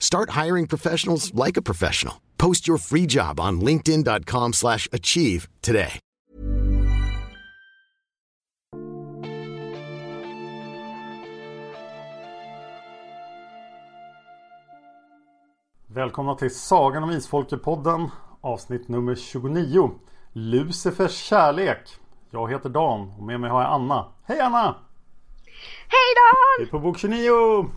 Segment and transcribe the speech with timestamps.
[0.00, 2.14] Start hiring professionals like a professional.
[2.36, 6.00] Post your free job on linkedin.com/achieve slash achieve today.
[15.86, 19.90] Välkomna till Sagan om Isfolket-podden avsnitt nummer 29
[20.32, 21.88] Lucifers kärlek
[22.30, 24.76] Jag heter Dan och med mig har jag Anna Hej Anna!
[25.88, 26.58] Hej Dan!
[26.58, 27.70] Vi är på bok 29!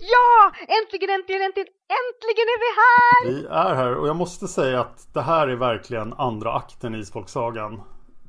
[0.00, 0.52] Ja!
[0.60, 1.68] Äntligen, äntligen, äntligen,
[2.00, 3.40] äntligen är vi här!
[3.40, 6.98] Vi är här och jag måste säga att det här är verkligen andra akten i
[6.98, 7.82] Isfolksagan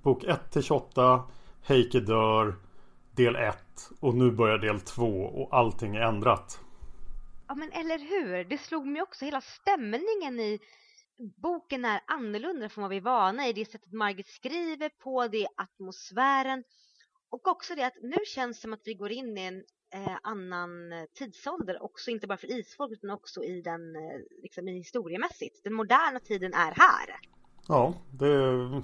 [0.03, 1.23] Bok 1 till 28
[1.63, 2.56] Heike dör
[3.16, 3.58] Del 1
[4.02, 6.59] och nu börjar del 2 och allting är ändrat
[7.47, 10.59] Ja men eller hur, det slog mig också, hela stämningen i
[11.41, 13.53] boken är annorlunda från vad vi är vana i.
[13.53, 16.63] Det sättet Margit skriver på, det är atmosfären
[17.30, 19.63] och också det att nu känns det som att vi går in i en
[19.94, 24.01] eh, annan eh, tidsålder också, inte bara för isfolk utan också i den, eh,
[24.44, 25.63] liksom i historiemässigt.
[25.63, 27.19] Den moderna tiden är här.
[27.68, 28.84] Ja, det är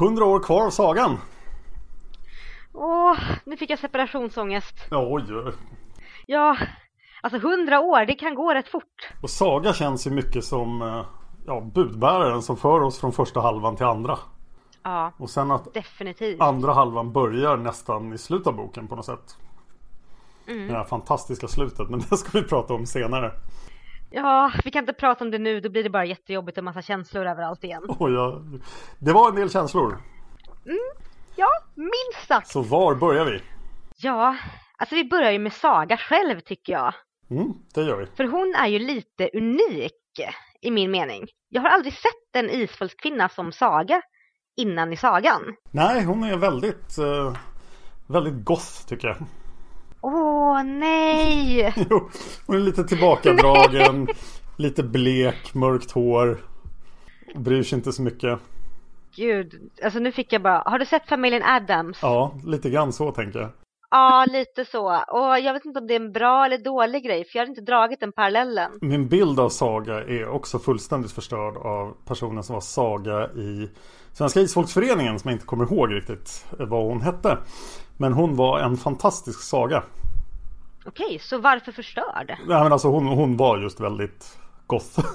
[0.00, 1.18] 100 år kvar av sagan
[2.74, 4.74] Åh, nu fick jag separationsångest.
[4.90, 5.52] Oj, oj.
[6.26, 6.56] Ja,
[7.22, 9.12] alltså hundra år, det kan gå rätt fort.
[9.22, 11.06] Och Saga känns ju mycket som eh,
[11.46, 14.18] ja, budbäraren som för oss från första halvan till andra.
[14.82, 16.40] Ja, Och sen att definitivt.
[16.40, 19.36] andra halvan börjar nästan i slutet av boken på något sätt.
[20.46, 20.68] Mm.
[20.68, 23.32] Det här fantastiska slutet, men det ska vi prata om senare.
[24.10, 26.82] Ja, vi kan inte prata om det nu, då blir det bara jättejobbigt och massa
[26.82, 27.82] känslor överallt igen.
[27.88, 28.60] Och jag,
[28.98, 29.98] det var en del känslor.
[31.36, 32.48] Ja, minst sagt.
[32.48, 33.40] Så var börjar vi?
[33.96, 34.36] Ja,
[34.78, 36.94] alltså vi börjar ju med Saga själv tycker jag.
[37.30, 38.06] Mm, det gör vi.
[38.16, 39.92] För hon är ju lite unik
[40.60, 41.26] i min mening.
[41.48, 44.02] Jag har aldrig sett en isfolkskvinna som Saga
[44.56, 45.42] innan i sagan.
[45.70, 47.36] Nej, hon är väldigt, eh,
[48.06, 49.16] väldigt goth tycker jag.
[50.04, 51.74] Åh nej!
[51.90, 52.10] Jo,
[52.46, 54.08] hon är lite tillbakadragen,
[54.56, 56.38] lite blek, mörkt hår.
[57.34, 58.38] Bryr sig inte så mycket.
[59.16, 61.98] Gud, alltså nu fick jag bara, har du sett familjen Adams?
[62.02, 63.48] Ja, lite grann så tänker jag.
[63.90, 64.86] Ja, lite så.
[65.08, 67.48] Och jag vet inte om det är en bra eller dålig grej, för jag har
[67.48, 68.70] inte dragit den parallellen.
[68.80, 73.70] Min bild av Saga är också fullständigt förstörd av personen som var Saga i
[74.12, 77.38] Svenska Isfolksföreningen som jag inte kommer ihåg riktigt vad hon hette.
[77.96, 79.82] Men hon var en fantastisk saga.
[80.86, 82.36] Okej, så varför förstörd?
[82.46, 85.00] Nej men alltså hon, hon var just väldigt goth.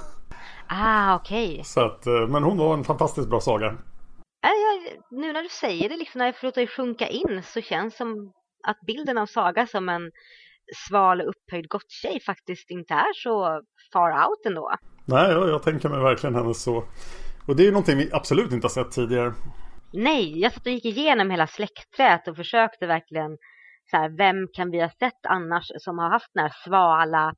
[0.72, 1.62] Ah, okej.
[1.64, 3.66] Så att, eh, men hon var en fantastiskt bra saga.
[3.66, 3.74] Äh,
[4.42, 7.96] jag, nu när du säger det, liksom när jag låta det sjunka in så känns
[7.96, 8.32] som
[8.68, 10.10] att bilden av Saga som en
[10.88, 13.60] sval upphöjd gotttjej faktiskt inte är så
[13.92, 14.70] far out ändå.
[15.04, 16.84] Nej, jag, jag tänker mig verkligen henne så.
[17.46, 19.34] Och det är ju någonting vi absolut inte har sett tidigare.
[19.92, 23.36] Nej, jag satt och gick igenom hela släktträet och försökte verkligen
[23.90, 27.34] så här, vem kan vi ha sett annars som har haft den här svala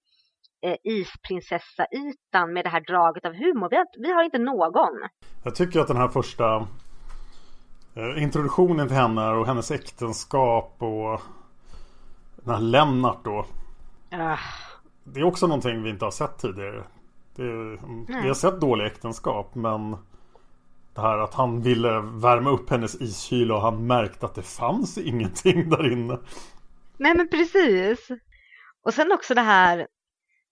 [0.62, 3.68] eh, isprinsessa-ytan med det här draget av humor.
[3.70, 5.08] Vi har, vi har inte någon.
[5.44, 6.56] Jag tycker att den här första
[7.94, 11.20] eh, introduktionen till henne och hennes äktenskap och
[12.36, 13.46] den här Lennart då.
[14.10, 14.38] Ah,
[15.04, 16.84] Det är också någonting vi inte har sett tidigare.
[17.36, 17.78] Det är,
[18.22, 19.96] vi har sett dåliga äktenskap men
[20.94, 24.98] det här att han ville värma upp hennes iskyla och han märkte att det fanns
[24.98, 26.18] ingenting där inne.
[26.96, 28.08] Nej men precis.
[28.84, 29.86] Och sen också det här,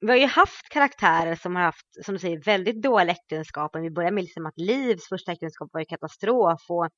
[0.00, 3.76] vi har ju haft karaktärer som har haft, som du säger, väldigt dåliga äktenskap.
[3.76, 6.88] Vi börjar med liksom att Livs första äktenskap var ju katastrof och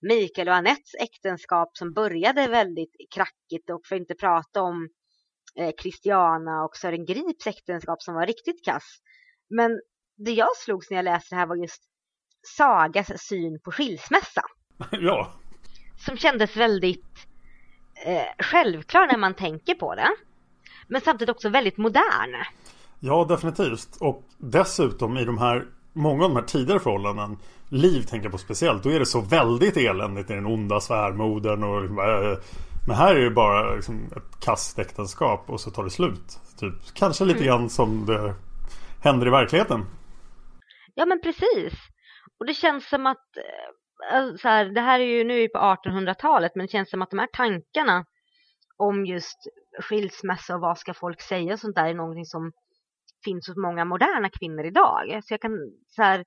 [0.00, 4.88] Mikael och Anettes äktenskap som började väldigt krackigt och för att inte prata om
[5.58, 8.98] eh, Christiana och Sören Grips äktenskap som var riktigt kass.
[9.50, 9.80] Men
[10.16, 11.82] det jag slogs när jag läste det här var just
[12.44, 14.42] Sagas syn på skilsmässa.
[14.90, 15.32] ja.
[16.06, 17.26] Som kändes väldigt
[18.06, 20.08] eh, självklar när man tänker på det.
[20.88, 22.44] Men samtidigt också väldigt modern.
[23.00, 23.96] Ja, definitivt.
[24.00, 27.38] Och dessutom i de här många av de här tidigare förhållanden
[27.68, 32.04] Liv tänker på speciellt Då är det så väldigt eländigt i den onda svärmodern och
[32.04, 32.38] äh,
[32.86, 36.74] Men här är det bara liksom, ett kastäktenskap och så tar det slut typ.
[36.94, 37.48] Kanske lite mm.
[37.48, 38.34] grann som det
[39.00, 39.84] händer i verkligheten
[40.94, 41.74] Ja men precis
[42.40, 45.58] och det känns som att eh, alltså så här, Det här är ju nu på
[45.58, 48.04] 1800-talet Men det känns som att de här tankarna
[48.76, 49.38] Om just
[49.80, 52.52] skilsmässa och vad ska folk säga och sånt där är någonting som
[53.24, 55.20] finns hos många moderna kvinnor idag.
[55.24, 55.52] Så jag kan,
[55.88, 56.24] så här,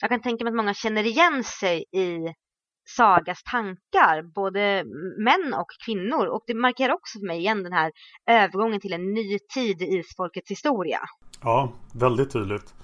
[0.00, 2.34] jag kan tänka mig att många känner igen sig i
[2.96, 4.84] Sagas tankar, både
[5.24, 6.26] män och kvinnor.
[6.26, 7.92] Och det markerar också för mig igen den här
[8.26, 11.00] övergången till en ny tid i isfolkets historia.
[11.42, 12.74] Ja, väldigt tydligt.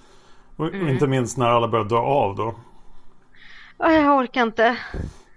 [0.61, 0.89] Och mm.
[0.89, 2.55] inte minst när alla börjar dö av då.
[3.77, 4.77] Jag orkar inte.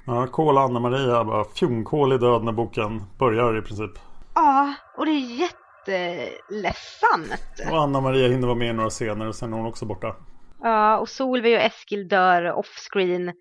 [0.04, 3.90] Ja, Kol och Anna-Maria bara fjongkål i död när boken börjar i princip.
[4.34, 7.70] Ja, och det är jätte jätteledsamt.
[7.70, 10.16] Och Anna-Maria hinner vara med i några scener och sen är hon också borta.
[10.62, 13.32] Ja, och Solveig och Eskil dör offscreen.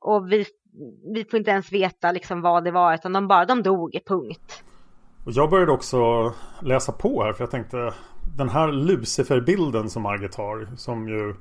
[0.00, 0.46] Och vi,
[1.14, 4.62] vi får inte ens veta liksom vad det var, utan de bara, de dog, punkt.
[5.26, 6.32] Och jag började också
[6.62, 7.94] läsa på här, för jag tänkte
[8.36, 11.34] den här Lucifer-bilden som Margit har, som ju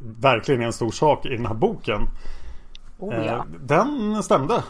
[0.20, 2.08] verkligen är en stor sak i den här boken.
[2.98, 3.20] Oh, ja.
[3.20, 4.62] Eh, den stämde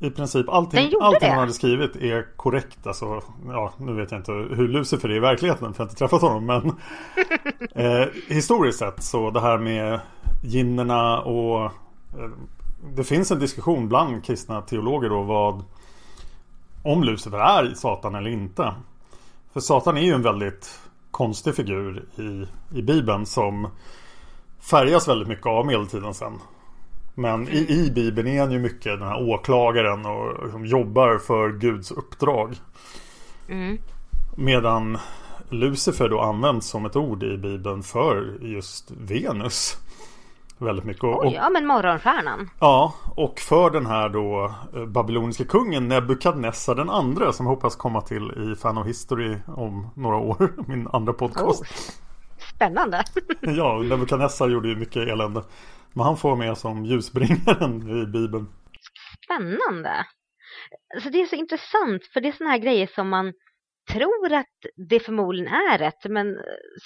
[0.00, 2.86] i princip allting, allting han hade skrivit är korrekt.
[2.86, 5.98] Alltså, ja, nu vet jag inte hur Lucifer är i verkligheten för jag har inte
[5.98, 6.46] träffat honom.
[6.46, 6.72] Men
[7.84, 10.00] eh, historiskt sett så det här med
[10.42, 12.30] ginnerna och eh,
[12.94, 15.64] det finns en diskussion bland kristna teologer då vad
[16.82, 18.74] om Lucifer är Satan eller inte.
[19.52, 20.80] För Satan är ju en väldigt
[21.10, 22.46] konstig figur i,
[22.78, 23.68] i Bibeln som
[24.60, 26.40] färgas väldigt mycket av medeltiden sen.
[27.14, 31.52] Men i, i Bibeln är han ju mycket den här åklagaren och liksom jobbar för
[31.52, 32.56] Guds uppdrag.
[33.48, 33.78] Mm.
[34.36, 34.98] Medan
[35.48, 39.76] Lucifer då används som ett ord i Bibeln för just Venus.
[40.58, 41.04] Väldigt mycket.
[41.04, 42.50] Och, Oj, ja men morgonstjärnan.
[42.60, 47.76] Ja, och för den här då eh, babyloniska kungen Nebukadnessar den andra som jag hoppas
[47.76, 50.54] komma till i Fan of History om några år.
[50.68, 51.62] Min andra podcast.
[51.62, 51.68] Oh,
[52.54, 53.04] spännande.
[53.40, 55.42] ja, Nebukadnessar gjorde ju mycket elände.
[55.92, 58.46] Men han får med som ljusbringaren i Bibeln.
[59.24, 60.06] Spännande.
[61.02, 63.32] Så det är så intressant för det är sådana här grejer som man
[63.92, 64.46] tror att
[64.90, 66.36] det förmodligen är rätt men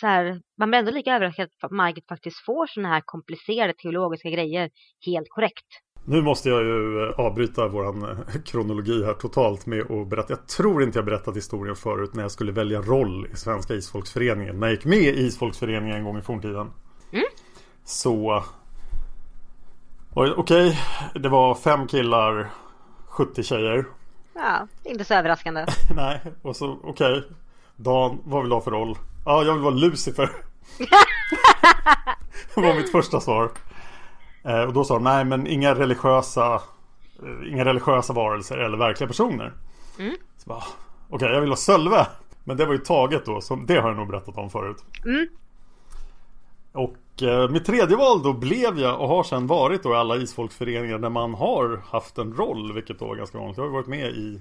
[0.01, 4.31] så här, man blir ändå lika överraskad att Margit faktiskt får sådana här komplicerade teologiska
[4.31, 4.71] grejer
[5.07, 5.67] helt korrekt.
[6.05, 10.33] Nu måste jag ju eh, avbryta våran eh, kronologi här totalt med att berätta.
[10.33, 14.61] Jag tror inte jag berättat historien förut när jag skulle välja roll i Svenska Isfolksföreningen.
[14.61, 16.71] När jag gick med i Isfolksföreningen en gång i forntiden.
[17.13, 17.25] Mm.
[17.85, 18.45] Så
[20.15, 20.75] Okej, okay,
[21.15, 22.51] det var fem killar,
[23.07, 23.85] 70 tjejer.
[24.35, 25.67] Ja, inte så överraskande.
[25.97, 27.19] Nej, och så okej.
[27.19, 27.23] Okay.
[27.77, 28.99] Dan, vad vill du ha för roll?
[29.25, 30.31] Ja, jag vill vara Lucifer.
[32.55, 33.51] det var mitt första svar.
[34.45, 36.55] Eh, och då sa de, nej men inga religiösa
[37.23, 39.53] eh, Inga religiösa varelser eller verkliga personer.
[39.99, 40.15] Mm.
[40.47, 40.63] Okej,
[41.09, 42.07] okay, jag vill ha Sölve.
[42.45, 44.85] Men det var ju taget då, så det har jag nog berättat om förut.
[45.05, 45.29] Mm.
[46.73, 46.95] Och
[47.51, 51.11] mitt tredje val då blev jag och har sedan varit då i alla isfolksföreningar där
[51.11, 53.57] man har haft en roll, vilket då var ganska vanligt.
[53.57, 54.41] Jag har varit med i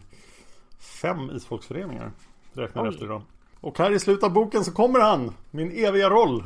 [1.02, 2.12] fem isfolksföreningar,
[2.54, 3.22] räknar efter idag.
[3.62, 6.44] Och här i slutet av boken så kommer han, min eviga roll.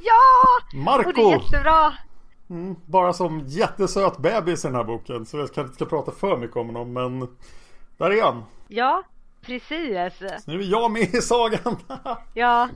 [0.00, 0.78] Ja!
[0.78, 1.08] Marco!
[1.08, 1.92] Och det är jättebra!
[2.50, 6.12] Mm, bara som jättesöt bebis i den här boken, så jag kanske inte ska prata
[6.12, 7.36] för mycket om honom, men
[7.96, 8.44] där är han.
[8.68, 9.02] Ja,
[9.42, 10.18] precis.
[10.44, 11.76] Så nu är jag med i sagan.
[12.34, 12.68] ja,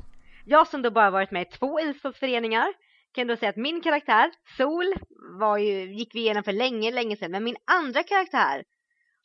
[0.44, 2.72] jag som då bara varit med i två idrottsföreningar
[3.16, 4.94] kan då säga att min karaktär, Sol,
[5.40, 7.30] var ju, gick vi igenom för länge, länge sedan.
[7.30, 8.64] Men min andra karaktär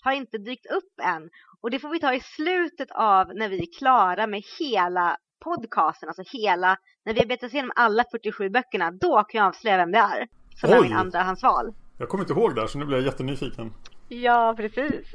[0.03, 1.29] har inte dykt upp än.
[1.61, 6.09] Och det får vi ta i slutet av när vi är klara med hela podcasten,
[6.09, 9.91] alltså hela, när vi har betat igenom alla 47 böckerna, då kan jag avslöja vem
[9.91, 10.27] det är.
[10.55, 10.77] Som Oj.
[10.77, 11.73] är min andra hans val.
[11.97, 13.73] Jag kommer inte ihåg där så nu blir jag jättenyfiken.
[14.07, 15.11] Ja, precis.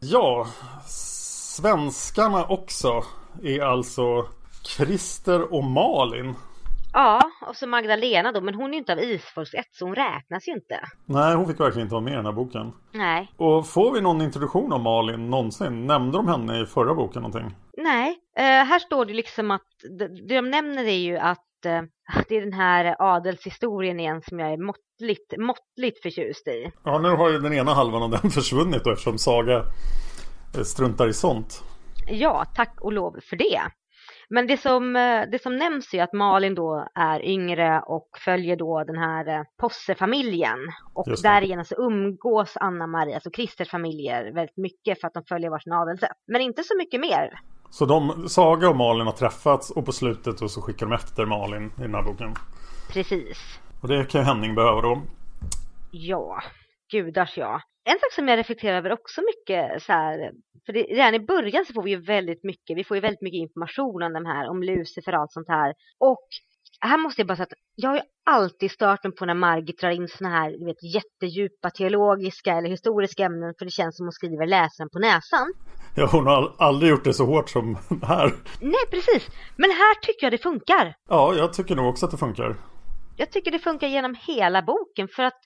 [0.00, 0.46] ja,
[0.86, 3.04] svenskarna också
[3.42, 4.28] är alltså
[4.64, 6.34] Christer och Malin.
[6.98, 10.48] Ja, och så Magdalena då, men hon är ju inte av Isfolksätt så hon räknas
[10.48, 10.80] ju inte.
[11.06, 12.72] Nej, hon fick verkligen inte vara med i den här boken.
[12.92, 13.32] Nej.
[13.36, 15.86] Och får vi någon introduktion av Malin någonsin?
[15.86, 17.54] Nämnde de henne i förra boken någonting?
[17.76, 19.66] Nej, eh, här står det liksom att
[19.98, 21.82] det de nämner är ju att eh,
[22.28, 26.72] det är den här adelshistorien igen som jag är måttligt, måttligt förtjust i.
[26.84, 29.64] Ja, nu har ju den ena halvan av den försvunnit då eftersom Saga
[30.64, 31.62] struntar i sånt.
[32.08, 33.60] Ja, tack och lov för det.
[34.28, 38.56] Men det som, eh, det som nämns är att Malin då är yngre och följer
[38.56, 40.58] då den här eh, Posse-familjen.
[40.94, 45.72] Och därigenom så umgås Anna-Maria, alltså Christers familjer, väldigt mycket för att de följer varsin
[45.72, 46.16] adelsrätt.
[46.26, 47.40] Men inte så mycket mer.
[47.70, 51.26] Så de, Saga och Malin har träffats och på slutet och så skickar de efter
[51.26, 52.34] Malin i den här boken.
[52.92, 53.38] Precis.
[53.82, 55.02] Och det kan Henning behöva då.
[55.90, 56.42] Ja,
[56.90, 57.60] gudars ja.
[57.84, 60.32] En sak som jag reflekterar över också mycket så här,
[60.66, 63.22] för det, redan i början så får vi ju väldigt mycket, vi får ju väldigt
[63.22, 65.74] mycket information om de här, om Lucifer och allt sånt här.
[65.98, 66.26] Och
[66.80, 69.80] här måste jag bara säga att jag har ju alltid stört mig på när Margit
[69.80, 74.06] drar in såna här du vet, jättedjupa teologiska eller historiska ämnen för det känns som
[74.06, 75.52] hon skriver läsaren på näsan.
[75.96, 78.32] Ja, hon har aldrig gjort det så hårt som här.
[78.60, 79.28] Nej, precis.
[79.56, 80.94] Men här tycker jag det funkar.
[81.08, 82.56] Ja, jag tycker nog också att det funkar.
[83.16, 85.40] Jag tycker det funkar genom hela boken för att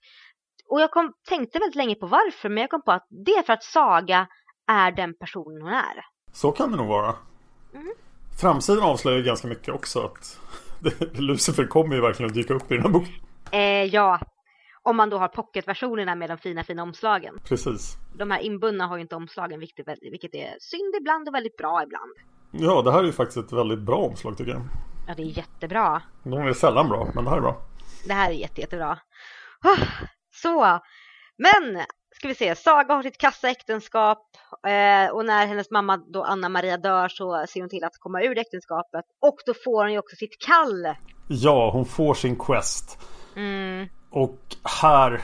[0.70, 3.42] och jag kom, tänkte väldigt länge på varför men jag kom på att det är
[3.42, 4.26] för att Saga
[4.70, 6.04] är den personen hon är.
[6.32, 7.14] Så kan det nog vara.
[7.74, 7.92] Mm.
[8.40, 10.40] Framsidan avslöjar ganska mycket också att
[11.12, 13.12] Lucifer kommer ju verkligen att dyka upp i den här boken.
[13.52, 14.20] Eh, ja,
[14.82, 17.38] om man då har pocketversionerna med de fina fina omslagen.
[17.44, 17.96] Precis.
[18.14, 21.82] De här inbundna har ju inte omslagen, vilket, vilket är synd ibland och väldigt bra
[21.82, 22.12] ibland.
[22.50, 24.62] Ja, det här är ju faktiskt ett väldigt bra omslag tycker jag.
[25.08, 26.02] Ja, det är jättebra.
[26.22, 27.62] De är sällan bra, men det här är bra.
[28.06, 28.98] Det här är jätte, jättebra.
[29.64, 29.84] Oh,
[30.30, 30.80] så,
[31.36, 31.84] men
[32.20, 34.18] ska vi se, Saga har sitt kassaäktenskap
[34.66, 38.38] eh, och när hennes mamma då Anna-Maria dör så ser hon till att komma ur
[38.38, 40.94] äktenskapet och då får hon ju också sitt kall.
[41.28, 42.98] Ja, hon får sin quest.
[43.36, 43.88] Mm.
[44.10, 44.38] Och
[44.80, 45.20] här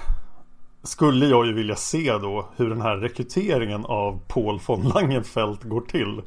[0.83, 5.81] skulle jag ju vilja se då hur den här rekryteringen av Paul von Langenfeld går
[5.81, 6.23] till.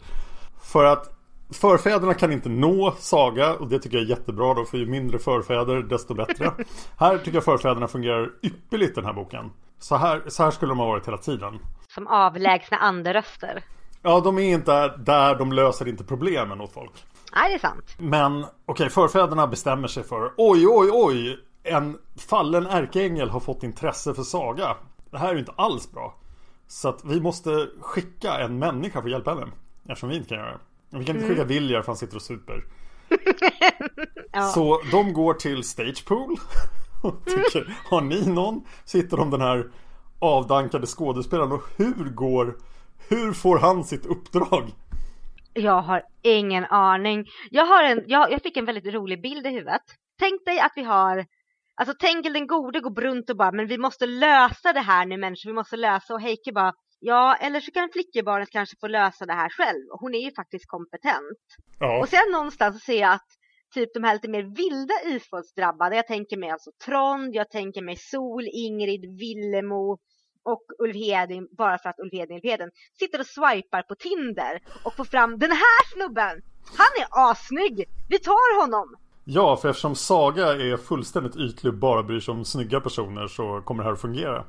[0.62, 1.16] För att
[1.52, 5.20] Förfäderna kan inte nå Saga och det tycker jag är jättebra då för ju mindre
[5.20, 6.52] förfäder desto bättre.
[6.98, 9.52] här tycker jag förfäderna fungerar ypperligt den här boken.
[9.80, 11.60] Så här, så här skulle de ha varit hela tiden.
[11.88, 13.64] Som avlägsna anderöster.
[14.02, 16.92] Ja, de är inte där, de löser inte problemen åt folk.
[17.36, 17.96] Nej, det är sant.
[17.98, 21.98] Men okej, okay, förfäderna bestämmer sig för oj, oj, oj, en
[22.30, 24.78] fallen ärkeängel har fått intresse för Saga.
[25.12, 26.16] Det här är ju inte alls bra.
[26.68, 29.48] Så att vi måste skicka en människa för att hjälpa henne.
[29.84, 30.98] Eftersom vi inte kan göra det.
[30.98, 31.48] Vi kan inte skicka mm.
[31.48, 32.66] Viljar för han sitter och super.
[34.32, 34.42] ja.
[34.42, 36.36] Så de går till Stagepool.
[37.26, 38.66] Tycker, har ni någon?
[38.86, 39.72] Sitter de den här
[40.20, 42.56] avdankade skådespelaren och hur går
[43.10, 44.64] Hur får han sitt uppdrag?
[45.54, 47.26] Jag har ingen aning.
[47.52, 49.82] Jag, har en, jag, jag fick en väldigt rolig bild i huvudet.
[50.20, 51.26] Tänk dig att vi har
[51.76, 55.18] Alltså Tengil den gode går runt och bara men vi måste lösa det här nu
[55.18, 59.26] människor, vi måste lösa och Heike bara Ja, eller så kan flickebarnet kanske få lösa
[59.26, 59.86] det här själv.
[60.00, 61.40] Hon är ju faktiskt kompetent.
[61.80, 62.00] Ja.
[62.00, 63.28] Och sen någonstans ser jag att
[63.74, 67.96] typ de här lite mer vilda isfolksdrabbade, jag tänker mig alltså Trond, jag tänker mig
[67.96, 69.98] Sol, Ingrid, Villemo
[70.44, 74.62] och Ulf Hedin, bara för att Ulf Hedin Ulf Hedin, sitter och swipar på Tinder
[74.84, 76.42] och får fram den här snubben!
[76.78, 77.90] Han är assnygg!
[78.10, 78.96] Vi tar honom!
[79.24, 83.62] Ja, för eftersom Saga är fullständigt ytlig och bara bryr sig om snygga personer så
[83.62, 84.46] kommer det här att fungera.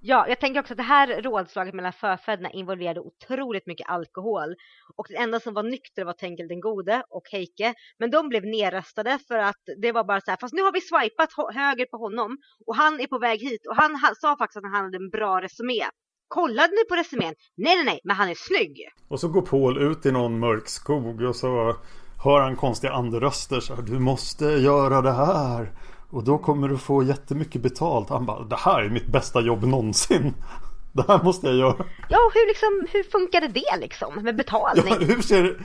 [0.00, 4.54] Ja, jag tänker också att det här rådslaget mellan förfäderna involverade otroligt mycket alkohol.
[4.96, 7.74] Och den enda som var nykter var Tengil den gode och Heike.
[7.98, 10.80] Men de blev nerröstade för att det var bara så här, fast nu har vi
[10.80, 13.66] swipat höger på honom och han är på väg hit.
[13.68, 15.82] Och han, han sa faktiskt att han hade en bra resumé.
[16.28, 17.34] Kollade ni på resumén?
[17.56, 18.88] Nej, nej, nej, men han är snygg.
[19.08, 21.76] Och så går Paul ut i någon mörk skog och så
[22.24, 25.72] hör han konstiga andröster så här, du måste göra det här.
[26.10, 28.08] Och då kommer du få jättemycket betalt.
[28.08, 30.34] Han bara, det här är mitt bästa jobb någonsin.
[30.92, 31.84] Det här måste jag göra.
[32.08, 34.94] Ja, hur, liksom, hur funkade det liksom med betalning?
[35.00, 35.58] Ja, hur, ser,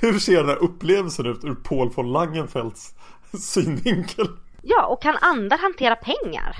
[0.00, 2.94] hur ser den här upplevelsen ut ur Paul von Langenfelds
[3.38, 4.28] synvinkel?
[4.62, 6.56] Ja, och kan andra hantera pengar?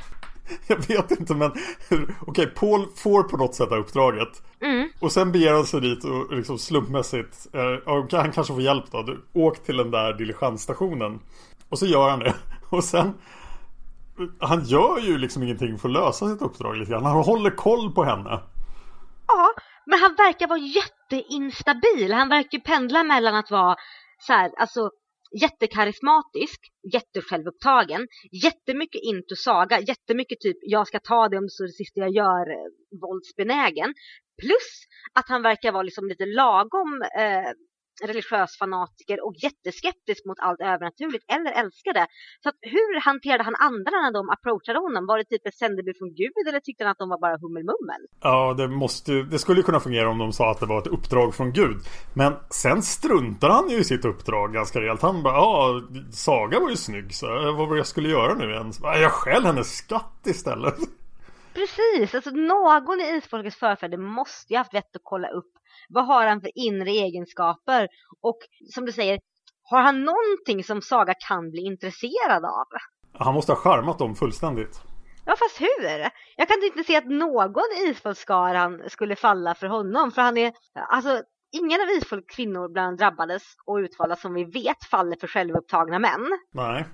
[0.67, 4.89] Jag vet inte men Okej, okay, Paul får på något sätt det här uppdraget mm.
[5.01, 9.03] Och sen beger han sig dit och liksom slumpmässigt eh, Han kanske får hjälp då
[9.03, 11.21] du, Åk till den där diligensstationen
[11.69, 12.35] och så gör han det.
[12.71, 13.15] Och sen
[14.41, 17.05] Han gör ju liksom ingenting för att lösa sitt uppdrag lite grann.
[17.05, 18.43] Han håller koll på henne.
[19.27, 19.51] Ja,
[19.87, 22.13] men han verkar vara jätteinstabil.
[22.13, 23.77] Han verkar pendla mellan att vara
[24.19, 24.91] så här, alltså
[25.41, 26.61] jättekarismatisk,
[26.93, 28.07] jättesjälvupptagen,
[28.45, 32.11] jättemycket into saga, jättemycket typ jag ska ta det om det är det sista jag
[32.11, 32.69] gör, eh,
[33.03, 33.95] våldsbenägen.
[34.43, 34.69] Plus
[35.19, 37.51] att han verkar vara liksom lite lagom eh,
[38.05, 42.07] religiös fanatiker och jätteskeptisk mot allt övernaturligt eller älskade.
[42.43, 45.07] Så att hur hanterade han andra när de approachade honom?
[45.07, 48.03] Var det typ ett sändebud från Gud eller tyckte han att de var bara hummelmummel?
[48.21, 51.35] Ja, det, måste, det skulle kunna fungera om de sa att det var ett uppdrag
[51.35, 51.79] från Gud.
[52.15, 55.03] Men sen struntar han ju i sitt uppdrag ganska rejält.
[55.03, 58.35] Han bara, ja, Saga var ju snygg så eh, vad var det jag skulle göra
[58.35, 58.81] nu ens?
[58.83, 60.75] Jag skäl hennes skatt istället.
[61.67, 65.53] Precis, alltså någon i isfolkets förfäder måste ju haft vett att kolla upp
[65.89, 67.89] vad har han för inre egenskaper?
[68.21, 68.39] Och
[68.75, 69.21] som du säger,
[69.63, 72.67] har han någonting som Saga kan bli intresserad av?
[73.13, 74.81] Han måste ha charmat dem fullständigt.
[75.27, 76.11] Ja, fast hur?
[76.37, 80.53] Jag kan inte se att någon i isfolkskaran skulle falla för honom, för han är,
[80.89, 85.99] alltså ingen av isfolks kvinnor bland drabbades och utvalda som vi vet faller för självupptagna
[85.99, 86.39] män.
[86.53, 86.85] Nej.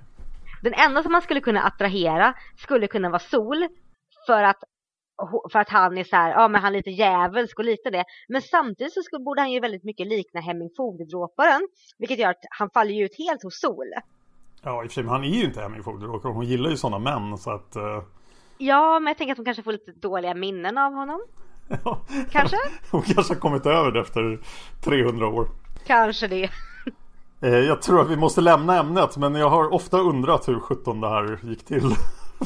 [0.62, 3.68] Den enda som man skulle kunna attrahera skulle kunna vara Sol
[4.26, 4.64] för att
[5.52, 8.04] för att han är så här, ja men han är lite djävulsk och lite det.
[8.28, 11.68] Men samtidigt så skulle, borde han ju väldigt mycket likna Hemming Fogdedråparen.
[11.98, 13.86] Vilket gör att han faller ju ut helt hos Sol.
[14.62, 16.36] Ja i och för sig, men han är ju inte Hemming Fogdedråparen.
[16.36, 17.76] Hon gillar ju sådana män så att...
[17.76, 18.02] Uh...
[18.58, 21.20] Ja, men jag tänker att hon kanske får lite dåliga minnen av honom.
[21.84, 21.98] Ja.
[22.30, 22.56] Kanske?
[22.90, 24.40] Hon kanske har kommit över det efter
[24.84, 25.48] 300 år.
[25.86, 26.50] Kanske det.
[27.44, 31.00] Eh, jag tror att vi måste lämna ämnet men jag har ofta undrat hur 17
[31.00, 31.80] det här gick till.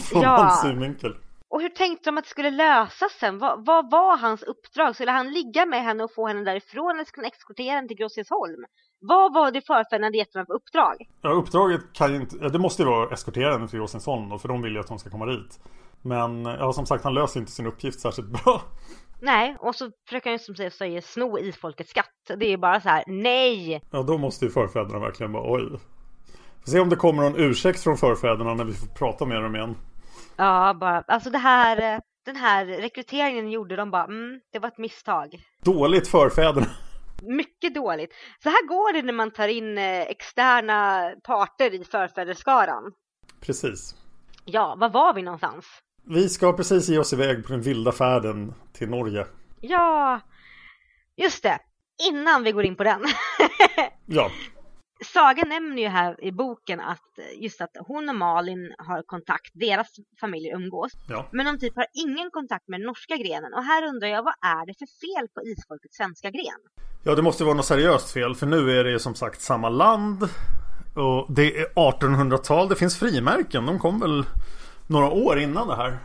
[0.00, 0.28] Från ja.
[0.28, 1.14] hans synvinkel.
[1.48, 3.38] Och hur tänkte de att det skulle lösas sen?
[3.38, 4.94] Vad, vad, var hans uppdrag?
[4.94, 7.96] Skulle han ligga med henne och få henne därifrån eller skulle han eskortera henne till
[7.96, 8.64] Grossisholm?
[9.00, 10.96] Vad var det gett honom för uppdrag?
[11.22, 12.48] Ja, uppdraget kan ju inte...
[12.48, 14.98] Det måste ju vara eskortera henne till Grossisholm då, för de vill ju att hon
[14.98, 15.60] ska komma dit.
[16.02, 18.62] Men ja, som sagt, han löser inte sin uppgift särskilt bra.
[19.20, 22.38] Nej, och så försöker han som säger sno i folkets skatt.
[22.38, 23.82] Det är bara så här, nej!
[23.90, 25.78] Ja, då måste ju förfäderna verkligen bara, oj.
[26.64, 29.56] Får se om det kommer någon ursäkt från förfäderna när vi får prata med dem
[29.56, 29.76] igen.
[30.36, 34.68] Ja, bara, alltså det här, eh, den här rekryteringen gjorde de bara, mm, det var
[34.68, 35.42] ett misstag.
[35.62, 36.66] Dåligt förfäderna.
[37.22, 38.12] Mycket dåligt.
[38.42, 42.92] Så här går det när man tar in eh, externa parter i förfäderskaran.
[43.40, 43.94] Precis.
[44.44, 45.66] Ja, var var vi någonstans?
[46.04, 49.26] Vi ska precis ge oss iväg på den vilda färden till Norge.
[49.60, 50.20] Ja,
[51.16, 51.58] just det.
[52.10, 53.00] Innan vi går in på den.
[54.06, 54.30] ja.
[55.04, 59.86] Saga nämner ju här i boken att just att hon och Malin har kontakt, deras
[60.20, 60.92] familjer umgås.
[61.08, 61.28] Ja.
[61.32, 63.54] Men de typ har ingen kontakt med den norska grenen.
[63.54, 66.60] Och här undrar jag, vad är det för fel på isfolkets svenska gren?
[67.04, 68.34] Ja, det måste vara något seriöst fel.
[68.34, 70.22] För nu är det som sagt samma land.
[70.96, 72.68] Och det är 1800-tal.
[72.68, 73.66] Det finns frimärken.
[73.66, 74.24] De kom väl
[74.88, 75.98] några år innan det här.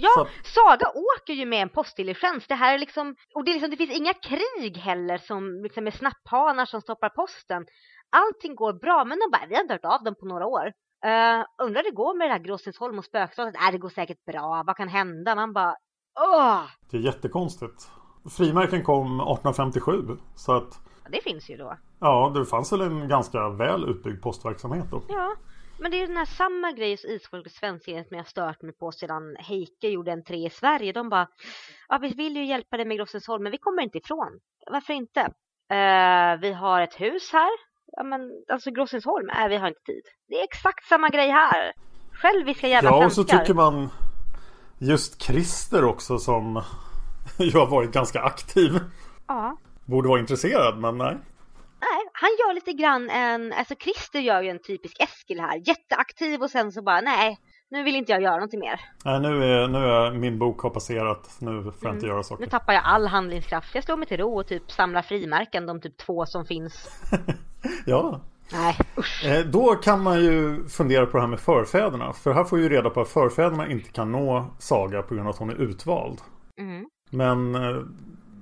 [0.00, 0.28] Ja.
[0.44, 2.46] Saga åker ju med en postdiligens.
[2.48, 5.86] Det här är liksom, och det, är liksom, det finns inga krig heller som liksom
[5.86, 7.66] är snapphanar som stoppar posten.
[8.10, 10.66] Allting går bra, men de bara, vi har inte hört av dem på några år.
[11.06, 13.54] Uh, undrar det går med det här Gråstensholm och spökslottet?
[13.60, 14.62] Nej, det går säkert bra.
[14.66, 15.34] Vad kan hända?
[15.34, 15.76] Man bara,
[16.20, 16.62] åh!
[16.90, 17.90] Det är jättekonstigt.
[18.36, 20.80] Frimärken kom 1857, så att...
[21.08, 21.76] Det finns ju då.
[22.00, 25.02] Ja, det fanns väl en ganska väl utbyggd postverksamhet då.
[25.08, 25.36] Ja,
[25.80, 28.92] men det är den här samma grej som Isfolket Svenskgänget som jag stört mig på
[28.92, 30.92] sedan Heike gjorde en tre i Sverige.
[30.92, 31.28] De bara,
[31.88, 34.40] ja vi vill ju hjälpa dig med Grossensholm men vi kommer inte ifrån.
[34.70, 35.20] Varför inte?
[35.72, 37.69] Uh, vi har ett hus här.
[37.92, 38.20] Ja men
[38.52, 40.02] alltså Grossensholm, nej vi har inte tid.
[40.28, 41.72] Det är exakt samma grej här.
[42.12, 43.88] Själviska jävla Ja och så tycker man
[44.78, 46.62] just Christer också som
[47.38, 48.80] ju har varit ganska aktiv.
[49.26, 49.56] Ja.
[49.86, 51.16] Borde vara intresserad men nej.
[51.80, 55.62] Nej, han gör lite grann en, alltså Christer gör ju en typisk Eskil här.
[55.68, 57.38] Jätteaktiv och sen så bara nej,
[57.70, 58.80] nu vill inte jag göra någonting mer.
[59.04, 61.36] Nej, nu är, nu är min bok har passerat.
[61.40, 62.14] Nu får jag inte mm.
[62.14, 62.44] göra saker.
[62.44, 63.74] Nu tappar jag all handlingskraft.
[63.74, 66.88] Jag slår mig till ro och typ samlar frimärken, de typ två som finns.
[67.86, 68.20] ja.
[68.52, 69.26] Nej, usch.
[69.26, 72.12] Eh, då kan man ju fundera på det här med förfäderna.
[72.12, 75.28] För här får vi ju reda på att förfäderna inte kan nå Saga på grund
[75.28, 76.18] av att hon är utvald.
[76.58, 76.86] Mm.
[77.10, 77.82] Men eh,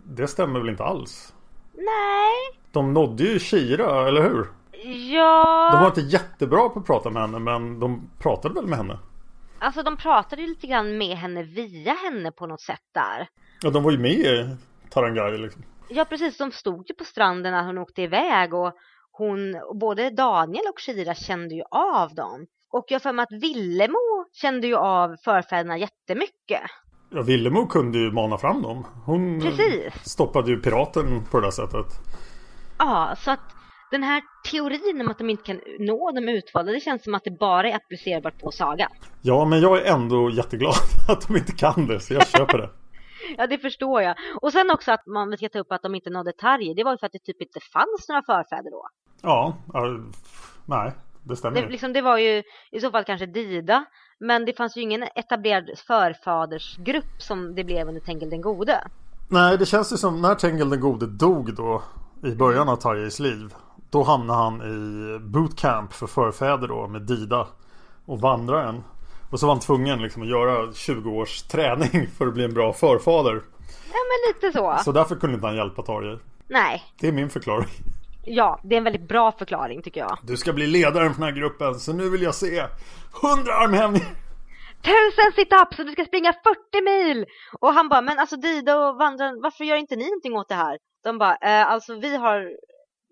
[0.05, 1.35] det stämmer väl inte alls?
[1.75, 2.61] Nej.
[2.73, 4.47] De nådde ju Kira, eller hur?
[5.13, 5.71] Ja.
[5.73, 8.99] De var inte jättebra på att prata med henne, men de pratade väl med henne?
[9.59, 13.29] Alltså de pratade ju lite grann med henne via henne på något sätt där.
[13.63, 14.57] Ja, de var ju med i
[14.91, 15.63] Tarangai liksom.
[15.89, 16.39] Ja, precis.
[16.39, 18.73] De stod ju på stranden när hon åkte iväg och
[19.19, 22.47] hon, både Daniel och Kira kände ju av dem.
[22.73, 26.61] Och jag för mig att Villemo kände ju av förfäderna jättemycket.
[27.11, 28.87] Ja, Villemo kunde ju mana fram dem.
[29.07, 29.95] Hon Precis.
[30.05, 31.87] stoppade ju piraten på det där sättet.
[32.79, 33.41] Ja, så att
[33.91, 37.25] den här teorin om att de inte kan nå de utvalda, det känns som att
[37.25, 38.89] det bara är applicerbart på Saga.
[39.23, 40.75] Ja, men jag är ändå jätteglad
[41.09, 42.71] att de inte kan det, så jag köper det.
[43.39, 44.17] ja, det förstår jag.
[44.41, 46.93] Och sen också att man ska ta upp att de inte nådde Tarje, det var
[46.93, 48.89] ju för att det typ inte fanns några förfäder då.
[49.23, 49.57] Ja,
[50.67, 51.63] nej, det stämmer.
[51.63, 53.85] Det, liksom, det var ju i så fall kanske Dida,
[54.19, 58.85] men det fanns ju ingen etablerad förfadersgrupp som det blev under Tengil den gode.
[59.29, 61.83] Nej, det känns ju som när Tengil den gode dog då
[62.25, 63.55] i början av Tarjes liv.
[63.91, 67.47] Då hamnade han i bootcamp för förfäder då med Dida
[68.07, 68.85] och vandraren.
[69.31, 72.55] Och så var han tvungen liksom att göra 20 års träning för att bli en
[72.55, 73.43] bra förfader.
[73.93, 74.77] Ja men lite så.
[74.85, 76.19] Så därför kunde inte han hjälpa Tarjei.
[76.49, 76.83] Nej.
[77.01, 77.69] Det är min förklaring.
[78.29, 80.19] Ja, det är en väldigt bra förklaring tycker jag.
[80.23, 82.67] Du ska bli ledaren för den här gruppen så nu vill jag se
[83.23, 84.09] 100 armhävningar.
[84.83, 87.27] Tusen situps och du ska springa 40 mil!
[87.61, 90.55] Och han bara, men alltså Dida och vandraren, varför gör inte ni någonting åt det
[90.55, 90.79] här?
[91.05, 92.51] De bara, eh, alltså vi har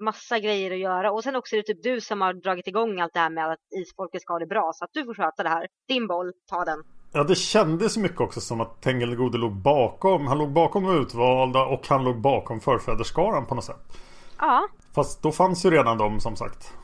[0.05, 3.01] massa grejer att göra och sen också är det typ du som har dragit igång
[3.01, 5.43] allt det här med att isfolket ska ha det bra så att du får sköta
[5.43, 5.67] det här.
[5.89, 6.83] Din boll, ta den.
[7.13, 10.27] Ja, det kändes mycket också som att Tengil Gode låg bakom.
[10.27, 13.99] Han låg bakom de utvalda och han låg bakom förfäderskaran på något sätt.
[14.39, 14.69] Ja.
[14.95, 16.75] Fast då fanns ju redan de som sagt.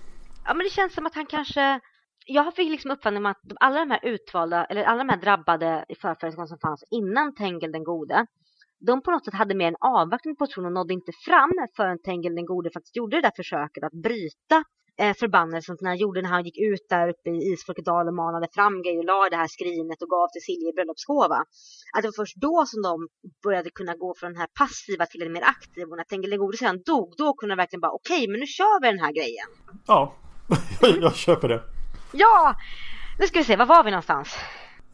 [0.45, 1.81] Ja, men det känns som att han kanske...
[2.27, 5.95] Jag fick liksom uppfattningen att alla de här utvalda, eller alla de här drabbade i
[5.95, 8.27] förfäderskaran som fanns innan Tengil den gode,
[8.87, 11.99] de på något sätt hade mer en avvaktning på tron och nådde inte fram förrän
[12.03, 14.65] Tengil den gode faktiskt gjorde det där försöket att bryta
[14.99, 18.83] förbannelsen som han gjorde när han gick ut där uppe i Isfolkedal och manade fram
[18.83, 21.39] grejer och la det här skrinet och gav till Silje bröllopshova.
[21.95, 23.09] Att det var först då som de
[23.45, 26.39] började kunna gå från den här passiva till en mer aktiv och när Tengil den
[26.39, 29.05] gode sedan dog då kunde de verkligen bara okej okay, men nu kör vi den
[29.07, 29.49] här grejen.
[29.87, 30.15] Ja,
[31.01, 31.63] jag köper det.
[32.13, 32.57] Ja,
[33.19, 34.37] nu ska vi se, var var vi någonstans?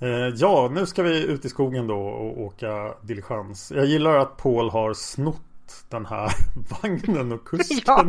[0.00, 3.72] Eh, ja, nu ska vi ut i skogen då och åka diligens.
[3.74, 6.30] Jag gillar att Paul har snott den här
[6.82, 7.78] vagnen och kusken.
[7.86, 8.04] Ja.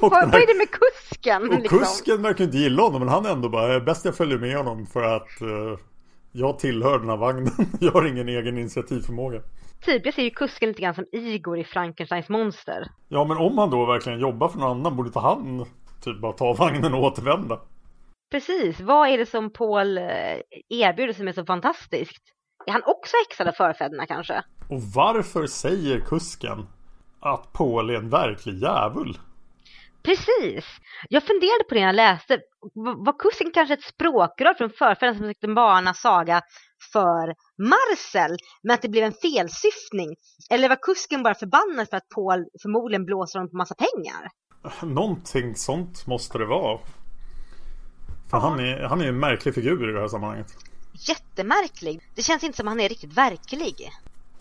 [0.00, 1.42] Och vad, är det med kusken?
[1.42, 1.78] Och liksom?
[1.78, 4.86] kusken verkar inte gilla honom men han är ändå bara bäst jag följer med honom
[4.86, 5.78] för att uh,
[6.32, 7.50] jag tillhör den här vagnen.
[7.80, 9.40] jag har ingen egen initiativförmåga.
[9.84, 12.88] Typ, jag ser ju kusken lite grann som Igor i Frankensteins monster.
[13.08, 15.66] Ja men om han då verkligen jobbar för någon annan borde inte han
[16.04, 17.60] typ bara ta vagnen och återvända.
[18.30, 20.04] Precis, vad är det som Paul eh,
[20.68, 22.22] erbjuder som är så fantastiskt?
[22.66, 24.42] Är han också häxad av förfäderna kanske?
[24.68, 26.66] Och varför säger kusken
[27.20, 29.18] att Paul är en verklig djävul?
[30.06, 30.64] Precis!
[31.08, 32.40] Jag funderade på det när jag läste.
[33.06, 36.42] Var kusken kanske ett språkrör från förfäderna som försökte bana saga
[36.92, 37.34] för
[37.70, 40.16] Marcel, men att det blev en felsyftning?
[40.50, 44.30] Eller var kusken bara förbannad för att Paul förmodligen blåser honom på massa pengar?
[44.94, 46.78] Någonting sånt måste det vara.
[48.30, 50.54] För han är, han är en märklig figur i det här sammanhanget.
[50.92, 52.00] Jättemärklig.
[52.14, 53.90] Det känns inte som han är riktigt verklig.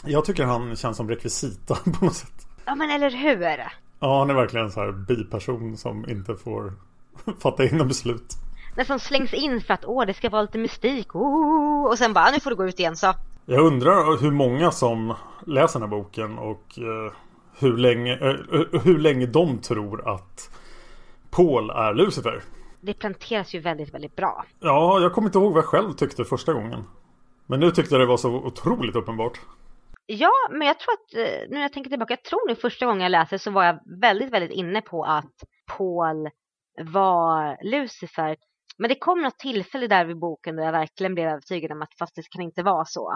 [0.04, 2.48] Jag tycker han känns som rekvisita på något sätt.
[2.66, 3.85] Ja men eller hur?
[4.00, 6.74] Ja han är verkligen en så här biperson som inte får
[7.40, 8.34] fatta egna beslut.
[8.76, 11.16] Den som slängs in för att åh det ska vara lite mystik.
[11.16, 13.14] Oh, och sen bara nu får du gå ut igen så.
[13.46, 15.14] Jag undrar hur många som
[15.46, 17.14] läser den här boken och eh,
[17.60, 20.50] hur, länge, eh, hur länge de tror att
[21.30, 22.42] Paul är Lucifer
[22.86, 24.46] det planteras ju väldigt, väldigt bra.
[24.60, 26.84] Ja, jag kommer inte ihåg vad jag själv tyckte första gången.
[27.46, 29.40] Men nu tyckte jag det var så otroligt uppenbart.
[30.08, 32.86] Ja, men jag tror att, eh, nu när jag tänker tillbaka, jag tror nu första
[32.86, 35.34] gången jag läste så var jag väldigt, väldigt inne på att
[35.78, 36.30] Paul
[36.92, 38.38] var Lucifer.
[38.78, 41.98] Men det kom något tillfälle där vid boken då jag verkligen blev övertygad om att
[42.00, 43.16] fast det kan inte vara så.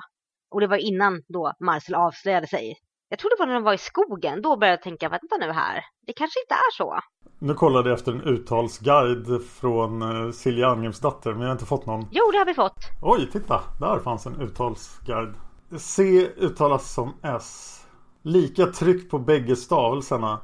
[0.52, 2.76] Och det var innan då Marcel avslöjade sig.
[3.10, 5.52] Jag tror det var när de var i skogen, då började jag tänka, vänta nu
[5.52, 7.00] här, det kanske inte är så.
[7.40, 11.86] Nu kollade jag efter en uttalsguide från uh, Silja Angemsdatter men jag har inte fått
[11.86, 12.08] någon.
[12.12, 12.80] Jo, det har vi fått.
[13.02, 13.62] Oj, titta!
[13.80, 15.49] Där fanns en uttalsguide.
[15.78, 17.76] C uttalas som S.
[18.22, 20.40] Lika tryck på bägge stavelserna.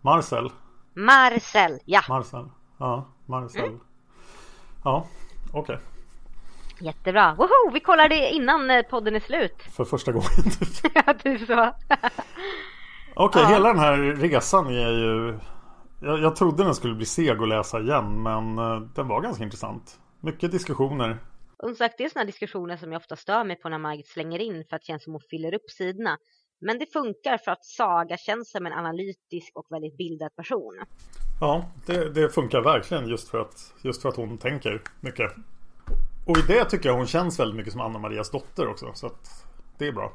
[0.00, 0.50] Marcel.
[0.94, 2.00] Marcel, ja.
[2.08, 2.48] Marcel.
[2.78, 3.64] Ja, Marcel.
[3.64, 3.80] Mm.
[4.84, 5.06] Ja,
[5.52, 5.60] okej.
[5.60, 5.78] Okay.
[6.78, 7.34] Jättebra.
[7.34, 7.70] Woho!
[7.72, 9.62] Vi kollar det innan eh, podden är slut.
[9.62, 10.28] För första gången.
[10.94, 11.54] ja, typ så.
[13.14, 13.48] Okej, ja.
[13.48, 15.38] hela den här resan är ju
[16.00, 19.44] jag, jag trodde den skulle bli seg att läsa igen men uh, den var ganska
[19.44, 19.98] intressant.
[20.20, 21.18] Mycket diskussioner.
[21.62, 24.08] Och som sagt, det är sådana diskussioner som jag ofta stör mig på när Margit
[24.08, 26.18] slänger in för att det känns som att fyller upp sidorna.
[26.60, 30.84] Men det funkar för att Saga känns som en analytisk och väldigt bildad person.
[31.40, 35.32] Ja, det, det funkar verkligen just för, att, just för att hon tänker mycket.
[36.26, 38.92] Och i det tycker jag hon känns väldigt mycket som Anna Marias dotter också.
[38.94, 39.46] Så att
[39.78, 40.12] det är bra.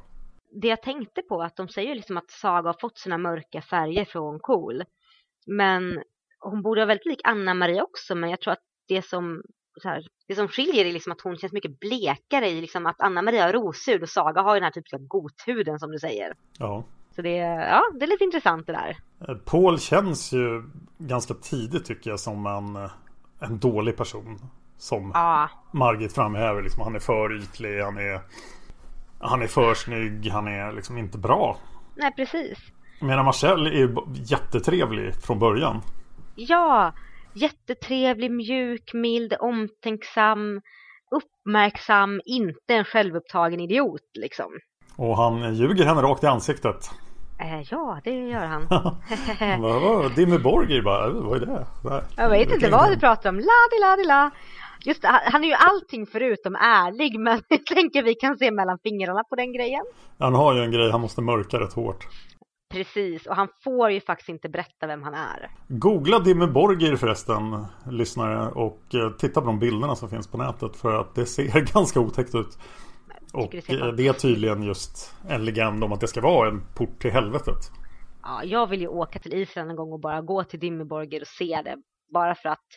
[0.62, 4.06] Det jag tänkte på att de säger liksom att Saga har fått sina mörka färger
[4.06, 4.84] från Cool.
[5.47, 6.04] Men
[6.39, 9.41] hon borde vara väldigt lik Anna-Maria också, men jag tror att det som,
[9.84, 13.45] här, det som skiljer är liksom att hon känns mycket blekare i liksom att Anna-Maria
[13.45, 16.34] har roshud och Saga har den här av gothuden som du säger.
[16.57, 16.84] Ja.
[17.15, 18.97] Så det, ja, det är lite intressant det där.
[19.27, 20.63] Eh, Paul känns ju
[20.97, 22.91] ganska tidigt tycker jag som en, eh,
[23.39, 24.39] en dålig person.
[24.77, 25.49] Som ja.
[25.71, 26.62] Margit framhäver.
[26.62, 28.21] Liksom, han är för ytlig, han är,
[29.19, 31.57] han är för snygg, han är liksom inte bra.
[31.95, 32.60] Nej, precis.
[33.01, 35.81] Medan Marcel är jättetrevlig från början.
[36.36, 36.93] Ja,
[37.34, 40.62] jättetrevlig, mjuk, mild, omtänksam,
[41.12, 44.52] uppmärksam, inte en självupptagen idiot liksom.
[44.96, 46.89] Och han ljuger henne rakt i ansiktet.
[47.39, 48.67] Eh, ja, det gör han.
[50.15, 51.65] Dimmy Borgir bara, vad är det?
[51.84, 53.36] Nej, jag vet inte vad du pratar om.
[53.36, 54.32] La di la di la.
[54.86, 59.24] Just han är ju allting förutom ärlig men jag tänker vi kan se mellan fingrarna
[59.24, 59.82] på den grejen.
[60.20, 62.08] Han har ju en grej, han måste mörka rätt hårt.
[62.71, 65.51] Precis, och han får ju faktiskt inte berätta vem han är.
[65.67, 70.75] Googla Dimmy Borgir förresten, lyssnare, och eh, titta på de bilderna som finns på nätet
[70.75, 72.57] för att det ser ganska otäckt ut.
[73.34, 77.01] Och det, det är tydligen just en legend om att det ska vara en port
[77.01, 77.71] till helvetet.
[78.23, 81.27] Ja, jag vill ju åka till Island en gång och bara gå till Dimmerborger och
[81.27, 81.75] se det.
[82.13, 82.67] Bara för att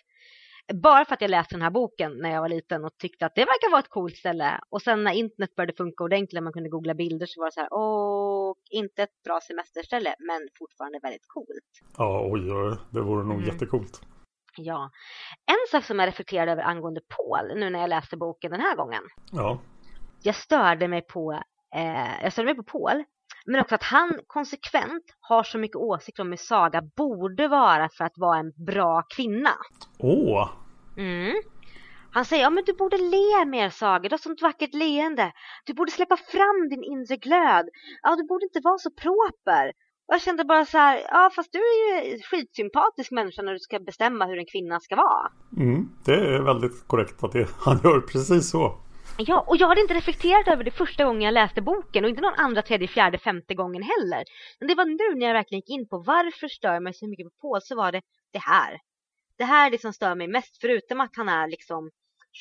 [0.72, 3.34] bara för att jag läste den här boken när jag var liten och tyckte att
[3.34, 4.60] det verkar vara ett coolt ställe.
[4.70, 7.60] Och sen när internet började funka ordentligt, man kunde googla bilder så var det så
[7.60, 11.70] här, åh, inte ett bra semesterställe, men fortfarande väldigt coolt.
[11.98, 13.46] Ja, oj, oj, det vore nog Mm.
[13.46, 14.00] jättecoolt.
[14.56, 14.90] Ja.
[15.46, 18.76] En sak som jag reflekterade över angående Paul nu när jag läste boken den här
[18.76, 19.02] gången.
[19.32, 19.58] Ja,
[20.22, 21.32] Jag störde mig på,
[21.74, 23.04] eh, jag störde mig på Paul,
[23.46, 28.04] men också att han konsekvent har så mycket åsikter om hur Saga borde vara för
[28.04, 29.50] att vara en bra kvinna.
[29.98, 30.50] åh,
[30.96, 31.34] Mm.
[32.10, 35.32] Han säger, ja men du borde le mer Saga, du har sånt vackert leende.
[35.66, 37.68] Du borde släppa fram din inre glöd.
[38.02, 39.68] Ja, du borde inte vara så proper.
[40.08, 43.58] Och jag kände bara så här, ja fast du är ju skitsympatisk människa när du
[43.58, 45.30] ska bestämma hur en kvinna ska vara.
[45.56, 48.78] mm, det är väldigt korrekt att det, han gör precis så.
[49.16, 52.22] Ja, och jag hade inte reflekterat över det första gången jag läste boken och inte
[52.22, 54.24] någon andra, tredje, fjärde, femte gången heller.
[54.58, 57.26] Men det var nu när jag verkligen gick in på varför stör mig så mycket
[57.26, 58.78] på Paul så var det det här.
[59.38, 61.90] Det här liksom stör mig mest förutom att han är liksom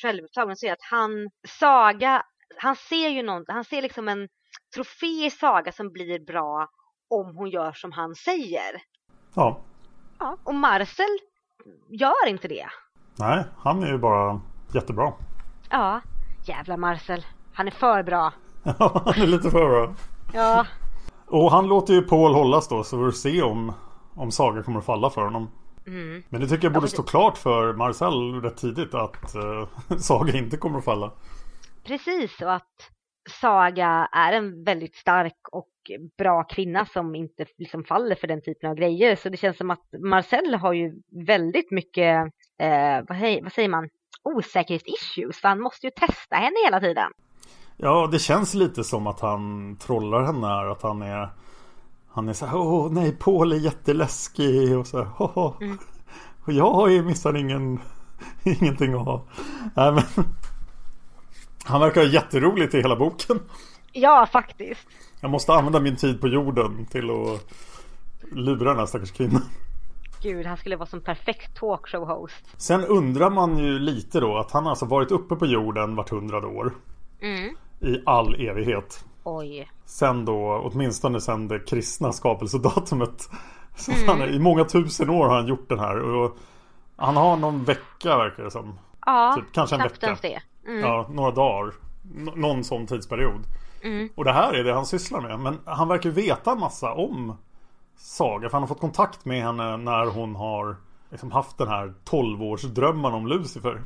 [0.02, 2.22] självupptagen så är att han, Saga,
[2.56, 4.28] han ser ju något, han ser liksom en
[4.74, 6.68] trofé i Saga som blir bra
[7.10, 8.82] om hon gör som han säger.
[9.34, 9.60] Ja,
[10.18, 11.18] Ja, och Marcel
[11.88, 12.66] gör inte det.
[13.18, 14.40] nej, han är ju bara
[14.74, 15.12] jättebra.
[15.70, 16.00] Ja,
[16.48, 17.24] jävla Marcel.
[17.52, 18.32] Han är för bra.
[18.78, 19.94] Ja, han är lite för bra.
[20.32, 20.66] Ja,
[21.26, 23.72] Och han låter ju Paul hållas då så vi får se om,
[24.14, 25.50] om Saga kommer att falla för honom.
[25.86, 26.22] Mm.
[26.28, 30.56] Men det tycker jag borde stå klart för Marcel rätt tidigt att eh, Saga inte
[30.56, 31.12] kommer att falla.
[31.84, 32.90] Precis, och att
[33.40, 35.68] Saga är en väldigt stark och
[36.18, 39.16] bra kvinna som inte liksom faller för den typen av grejer.
[39.16, 40.92] Så det känns som att Marcel har ju
[41.26, 42.24] väldigt mycket,
[42.60, 43.88] eh, vad, säger, vad säger man,
[44.24, 45.40] osäkerhetsissues.
[45.40, 47.10] För han måste ju testa henne hela tiden.
[47.76, 50.66] Ja, det känns lite som att han trollar henne här.
[50.66, 51.28] Att han är
[52.12, 55.78] Han är så här, åh nej, Paul är jätteläskig och så här, åh, Mm.
[56.44, 57.80] Och jag minsann ingen
[58.42, 59.24] Ingenting att ha.
[59.74, 60.04] Nej men
[61.64, 63.40] Han verkar ha jätteroligt i hela boken.
[63.92, 64.88] Ja, faktiskt.
[65.20, 67.52] Jag måste använda min tid på jorden till att
[68.32, 69.42] lura den här stackars kvinnan.
[70.24, 72.54] Gud, han skulle vara som perfekt talkshow-host.
[72.56, 76.46] Sen undrar man ju lite då att han alltså varit uppe på jorden vart hundrade
[76.46, 76.72] år.
[77.20, 77.56] Mm.
[77.80, 79.04] I all evighet.
[79.24, 79.70] Oj.
[79.84, 83.28] Sen då, åtminstone sen det kristna skapelsedatumet.
[83.76, 85.98] Så han, är- I många tusen år har han gjort den här.
[86.02, 86.36] Och
[86.96, 88.78] han har någon vecka verkar det som.
[89.06, 90.06] Ja, Typ, kanske en vecka.
[90.06, 90.40] ens det.
[90.66, 90.80] Mm.
[90.80, 91.72] Ja, några dagar.
[92.14, 93.40] Nå- någon sån tidsperiod.
[93.82, 94.08] Mm.
[94.14, 95.40] Och det här är det han sysslar med.
[95.40, 97.36] Men han verkar veta en massa om
[97.96, 98.48] Saga.
[98.48, 100.76] För han har fått kontakt med henne när hon har
[101.10, 103.82] liksom haft den här 12-årsdrömmen om Lucifer.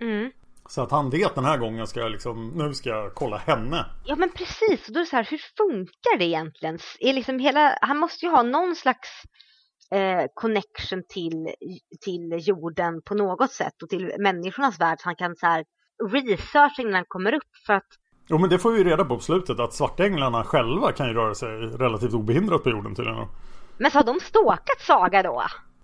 [0.00, 0.32] Mm.
[0.68, 3.86] Så att han vet den här gången ska jag liksom, nu ska jag kolla henne.
[4.04, 6.78] Ja men precis, och då är det så här, hur funkar det egentligen?
[7.00, 9.08] Är liksom hela, han måste ju ha någon slags
[9.90, 11.54] eh, connection till,
[12.04, 15.64] till jorden på något sätt och till människornas värld så han kan så här
[16.12, 17.88] researcha innan han kommer upp för att
[18.28, 21.14] Jo men det får vi ju reda på på slutet att svartänglarna själva kan ju
[21.14, 23.26] röra sig relativt obehindrat på jorden tydligen.
[23.78, 25.42] men så har de ståkat Saga då?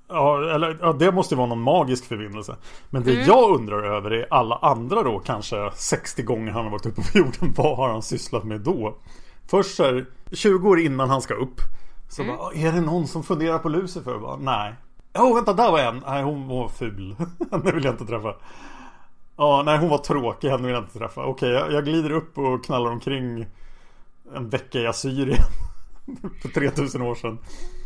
[0.09, 2.57] Ja, eller ja, det måste ju vara någon magisk förbindelse.
[2.91, 3.25] Men det Mm.
[3.27, 7.19] jag undrar över är alla andra då kanske 60 gånger han har varit uppe på
[7.19, 7.53] jorden.
[7.57, 8.95] Vad har han sysslat med då?
[9.51, 11.61] Först så här, 20 år innan han ska upp.
[12.09, 12.37] Så Mm.
[12.37, 14.19] bara, är det någon som funderar på Lucifer?
[14.19, 14.75] Bara, nej.
[15.19, 16.03] Åh vänta, där var en.
[16.07, 17.17] Nej, hon var ful.
[17.51, 18.35] Henne vill jag inte träffa.
[19.37, 20.49] Ja, nej hon var tråkig.
[20.49, 21.25] Henne vill jag inte träffa.
[21.27, 23.47] Okej, jag, jag glider upp och knallar omkring
[24.35, 25.43] en vecka i Assyrien.
[26.43, 27.39] För 3000 år sedan.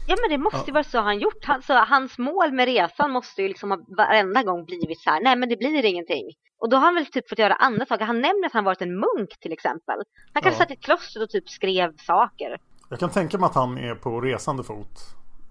[0.09, 1.44] Ja men det måste ju vara så han gjort.
[1.44, 5.20] Han, så hans mål med resan måste ju liksom ha varenda gång blivit så här,
[5.20, 6.24] nej men det blir ingenting.
[6.59, 8.04] Och då har han väl typ fått göra andra saker.
[8.04, 9.96] Han nämner att han varit en munk till exempel.
[10.32, 10.64] Han kanske Ja.
[10.64, 12.59] satt i ett kloster och typ skrev saker.
[12.90, 15.00] Jag kan tänka mig att han är på resande fot.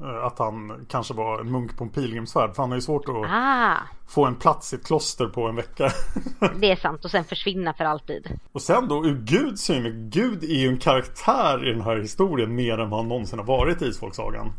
[0.01, 2.55] Eh, Att han kanske var en munk på en pilgrimsfärd.
[2.55, 3.77] För han har ju svårt att Ah,
[4.07, 5.89] få en plats i ett kloster på en vecka.
[6.59, 7.05] det är sant.
[7.05, 8.39] Och sen försvinna för alltid.
[8.51, 10.21] Och sen då ur Guds synvinkel.
[10.21, 13.45] Gud är ju en karaktär i den här historien mer än vad han någonsin har
[13.45, 14.51] varit i Isfolksagan.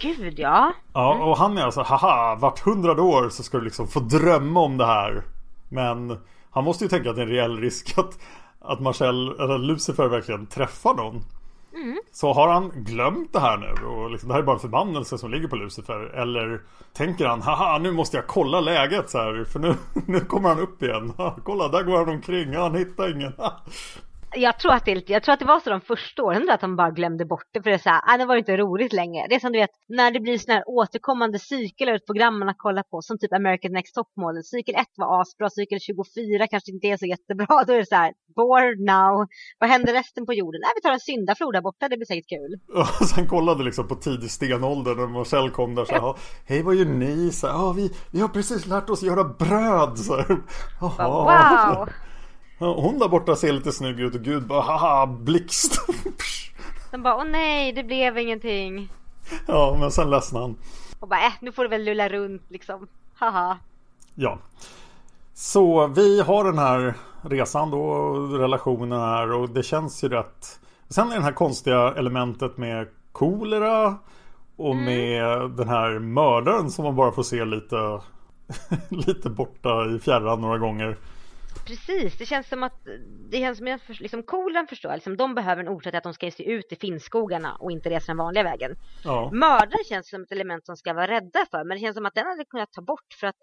[0.00, 0.72] Gud ja.
[0.92, 4.60] Ja, och han är alltså, haha, vart hundrade år så ska du liksom få drömma
[4.60, 5.22] om det här.
[5.68, 6.18] Men
[6.50, 8.18] han måste ju tänka att det är en reell risk att,
[8.60, 11.22] att Marcel, eller Lucifer verkligen träffar någon.
[11.76, 11.98] Mm.
[12.12, 15.18] Så har han glömt det här nu och liksom, det här är bara en förbannelse
[15.18, 16.00] som ligger på Lucifer?
[16.14, 16.60] Eller
[16.92, 19.74] tänker han, haha nu måste jag kolla läget så här för nu,
[20.06, 21.12] nu kommer han upp igen.
[21.16, 23.32] Ha, kolla där går han omkring, han hittar ingen.
[24.36, 26.76] Jag tror att det jag tror att det var så de första åren att de
[26.76, 29.26] bara glömde bort det för det är så här, ah, det var inte roligt längre.
[29.28, 32.48] Det är som du vet när det blir sån här återkommande cykler ett program man
[32.48, 34.44] har kollat på som typ American Next Top Model.
[34.44, 37.46] Cykel 1 var asbra, cykel 24 kanske inte är så jättebra.
[37.66, 39.26] Då är det så här, bored now.
[39.58, 40.60] Vad händer resten på jorden?
[40.64, 42.52] Nej, vi tar en syndaflod där borta, det blir säkert kul.
[43.00, 46.14] Och sen kollade liksom på tidig stenålder när Marcel kom där så här,
[46.48, 47.32] hej vad gör ni?
[47.32, 49.98] Så här, vi, vi har precis lärt oss göra bröd.
[49.98, 50.28] Så här,
[50.80, 51.88] wow!
[52.58, 55.80] Hon där borta ser lite snygg ut och Gud bara haha blixt.
[56.90, 58.88] De bara åh nej det blev ingenting.
[59.46, 60.56] Ja men sen ledsnade han.
[61.00, 62.86] Och bara äh nu får du väl lulla runt liksom.
[63.14, 63.58] Haha.
[64.14, 64.38] Ja.
[65.34, 70.60] Så vi har den här resan då, relationen här och det känns ju rätt.
[70.88, 73.96] Sen är det här konstiga elementet med kolera
[74.56, 74.84] och mm.
[74.84, 78.00] med den här mördaren som man bara får se lite
[78.88, 80.96] lite borta i fjärran några gånger.
[81.66, 82.86] Precis, det känns som att
[83.30, 86.30] det känns som att liksom, kolen förstår liksom, de behöver en orsak att de ska
[86.30, 88.76] se ut i finskogarna och inte resa den vanliga vägen.
[89.04, 89.30] Ja.
[89.32, 92.14] Mördare känns som ett element som ska vara rädda för, men det känns som att
[92.14, 93.36] den hade kunnat ta bort för att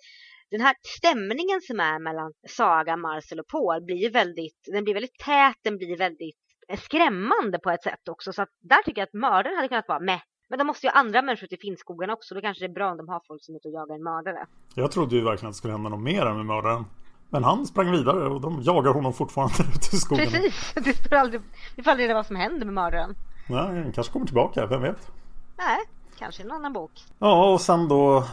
[0.52, 5.18] den här stämningen som är mellan Saga, Marcel och Paul blir väldigt, den blir väldigt
[5.20, 6.38] tät, den blir väldigt
[6.78, 8.34] skrämmande på ett sätt också.
[8.34, 10.22] Så att där tycker jag att mördaren hade kunnat vara med.
[10.50, 12.36] Men de måste ju andra människor till finskogarna också.
[12.36, 14.04] Då kanske det är bra om de har folk som är ute och jagar en
[14.04, 14.46] mördare.
[14.76, 16.86] Jag trodde ju verkligen att det skulle hända något mer med mördaren.
[17.34, 20.28] Men han sprang vidare och de jagar honom fortfarande ute i skogen.
[20.30, 21.42] Precis, det står aldrig,
[21.76, 23.16] vi får aldrig reda vad som händer med mördaren.
[23.48, 25.12] Nej, han kanske kommer tillbaka, vem vet?
[25.58, 25.78] Nej,
[26.20, 26.92] kanske i en annan bok.
[27.20, 28.24] Ja, och sen då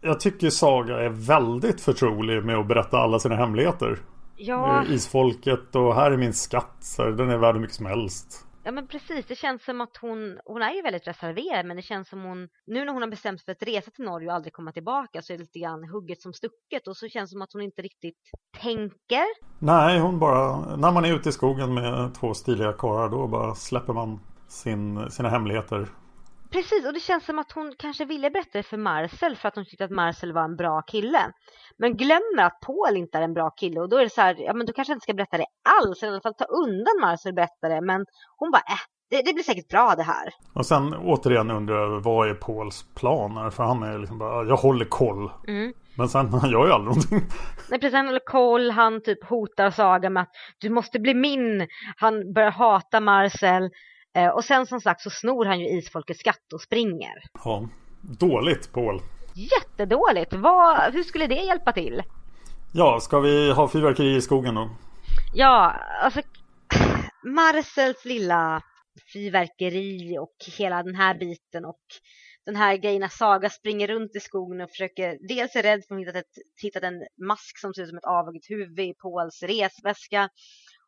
[0.00, 3.98] Jag tycker Saga är väldigt förtrolig med att berätta alla sina hemligheter.
[4.36, 4.84] Ja.
[4.88, 8.46] Isfolket och här är min skatt, så den är värd hur mycket som helst.
[8.68, 11.82] Ja men precis, det känns som att hon, hon är ju väldigt reserverad men det
[11.82, 14.34] känns som hon, nu när hon har bestämt sig för att resa till Norge och
[14.34, 17.34] aldrig komma tillbaka så är det lite grann hugget som stucket och så känns det
[17.34, 19.24] som att hon inte riktigt tänker.
[19.58, 23.54] Nej, hon bara, när man är ute i skogen med två stiliga karlar då bara
[23.54, 25.88] släpper man sin, sina hemligheter
[26.50, 29.54] Precis, och det känns som att hon kanske ville berätta det för Marcel för att
[29.54, 31.32] hon tyckte att Marcel var en bra kille.
[31.78, 34.36] Men glömmer att Paul inte är en bra kille och då är det så här,
[34.38, 35.46] ja men då kanske inte ska berätta det
[35.80, 37.80] alls, eller i alla fall ta undan Marcel och berätta det.
[37.80, 38.06] Men
[38.36, 38.78] hon bara, äh,
[39.10, 40.34] det, det, blir säkert bra det här.
[40.54, 43.50] Och sen återigen undrar jag, vad är Pauls planer?
[43.50, 45.30] För han är liksom bara, jag håller koll.
[45.48, 45.72] Mm.
[45.96, 47.20] Men sen, han gör ju aldrig någonting.
[47.70, 51.66] Nej precis, han håller koll, han typ hotar Saga med att du måste bli min.
[51.96, 53.70] Han börjar hata Marcel.
[54.18, 57.14] Eh, och sen som sagt så snor han ju isfolkets skatt och springer.
[57.44, 57.68] Ja,
[58.00, 59.00] dåligt Paul.
[59.34, 60.32] Jättedåligt.
[60.32, 62.02] Vad, hur skulle det hjälpa till?
[62.72, 64.70] Ja, ska vi ha fyrverkeri i skogen då?
[65.34, 66.20] Ja, alltså
[67.24, 68.62] Marcels lilla
[69.12, 71.84] fyrverkeri och hela den här biten och
[72.46, 75.94] den här grejen när Saga springer runt i skogen och försöker dels är rädd för
[75.94, 76.22] att hon
[76.62, 80.28] hittat, en mask som ser ut som ett avhugget huvud i Pauls resväska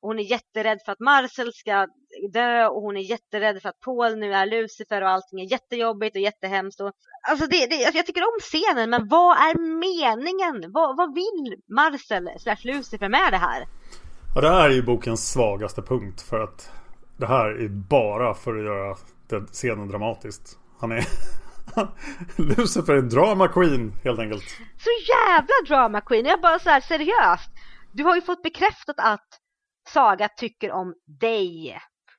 [0.03, 1.87] och hon är jätterädd för att Marcel ska
[2.33, 6.17] dö och hon är jätterädd för att Paul nu är Lucifer och allting är jättejobbigt
[6.17, 6.81] och jättehemskt.
[6.81, 6.93] Och,
[7.29, 10.73] alltså det, det, jag tycker om scenen men vad är meningen?
[10.73, 13.65] Vad, vad vill Marcel slash Lucifer med det här?
[14.35, 16.73] Ja, det här är ju bokens svagaste punkt för att
[17.17, 18.97] det här är bara för att göra
[19.47, 20.59] scenen dramatiskt.
[20.81, 21.05] Han är
[22.37, 24.45] Lucifer är en drama queen helt enkelt.
[24.79, 26.27] Så jävla drama queen.
[26.27, 27.51] Jag bara så här seriöst.
[27.93, 29.40] Du har ju fått bekräftat att
[29.93, 31.79] Saga tycker om dig.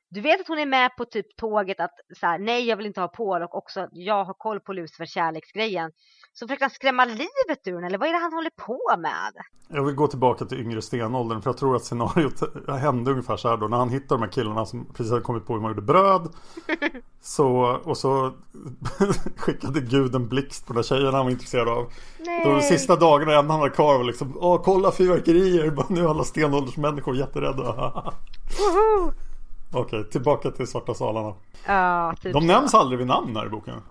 [0.09, 2.85] Du vet att hon är med på typ tåget att så här, nej jag vill
[2.85, 5.91] inte ha Paul och också jag har koll på Lucifer kärleksgrejen.
[6.33, 9.33] Så försöker han skrämma livet ur henne eller vad är det han håller på med?
[9.67, 12.41] Jag vill gå tillbaka till yngre stenåldern för jag tror att scenariot
[12.81, 15.45] hände ungefär så här då när han hittar de här killarna som precis hade kommit
[15.45, 16.29] på hur man gjorde bröd.
[17.21, 18.33] så, och så
[19.37, 21.93] skickade Gud en blixt på de tjejerna han var intresserad av.
[22.19, 22.45] Nej.
[22.45, 26.09] Då de sista dagarna enda han var kvar var liksom Åh kolla fyrverkerier, nu är
[26.09, 28.13] alla stenåldersmänniskor jätterädda.
[29.73, 31.33] Okej, tillbaka till Svarta salarna.
[31.65, 33.81] Ja, typ De nämns aldrig vid namn här i boken.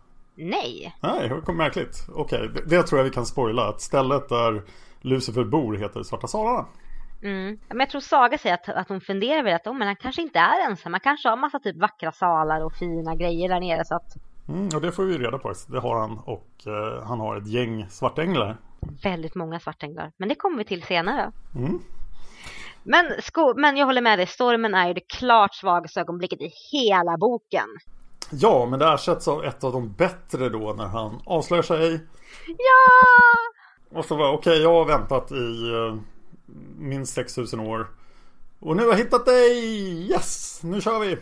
[0.40, 0.96] Nej.
[1.00, 2.06] Nej, märkligt.
[2.08, 3.68] Okej, det, det, tror jag vi kan spoila.
[3.68, 4.62] Att stället där
[5.00, 6.66] Lucifer bor heter Svarta salarna.
[7.22, 7.58] Mm.
[7.68, 10.22] Men jag tror Saga säger att, att hon funderar över att oh, men han kanske
[10.22, 10.92] inte är ensam.
[10.92, 13.84] Han kanske har massa typ vackra salar och fina grejer där nere.
[13.84, 14.16] Så att...
[14.48, 15.52] Mm, och det får vi reda på.
[15.68, 18.56] Det har han och eh, han har ett gäng svartänglar.
[19.02, 20.12] Väldigt många svartänglar.
[20.16, 21.32] Men det kommer vi till senare.
[21.56, 21.80] Mm.
[22.82, 26.50] Men, sko men jag håller med dig, stormen är ju det klart svagaste ögonblicket i
[26.72, 27.68] hela boken.
[28.30, 32.00] Ja, men det ersätts av ett av de bättre då när han avslöjar sig.
[32.46, 33.98] Ja!
[33.98, 35.96] Och så var okej, okay, jag har väntat i uh,
[36.78, 37.86] minst 6000 år.
[38.60, 39.58] Och nu har jag hittat dig!
[40.10, 40.60] Yes!
[40.62, 41.18] Nu kör vi!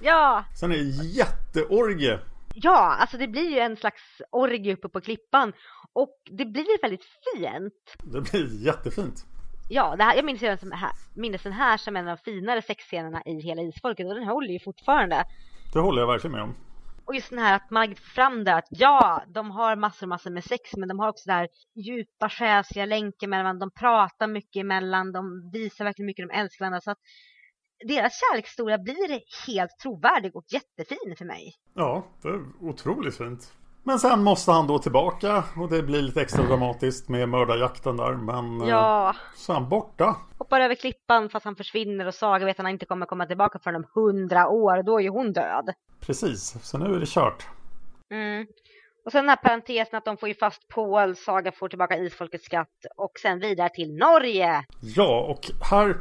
[0.00, 0.44] Ja!
[0.60, 2.18] Sen är det jätteorgie.
[2.54, 5.52] Ja, alltså det blir ju en slags orgie uppe på klippan.
[5.92, 8.12] Och det blir väldigt fint.
[8.12, 9.24] Det blir jättefint.
[9.68, 12.62] ja, det här, jag minns den, här, minns den här som en av de finare
[12.62, 15.24] sexscenerna i hela Isfolket och den håller ju fortfarande.
[15.74, 16.54] Det håller jag verkligen med om.
[17.04, 20.30] Och just den här att Margit får fram det att ja, de har massor massor
[20.30, 25.12] med sex men de har också där djupa själsliga länkar mellan de pratar mycket emellan,
[25.12, 26.98] de visar verkligen mycket de älskar varandra så att
[27.88, 31.54] deras kärlekshistoria blir helt trovärdig och jättefin för mig.
[31.74, 33.52] Ja, det är otroligt fint.
[33.86, 38.12] Men sen måste han då tillbaka och det blir lite extra dramatiskt med mördarjakten där.
[38.12, 39.14] Men eh, ja.
[39.34, 40.16] så är han borta.
[40.38, 43.58] Hoppar över klippan fast han försvinner och Saga vet att han inte kommer komma tillbaka
[43.58, 44.82] förrän om hundra år.
[44.82, 45.74] Då är ju hon död.
[46.00, 47.46] Precis, så nu är det kört.
[48.10, 48.46] Mm.
[49.04, 52.44] Och sen den här parentesen att de får ju fast Paul, Saga får tillbaka Isfolkets
[52.44, 54.64] skatt och sen vidare till Norge.
[54.80, 55.96] Ja, och här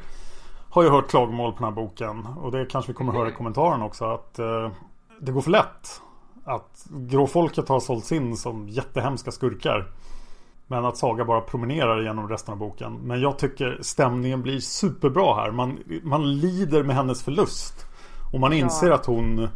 [0.72, 2.26] har jag hört klagomål på den här boken.
[2.26, 4.06] Och det kanske vi kommer att höra i kommentaren också.
[4.06, 4.72] Att eh,
[5.20, 6.02] det går för lätt
[6.44, 9.92] att gråfolket har sålts in som jättehemska skurkar.
[10.68, 12.94] Men att Saga bara promenerar genom resten av boken.
[12.94, 15.52] Men jag tycker stämningen blir superbra här.
[15.52, 17.86] Man, man lider med hennes förlust.
[18.34, 18.96] Och man inser ja.
[18.96, 19.48] att hon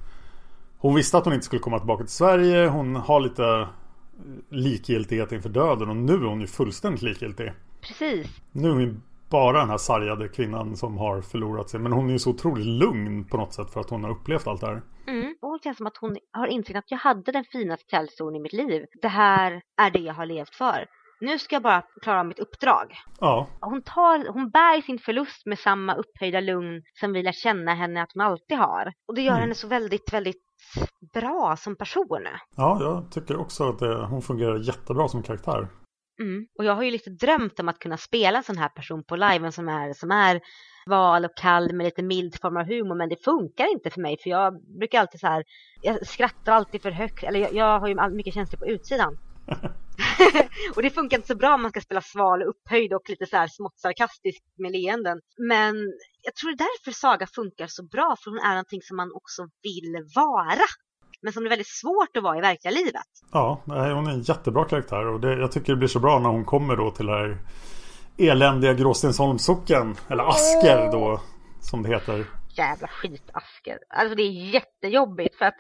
[0.80, 2.68] Hon visste att hon inte skulle komma tillbaka till Sverige.
[2.68, 3.68] Hon har lite
[4.50, 5.90] likgiltighet inför döden.
[5.90, 7.54] Och nu är hon ju fullständigt likgiltig.
[7.82, 8.28] Precis.
[8.52, 11.80] Nu är hon bara den här sargade kvinnan som har förlorat sig.
[11.80, 14.48] Men hon är ju så otroligt lugn på något sätt för att hon har upplevt
[14.48, 14.82] allt det här.
[15.08, 15.36] Mm.
[15.42, 18.40] Och hon känns som att hon har insett att jag hade den finaste källstorn i
[18.40, 18.86] mitt liv.
[19.02, 20.86] Det här är det jag har levt för.
[21.20, 22.94] Nu ska jag bara klara mitt uppdrag.
[23.20, 23.48] Ja.
[23.62, 28.04] Hon, tar, hon bär sin förlust med samma upphöjda lugn som vi lär känna henne
[28.04, 28.94] att hon alltid har.
[29.08, 29.42] Och det gör mm.
[29.42, 30.44] henne så väldigt, väldigt
[31.14, 32.28] bra som person.
[32.56, 35.68] Ja, jag tycker också att det, hon fungerar jättebra som karaktär.
[36.20, 36.48] Mm.
[36.58, 39.16] Och jag har ju lite drömt om att kunna spela en sån här person på
[39.16, 40.42] live som är, som är
[40.86, 44.18] val och kall med lite mild form av humor men det funkar inte för mig
[44.24, 45.44] för jag brukar alltid så här
[45.82, 49.18] jag skrattar alltid för högt eller jag, jag har ju mycket känslor på utsidan
[50.76, 53.26] och det funkar inte så bra om man ska spela sval och upphöjd och lite
[53.26, 55.22] så här smått sarkastisk med leenden.
[55.38, 55.76] Men
[56.22, 59.12] jag tror det är därför Saga funkar så bra för hon är någonting som man
[59.14, 60.68] också vill vara
[61.28, 63.10] men som det är väldigt svårt att vara i verkliga livet.
[63.32, 66.30] Ja, hon är en jättebra karaktär och det, jag tycker det blir så bra när
[66.30, 67.38] hon kommer då till det här
[68.18, 71.22] eländiga Gråstensholmssocken, eller Asker då,
[71.62, 72.26] som det heter.
[72.58, 73.78] Jävla skitasker.
[73.90, 75.56] Alltså det är jättejobbigt för att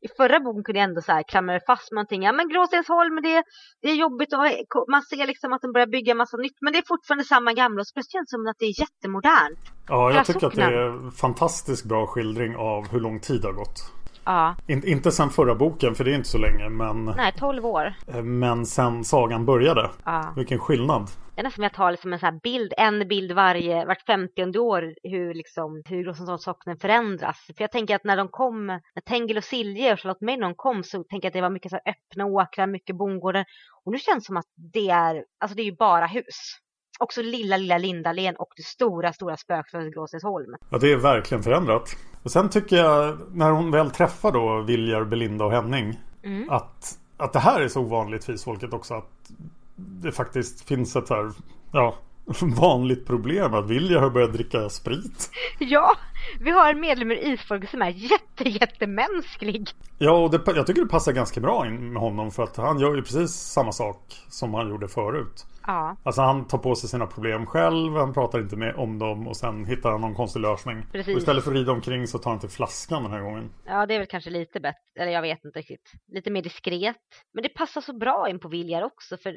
[0.00, 2.22] i förra boken kunde jag ändå så här klamra fast med någonting.
[2.22, 3.42] Ja men Gråstensholm, det,
[3.82, 4.40] det är jobbigt och
[4.88, 6.58] man ser liksom att de börjar bygga massa nytt.
[6.60, 9.62] Men det är fortfarande samma gamla och så känns det som att det är jättemodernt.
[9.88, 13.48] Ja, jag tycker att det är en fantastiskt bra skildring av hur lång tid det
[13.48, 13.78] har gått.
[14.24, 14.56] Ja.
[14.66, 16.68] In, inte sen förra boken, för det är inte så länge.
[16.68, 17.94] Men, Nej, 12 år.
[18.08, 19.90] Eh, men sen sagan började.
[20.04, 20.32] Ja.
[20.36, 21.10] Vilken skillnad.
[21.34, 24.58] Det är nästan som jag tar liksom en sån bild, en bild varje, vart femtionde
[24.58, 27.46] år hur liksom, hur Rosengårdssocknen förändras.
[27.56, 30.84] För jag tänker att när de kom, när Tengil och Silje och Charlotte Menon kom
[30.84, 33.44] så tänker jag att det var mycket så öppna åkrar, mycket bondgårdar.
[33.84, 36.58] Och nu känns det som att det är, alltså det är ju bara hus
[37.00, 40.54] också lilla, lilla Lindalen och det stora, stora spökslottet Gråsensholm.
[40.70, 41.96] Ja, det är verkligen förändrat.
[42.22, 46.50] Och sen tycker jag, när hon väl träffar då Viljar, Belinda och Henning, mm.
[46.50, 48.94] att, att det här är så ovanligt för isfolket också.
[48.94, 49.30] Att
[49.76, 51.32] det faktiskt finns ett så här,
[51.72, 51.94] ja,
[52.60, 55.30] vanligt problem att Vilja har börjat dricka sprit.
[55.58, 55.96] Ja,
[56.40, 59.70] vi har en medlem i Isfolket som är jätte, jättemänsklig.
[59.98, 62.78] Ja, och det, jag tycker det passar ganska bra in med honom för att han
[62.78, 63.98] gör ju precis samma sak
[64.28, 65.46] som han gjorde förut.
[65.66, 65.96] Ja.
[66.02, 69.36] Alltså han tar på sig sina problem själv, han pratar inte med om dem och
[69.36, 70.86] sen hittar han någon konstig lösning.
[70.92, 71.14] Precis.
[71.14, 73.52] Och istället för att rida omkring så tar han till flaskan den här gången.
[73.66, 75.92] Ja, det är väl kanske lite bättre, eller jag vet inte riktigt.
[76.12, 76.96] Lite mer diskret.
[77.34, 79.34] Men det passar så bra in på Viljar också, för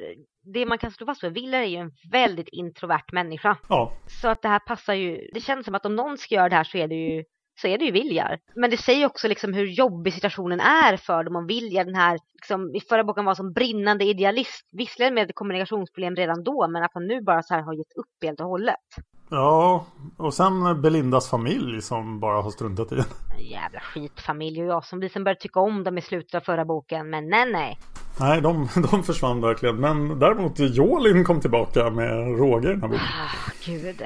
[0.54, 3.56] det man kan slå fast för Viljar är ju en väldigt introvert människa.
[3.68, 3.92] Ja.
[4.06, 6.56] Så att det här passar ju, det känns som att om någon ska göra det
[6.56, 7.24] här så är det ju
[7.56, 8.38] så är det ju Viljar.
[8.54, 12.18] Men det säger också liksom hur jobbig situationen är för dem om Viljar, den här,
[12.34, 16.94] liksom, i förra boken var som brinnande idealist, visserligen med kommunikationsproblem redan då, men att
[16.94, 18.86] han nu bara så här har gett upp helt och hållet.
[19.30, 19.86] Ja,
[20.16, 22.96] och sen Belindas familj som bara har struntat i
[23.38, 27.10] Jävla skitfamilj och jag som liksom började tycka om dem i slutet av förra boken,
[27.10, 27.78] men nej nej.
[28.20, 29.76] Nej, de, de försvann verkligen.
[29.76, 33.04] Men däremot Jolin kom tillbaka med råge i den här boken.
[33.04, 34.02] Ah, gud,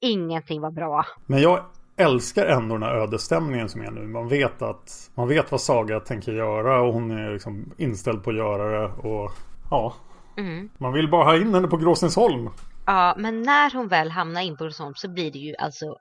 [0.00, 1.06] ingenting var bra.
[1.26, 1.64] Men jag
[2.00, 4.06] älskar ändå den här ödesstämningen som är nu.
[4.06, 8.30] Man vet att man vet vad Saga tänker göra och hon är liksom inställd på
[8.30, 8.86] att göra det.
[8.86, 9.32] Och
[9.70, 9.94] ja,
[10.36, 10.70] mm.
[10.78, 12.50] man vill bara ha in henne på Gråstensholm.
[12.86, 15.96] Ja, men när hon väl hamnar in på Gråstensholm så blir det ju alltså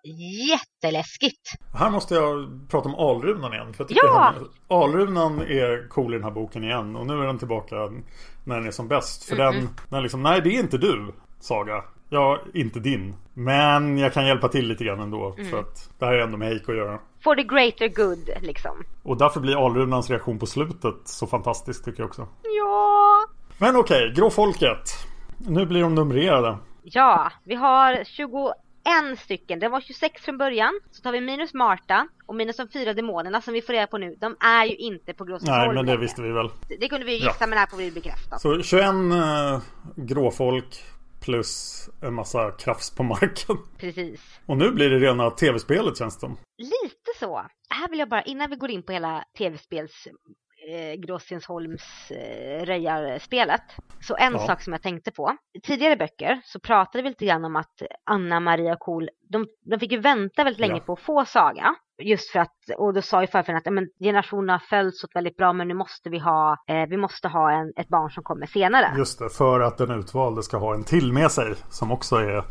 [0.49, 1.41] jätteläskigt.
[1.73, 3.73] Här måste jag prata om Alrunan igen.
[3.73, 4.33] För jag ja!
[4.67, 6.95] Hon, Alrunan är cool i den här boken igen.
[6.95, 7.75] Och nu är den tillbaka
[8.43, 9.23] när den är som bäst.
[9.23, 9.59] För mm -mm.
[9.59, 11.83] den, den liksom, nej det är inte du, Saga.
[12.09, 13.15] Ja, inte din.
[13.33, 15.35] Men jag kan hjälpa till lite grann ändå.
[15.37, 15.49] Mm.
[15.49, 16.99] För att det här är ändå med Eiko att göra.
[17.23, 18.83] For the greater good, liksom.
[19.03, 22.27] Och därför blir Alrunans reaktion på slutet så fantastisk tycker jag också.
[22.43, 23.25] Ja!
[23.57, 24.89] Men okej, okay, Gråfolket.
[25.47, 26.57] Nu blir de numrerade.
[26.83, 29.59] Ja, vi har 21 stycken.
[29.59, 30.79] Det var 26 från början.
[30.91, 33.97] Så tar vi minus Marta och minus de fyra demonerna som vi får reda på
[33.97, 34.15] nu.
[34.19, 35.65] De är ju inte på Gråsensholm.
[35.65, 36.49] Nej, men det visste vi väl.
[36.67, 37.47] Det, det kunde vi ju gissa, Ja.
[37.47, 38.39] men det här får vi bekräfta.
[38.39, 39.59] Så 21 eh,
[39.95, 40.83] gråfolk
[41.21, 43.57] plus en massa krafs på marken.
[43.77, 44.39] Precis.
[44.45, 46.27] Och nu blir det rena tv-spelet känns det.
[46.57, 47.37] Lite så.
[47.69, 50.07] Här vill jag bara, innan vi går in på hela tv-spels
[50.69, 53.61] eh, Gråstensholms eh, röjarspelet.
[54.01, 54.39] Så en Ja.
[54.39, 55.37] sak som jag tänkte på.
[55.53, 59.79] I tidigare böcker så pratade vi lite grann om att Anna Maria Kohl, de, de
[59.79, 60.79] fick ju vänta väldigt länge Ja.
[60.79, 61.75] på att få saga.
[62.01, 65.37] Just för att, och då sa ju farfar att men, generationerna har följts åt väldigt
[65.37, 68.45] bra men nu måste vi ha, eh, vi måste ha en, ett barn som kommer
[68.45, 68.93] senare.
[68.97, 72.43] Just det, för att den utvalde ska ha en till med sig som också är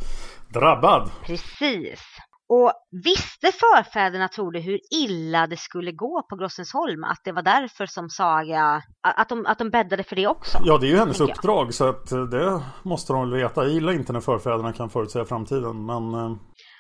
[0.49, 1.11] drabbad.
[1.23, 2.01] Precis.
[2.49, 2.73] Och
[3.05, 7.05] visste förfäderna, tror du, hur illa det skulle gå på Grossensholm?
[7.05, 10.59] Att det var därför som Saga, att de, att de bäddade för det också?
[10.65, 11.39] Ja, det är ju hennes tänker jag.
[11.39, 13.63] uppdrag så att eh, det måste de väl veta.
[13.65, 16.37] Jag gillar inte när förfäderna kan förutsäga framtiden men eh,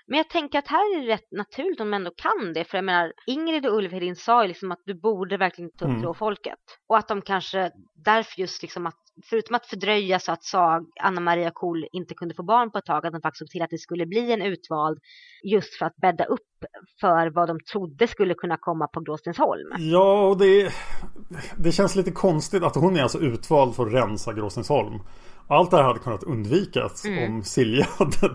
[0.08, 2.64] Men jag tänker att här är det rätt naturligt om de ändå kan det.
[2.64, 5.84] För jag menar, Ingrid och Ulf Hedin sa ju liksom att du borde verkligen ta
[5.84, 6.02] upp Mm.
[6.02, 6.14] mm.
[6.14, 6.58] folket.
[6.88, 7.70] Och att de kanske
[8.04, 8.96] därför just liksom att,
[9.30, 12.84] förutom att fördröja så att Sag, Anna Maria Kohl inte kunde få barn på ett
[12.84, 14.98] tag, att de faktiskt såg till att det skulle bli en utvald
[15.44, 16.40] just för att bädda upp
[17.00, 19.68] för vad de trodde skulle kunna komma på Gråstensholm.
[19.78, 20.72] Ja, och det,
[21.58, 24.98] det känns lite konstigt att hon är alltså utvald för att rensa Gråstensholm.
[25.48, 27.34] Allt det här hade kunnat undvikas Mm.
[27.34, 28.34] om Silja hade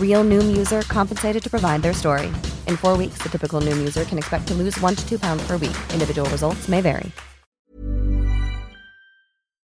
[0.00, 2.26] Real Noom user compensated to provide their story.
[2.66, 5.46] In four weeks, the typical Noom user can expect to lose one to two pounds
[5.46, 5.76] per week.
[5.92, 7.12] Individual results may vary.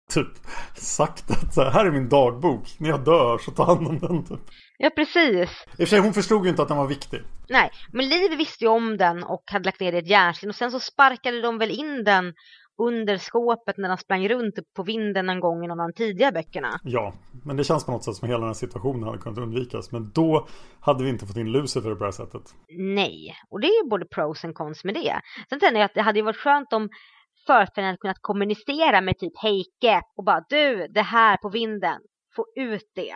[0.09, 0.29] typ
[0.75, 2.77] sagt att så här, är min dagbok.
[2.79, 4.41] När jag dör så ta hand om den typ.
[4.79, 5.51] Ja, precis.
[5.51, 7.23] I och för sig hon förstod ju inte att den var viktig.
[7.49, 10.49] Nej, men Liv visste ju om den och hade lagt ner det i ett järnsten
[10.49, 12.35] och sen så sparkade de väl in den
[12.79, 16.33] under skåpet när den sprang runt på vinden en gång i någon av de tidiga
[16.33, 16.81] böckerna.
[16.85, 17.13] Ja,
[17.45, 19.93] men det känns på något sätt som hela den här situationen hade kunnat undvikas.
[19.93, 20.47] Men då
[20.81, 22.43] hade vi inte fått in Lucifer på det här sättet.
[22.79, 25.21] Nej, och det är ju både pros och cons med det.
[25.49, 26.89] Sen tänker jag att det hade varit skönt om
[27.47, 32.01] förfäderna hade kunnat kommunicera med typ Heike och bara du, det här på vinden,
[32.37, 33.15] få ut det.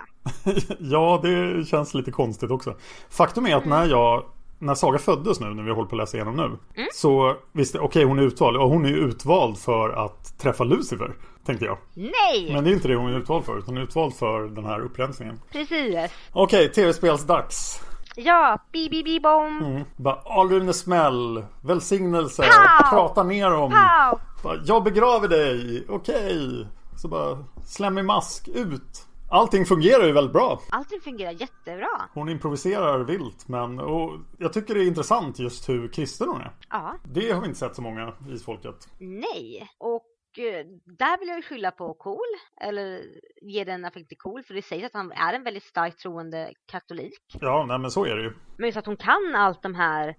[0.79, 2.77] ja, det känns lite konstigt också.
[3.11, 4.25] Faktum är att när jag
[4.63, 6.83] när Saga föddes nu, när vi håller på att läsa igenom nu.
[6.95, 8.57] Så visste jag, okej hon är utvald.
[8.57, 11.15] Och hon är utvald för att träffa Lucifer.
[11.47, 11.79] Tänkte jag.
[11.95, 12.51] Nej!
[12.55, 13.59] Men det är inte det hon är utvald för.
[13.59, 15.41] Utan hon är utvald för den här upprensningen.
[15.53, 15.97] Precis.
[16.33, 17.81] Okej, tv-spelsdags.
[18.17, 19.63] Ja, bi bi bi bom.
[19.65, 19.85] Mm.
[19.97, 21.45] Bara Alrune smäll.
[21.61, 22.43] Välsignelse.
[22.43, 22.91] Pow!
[22.91, 23.71] Prata ner om.
[23.71, 24.21] Pow!
[24.43, 25.87] Bara, jag begraver dig.
[25.89, 26.67] Okej.
[26.97, 29.07] Så bara slemmig mask ut.
[29.33, 30.61] Allting fungerar ju väldigt bra.
[30.71, 31.89] Allting fungerar jättebra.
[32.15, 36.53] Hon improviserar vilt men och jag tycker det är intressant just hur kristen hon är.
[36.71, 38.89] Ja, Det har vi inte sett så många isfolket.
[38.99, 39.69] nej.
[39.79, 40.07] Och
[40.39, 40.67] eh,
[40.99, 42.19] där vill jag ju skylla på Cool,
[42.61, 43.03] eller
[43.43, 46.53] ge den affekt till Cool, för det sägs att han är en väldigt starkt troende
[46.67, 47.19] katolik.
[47.41, 48.33] Ja, nej men så är det ju.
[48.57, 50.15] Men just att hon kan allt de här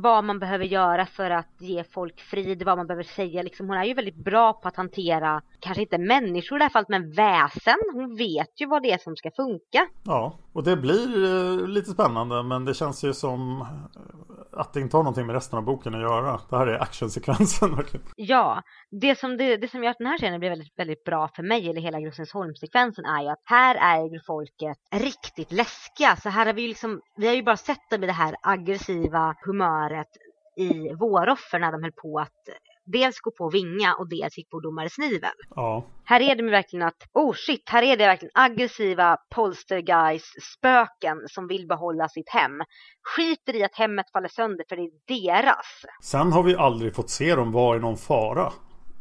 [0.00, 3.42] vad man behöver göra för att ge folk frid, vad man behöver säga.
[3.42, 6.70] Liksom, hon är ju väldigt bra på att hantera, kanske inte människor i det här
[6.70, 7.78] fallet, men väsen.
[7.92, 9.88] Hon vet ju vad det är som ska funka.
[10.04, 14.80] Ja, och det blir eh, lite spännande, men det känns ju som eh, att det
[14.80, 16.40] inte har någonting med resten av boken att göra.
[16.50, 18.06] Det här är actionsekvensen verkligen.
[18.16, 21.28] Ja, det som, det, det som gör att den här scenen blir väldigt, väldigt bra
[21.36, 26.16] för mig, eller hela Grossensholm-sekvensen, är ju att här är ju folket riktigt läskiga.
[26.16, 28.34] Så här har vi ju liksom, vi har ju bara sett dem i det här
[28.42, 30.08] aggressiva humöret
[30.56, 32.48] i Våroffer när de höll på att
[32.92, 35.30] dels gå på Vinga och dels gick på domare Snivel.
[35.54, 35.84] Ja.
[36.04, 41.66] Här är det verkligen att, oh shit, här är det verkligen aggressiva poltergeist-spöken som vill
[41.66, 42.62] behålla sitt hem.
[43.02, 45.84] Skiter i att hemmet faller sönder för det är deras.
[46.02, 48.52] Sen har vi aldrig fått se dem vara i någon fara.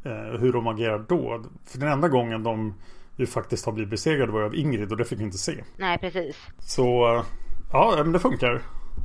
[0.06, 1.44] Eh, hur de agerar då.
[1.66, 2.74] För den enda gången de
[3.18, 5.64] ju faktiskt har blivit besegrade var av Ingrid och det fick vi inte se.
[5.78, 6.38] Nej, precis.
[6.60, 7.24] Så, eh,
[7.72, 8.62] ja, men det funkar.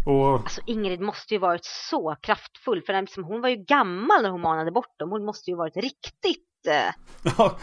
[0.07, 0.35] Och...
[0.35, 4.41] Alltså Ingrid måste ju varit så kraftfull för liksom, hon var ju gammal när hon
[4.41, 5.11] manade bort dem.
[5.11, 6.67] Hon måste ju varit riktigt...
[6.69, 6.95] Eh...
[7.39, 7.57] Ja,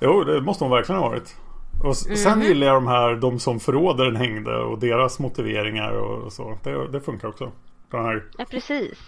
[0.00, 1.36] jo det måste hon verkligen ha varit.
[1.84, 6.32] Och sen mm gillar jag de här, de som förrådaren hängde och deras motiveringar och
[6.32, 6.58] så.
[6.62, 7.52] Det, det funkar också.
[7.90, 8.24] Den här...
[8.38, 8.98] Ja, precis.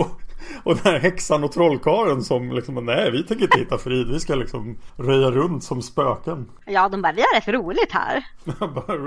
[0.64, 4.20] och den här häxan och trollkaren som liksom, nej vi tänker inte hitta frid, vi
[4.20, 6.50] ska liksom röja runt som spöken.
[6.66, 8.24] Ja, de bara, vi har rätt roligt här.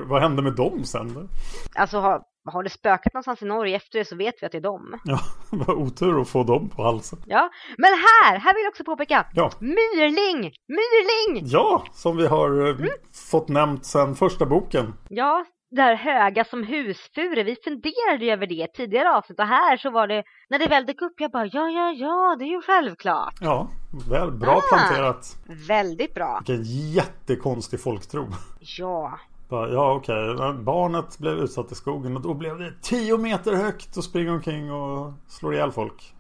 [0.08, 1.30] Vad hände med dem sen?
[1.76, 4.58] Alltså, har, har det spökat någonstans i Norge efter det så vet vi att det
[4.58, 5.00] är dem.
[5.04, 5.20] Ja,
[5.50, 7.20] vad otur att få dem på halsen.
[7.26, 9.26] Ja, men här, här vill jag också påpeka.
[9.34, 9.52] Ja.
[9.60, 10.54] Myrling!
[10.68, 11.48] Myrling!
[11.48, 12.90] Ja, som vi har mm.
[13.32, 14.94] fått nämnt sedan första boken.
[15.10, 17.44] Ja, där höga som husfure.
[17.44, 20.86] Vi funderade ju över det tidigare avsnitt och här så var det, när det väl
[20.86, 23.34] dök upp, jag bara ja, ja, ja, det är ju självklart.
[23.42, 23.68] Ja,
[24.10, 25.38] väl, bra ah, planterat.
[25.68, 26.42] Väldigt bra.
[26.48, 28.28] Vilken jättekonstig folktro.
[28.60, 29.20] Ja.
[29.54, 30.30] Ja, okej.
[30.30, 30.54] Okay.
[30.54, 34.72] Barnet blev utsatt i skogen och då blev det tio meter högt och springer omkring
[34.72, 36.14] och slår ihjäl folk.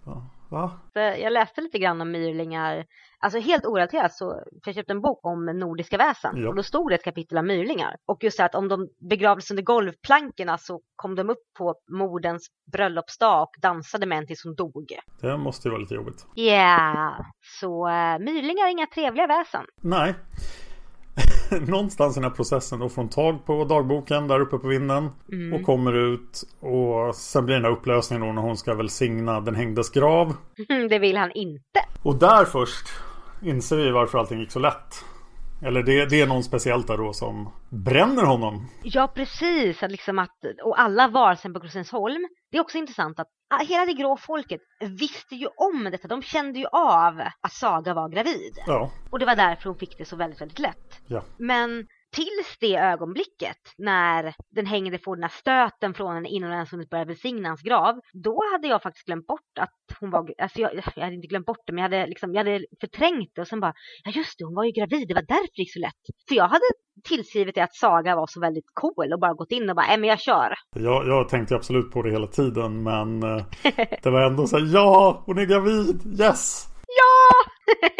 [0.49, 0.71] Va?
[0.93, 2.85] Jag läste lite grann om myrlingar
[3.23, 4.29] Alltså helt orelaterat så
[4.63, 6.49] för jag köpte en bok om nordiska väsen ja.
[6.49, 7.95] och då stod det ett kapitel om myrlingar.
[8.05, 12.47] Och just det att om de begravdes under golvplankorna så kom de upp på moderns
[12.71, 14.87] bröllopsdag och dansade med en tills hon dog.
[15.21, 16.25] Det måste ju vara lite jobbigt.
[16.35, 17.19] Ja, yeah.
[17.59, 19.65] så uh, myrlingar är inga trevliga väsen.
[19.81, 20.15] Nej.
[21.67, 25.09] Någonstans i den här processen då får hon tag på dagboken där uppe på vinden
[25.31, 25.53] mm.
[25.53, 29.55] och kommer ut och sen blir den här upplösningen då när hon ska välsigna den
[29.55, 30.35] hängdes grav.
[30.89, 31.79] det vill han inte.
[32.03, 32.87] Och där först
[33.41, 35.05] inser vi varför allting gick så lätt.
[35.65, 38.67] Eller det, det är någon speciellt där då som bränner honom.
[38.83, 39.83] Ja, precis.
[39.83, 42.27] Att liksom att, och alla varelser på Grossensholm.
[42.51, 43.27] Det är också intressant att
[43.59, 46.07] hela det grå folket visste ju om detta.
[46.07, 48.53] De kände ju av att Saga var gravid.
[48.67, 48.91] Ja.
[49.09, 51.01] Och det var därför hon fick det så väldigt, väldigt lätt.
[51.07, 51.23] Ja.
[51.37, 56.55] Men tills det ögonblicket när den hängde får den här stöten från henne innan hon
[56.55, 57.99] ens hunnit börja välsigna hans grav.
[58.13, 61.45] Då hade jag faktiskt glömt bort att hon var, alltså jag, jag hade inte glömt
[61.45, 63.73] bort det men jag hade, liksom, jag hade förträngt det och sen bara,
[64.03, 66.03] ja just det hon var ju gravid, det var därför det gick så lätt.
[66.27, 66.65] För jag hade
[67.03, 69.97] tillskrivit det att Saga var så väldigt cool och bara gått in och bara, nej
[69.97, 70.53] men jag kör.
[70.75, 73.45] Jag, jag tänkte absolut på det hela tiden men eh,
[74.03, 76.67] det var ändå så här, ja hon är gravid, yes!
[76.87, 77.49] Ja!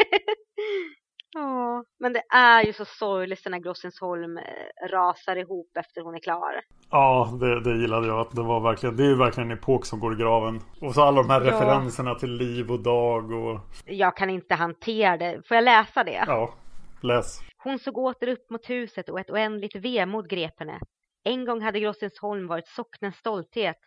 [1.35, 4.43] Ja, men det är ju så sorgligt när Grossensholm eh,
[4.91, 6.61] rasar ihop efter hon är klar.
[6.89, 8.19] Ja, det, det gillade jag.
[8.19, 10.61] Att det, var verkligen, det är ju verkligen en epok som går i graven.
[10.81, 11.47] Och så alla de här ja.
[11.47, 13.59] referenserna till liv och dag och...
[13.85, 15.41] Jag kan inte hantera det.
[15.47, 16.23] Får jag läsa det?
[16.27, 16.53] Ja,
[17.01, 17.39] läs.
[17.63, 20.79] Hon såg åter upp mot huset och ett oändligt vemod grep henne.
[21.23, 23.77] En gång hade Grossensholm varit socknens stolthet.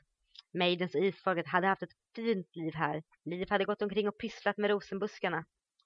[0.59, 3.03] Maidens och isfolket hade haft ett fint liv här.
[3.25, 5.45] Liv hade gått omkring och pysslat med rosenbuskarna.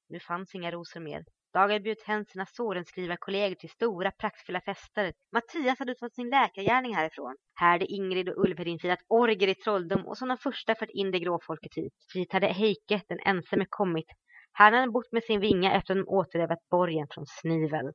[0.09, 1.25] Nu fanns inga rosor mer.
[1.53, 5.13] Dag hade bjudit hem sina Sorenskrivarkollegor till stora praktfulla fester.
[5.33, 7.37] Mattias hade utfört sin läkargärning härifrån.
[7.55, 11.11] Här hade Ingrid och Ulverin firat orger i trolldom och som de första fört in
[11.11, 11.95] det gråfolket hit.
[12.15, 14.07] Hit hade Heike, den ensamme, kommit.
[14.53, 17.93] Här hade han bott med sin vinga efter att de återerövrat borgen från Snivel.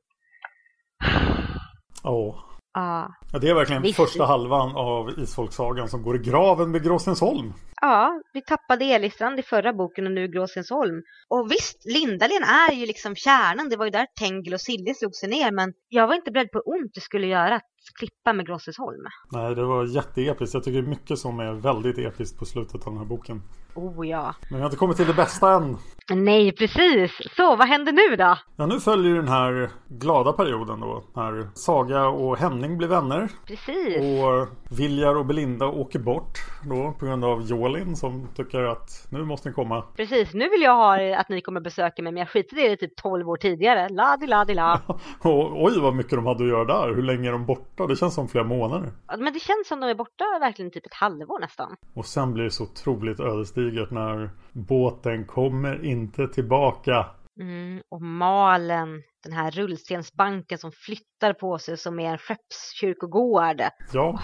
[2.04, 2.30] Åh.
[2.30, 2.46] Oh.
[2.76, 3.14] Ja.
[3.32, 3.38] ja.
[3.38, 3.96] Det är verkligen Visst.
[3.96, 7.52] första halvan av Isfolksagan som går i graven med Gråsensholm.
[7.80, 11.02] Ja, vi tappade Elistrand i förra boken och nu Gråsensholm.
[11.28, 13.68] Och visst, Lindalen är ju liksom kärnan.
[13.68, 15.52] Det var ju där Tengel och Silje slog sig ner.
[15.52, 17.62] Men jag var inte beredd på hur ont det skulle göra att
[17.98, 19.04] klippa med Gråsensholm.
[19.32, 20.54] Nej, det var jätteepiskt.
[20.54, 23.42] Jag tycker mycket som är väldigt episkt på slutet av den här boken.
[23.76, 24.34] Oh ja.
[24.50, 25.76] Men vi har inte kommit till det bästa än.
[26.10, 27.12] Nej, precis.
[27.36, 28.38] Så, vad händer nu då?
[28.56, 31.04] Ja, nu följer den här glada perioden då.
[31.14, 33.28] När Saga och Henning blir vänner.
[33.46, 33.96] Precis.
[33.96, 34.48] Och
[34.78, 39.24] Viljar och Belinda åker bort då på grund av Joel Malin som tycker att nu
[39.24, 39.82] måste ni komma.
[39.96, 42.76] Precis, nu vill jag ha att ni kommer besöka mig men jag skiter i det
[42.76, 43.88] typ 12 år tidigare.
[43.88, 44.80] Ladi ladi la.
[45.20, 46.94] Och, oj vad mycket de hade att göra där.
[46.94, 47.86] Hur länge är de borta?
[47.86, 48.92] Det känns som flera månader.
[49.18, 51.76] Men det känns som de är borta verkligen typ ett halvår nästan.
[51.94, 57.06] Och sen blir det så otroligt ödesdigert när båten kommer inte tillbaka.
[57.40, 63.62] Mm, och Malen, den här rullstensbanken som flyttar på sig som är en skeppskyrkogård.
[63.92, 64.20] Ja,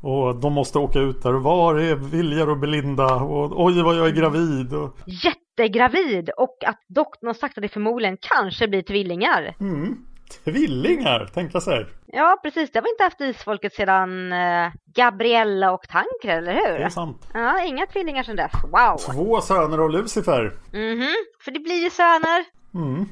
[0.00, 1.32] och de måste åka ut där.
[1.32, 3.14] Var är Viljar och Belinda?
[3.14, 4.74] Och oj vad jag är gravid.
[4.74, 4.98] Och...
[5.06, 6.30] Jättegravid!
[6.36, 9.54] Och att doktorn har sagt att det förmodligen kanske blir tvillingar.
[9.60, 10.06] Mm.
[10.44, 11.86] Tvillingar, tänka sig.
[12.06, 12.70] Ja, precis.
[12.70, 16.78] Det har vi inte haft isfolket sedan uh, Gabriella och Tankred, eller hur?
[16.78, 17.28] Det är sant.
[17.34, 18.52] Ja, inga tvillingar sedan dess.
[18.64, 18.96] Wow!
[19.14, 20.52] Två söner av Lucifer.
[20.72, 21.14] Mhm, mm
[21.44, 22.44] för det blir ju söner.
[22.74, 23.08] Mm.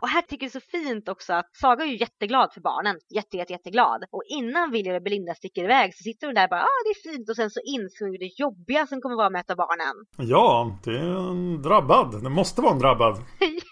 [0.00, 2.60] Och här tycker jag det är så fint också att Saga är ju jätteglad för
[2.60, 2.96] barnen.
[3.14, 4.04] Jätte, jätte, jätteglad.
[4.10, 6.82] Och innan William och Belinda sticker iväg så sitter hon där och bara, ja ah,
[6.84, 7.30] det är fint.
[7.30, 9.96] Och sen så insåg hon det jobbiga som kommer vara ett av barnen.
[10.16, 12.22] Ja, det är en drabbad.
[12.22, 13.16] Det måste vara en drabbad.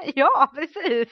[0.14, 1.08] Ja, precis.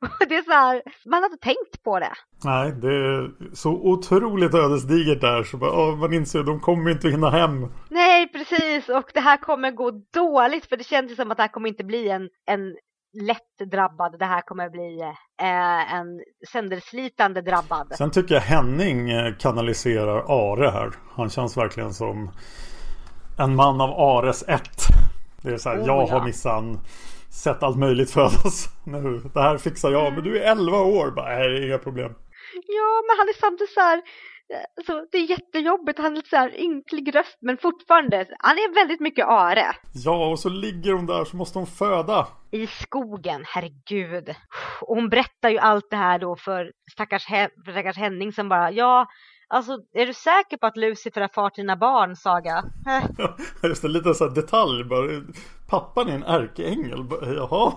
[0.00, 2.12] Och det är så här, man har inte tänkt på det.
[2.44, 5.42] Nej, det är så otroligt ödesdigert där.
[5.42, 7.72] Så bara, man inser att de kommer inte hinna hem.
[7.88, 8.88] Nej, precis.
[8.88, 10.66] Och det här kommer gå dåligt.
[10.66, 12.76] För det känns som att det här kommer inte bli en, en
[13.26, 14.18] lätt drabbad.
[14.18, 15.00] Det här kommer bli
[15.42, 16.22] eh, en
[16.52, 17.94] sönderslitande drabbad.
[17.98, 20.90] Sen tycker jag Henning eh, kanaliserar Are här.
[21.10, 22.30] Han känns verkligen som
[23.38, 24.82] en man av Ares ett.
[25.42, 26.12] Det är så här, oh, jag ja.
[26.12, 26.80] har missan
[27.42, 29.20] sett allt möjligt födas nu.
[29.34, 31.10] Det här fixar jag, men du är 11 år.
[31.10, 32.12] Bara, nej, inga problem.
[32.66, 34.02] Ja, men han är samtidigt så här,
[34.76, 38.74] alltså, det är jättejobbigt, han är lite så här ynklig röst, men fortfarande, han är
[38.74, 39.76] väldigt mycket are.
[39.94, 42.28] Ja, och så ligger hon där så måste hon föda.
[42.50, 44.34] I skogen, herregud.
[44.80, 47.26] Och hon berättar ju allt det här då för stackars,
[47.64, 49.06] för stackars Henning som bara, ja,
[49.48, 52.64] Alltså, är du säker på att Lucifer har far till dina barn, Saga?
[53.62, 55.22] Just det, lite så detalj bara.
[55.68, 57.06] Pappan är en ärkeängel.
[57.22, 57.72] Jaha,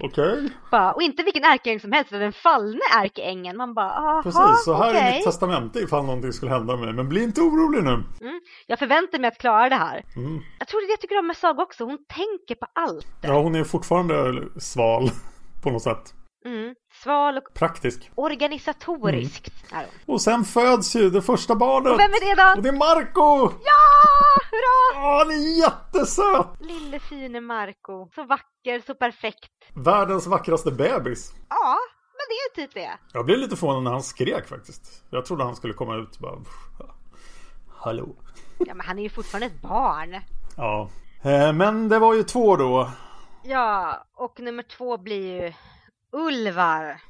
[0.00, 0.50] okej.
[0.70, 0.92] Okay.
[0.94, 3.56] Och inte vilken ärkeängel som helst, utan den fallne ärkeängeln.
[3.56, 5.00] Man bara, aha, Precis, så här okay.
[5.00, 6.92] är mitt testamente ifall någonting skulle hända mig.
[6.92, 7.90] Men bli inte orolig nu.
[7.90, 10.04] Mm, jag förväntar mig att klara det här.
[10.16, 10.40] Mm.
[10.58, 11.84] Jag tror det är jag tycker om med Saga också.
[11.84, 13.06] Hon tänker på allt.
[13.20, 15.10] Ja, hon är fortfarande sval
[15.62, 16.14] på något sätt.
[16.44, 16.74] Mm.
[17.02, 18.10] Sval och praktisk.
[18.14, 19.84] Organisatoriskt mm.
[20.06, 21.92] Och sen föds ju det första barnet.
[21.92, 22.56] Och vem är det då?
[22.56, 23.54] Och det är Marco!
[23.64, 23.80] Ja!
[24.50, 25.02] Hurra!
[25.02, 26.46] Ja, han är jättesöt!
[26.60, 28.08] Lille fine Marco.
[28.14, 29.50] Så vacker, så perfekt.
[29.74, 31.32] Världens vackraste bebis.
[31.48, 31.78] Ja,
[32.12, 32.90] men det är typ det.
[33.12, 35.04] Jag blev lite förvånad när han skrek faktiskt.
[35.10, 36.38] Jag trodde han skulle komma ut och bara...
[37.76, 38.16] Hallå.
[38.58, 40.20] Ja, men han är ju fortfarande ett barn.
[40.56, 40.90] Ja.
[41.22, 42.90] Eh, men det var ju två då.
[43.42, 45.52] Ja, och nummer två blir ju
[46.12, 47.00] Ulvar.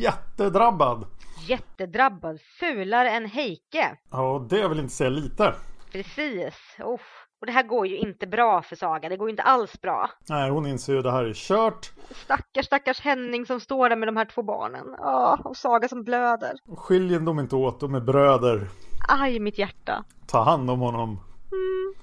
[0.00, 1.06] Jättedrabbad.
[1.48, 2.40] Jättedrabbad.
[2.60, 3.98] Fulare än Heike.
[4.10, 5.54] Ja, det vill inte säga lite.
[5.92, 6.54] Precis.
[6.78, 7.00] Oh.
[7.40, 9.08] Och det här går ju inte bra för Saga.
[9.08, 10.10] Det går ju inte alls bra.
[10.28, 11.92] Nej, hon inser ju att det här är kört.
[12.10, 14.86] Stackars, stackars Henning som står där med de här två barnen.
[14.98, 16.52] Ja, och Saga som blöder.
[16.76, 18.68] Skiljer de inte åt, de är bröder.
[19.08, 20.04] Aj, mitt hjärta.
[20.26, 21.08] Ta hand om honom.
[21.52, 21.94] Mm.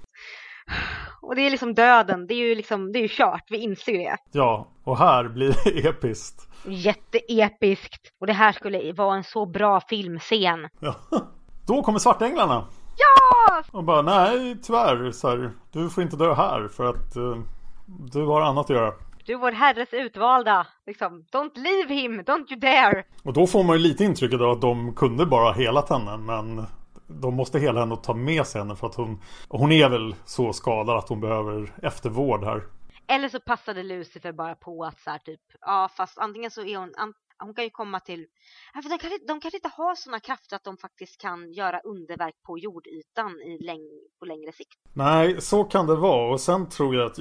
[1.21, 3.93] Och det är liksom döden, det är ju liksom, det är ju kört, vi inser
[3.93, 4.17] det.
[4.31, 6.47] Ja, och här blir det episkt.
[6.65, 8.13] Jätteepiskt.
[8.19, 10.69] Och det här skulle vara en så bra filmscen.
[10.79, 10.95] Ja.
[11.67, 12.65] Då kommer Svartänglarna.
[12.97, 13.63] Ja!
[13.71, 17.37] Och bara, nej tyvärr, så här, du får inte dö här för att uh,
[17.85, 18.93] du har annat att göra.
[19.25, 20.67] Du är vår herres utvalda.
[20.87, 23.03] Liksom, don't leave him, don't you dare.
[23.23, 26.17] Och då får man ju lite intrycket av att de kunde bara ha helat henne,
[26.17, 26.65] men
[27.09, 30.15] de måste hela henne och ta med sig henne för att hon Hon är väl
[30.25, 32.63] så skadad att hon behöver eftervård här.
[33.07, 36.77] Eller så passade Lucifer bara på att så här typ Ja fast antingen så är
[36.77, 36.93] hon
[37.39, 38.25] hon kan ju komma till...
[38.73, 42.35] För de, kanske, de kanske inte har sådana krafter att de faktiskt kan göra underverk
[42.45, 44.79] på jordytan i läng, på längre sikt.
[44.93, 46.33] Nej, så kan det vara.
[46.33, 47.17] Och sen tror jag att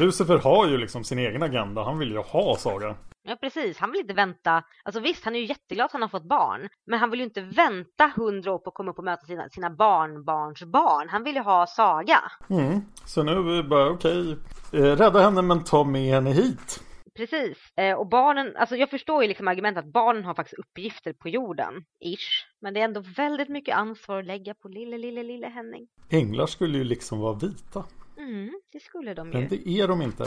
[0.00, 1.84] Lucifer har ju liksom sin egen agenda.
[1.84, 2.96] Han vill ju ha Saga.
[3.24, 3.78] Ja, precis.
[3.78, 4.62] Han vill inte vänta.
[4.84, 6.68] Alltså visst, han är ju jätteglad att han har fått barn.
[6.86, 9.48] Men han vill ju inte vänta hundra år på att komma upp och möta sina,
[9.48, 11.08] sina barnbarns barn.
[11.08, 12.18] Han vill ju ha Saga.
[12.50, 12.80] Mm.
[13.06, 14.20] Så nu är vi bara okej.
[14.20, 14.80] Okay.
[14.80, 16.82] Eh, rädda henne men ta med henne hit.
[17.16, 17.58] Precis.
[17.76, 21.28] Eh, och barnen, alltså jag förstår ju liksom argumentet att barnen har faktiskt uppgifter på
[21.28, 22.46] jorden, ish.
[22.60, 25.88] Men det är ändå väldigt mycket ansvar att lägga på lille, lille, lille Henning.
[26.10, 27.84] Änglar skulle ju liksom vara vita.
[28.18, 29.38] Mm, det skulle de ju.
[29.38, 30.24] Men det är de inte.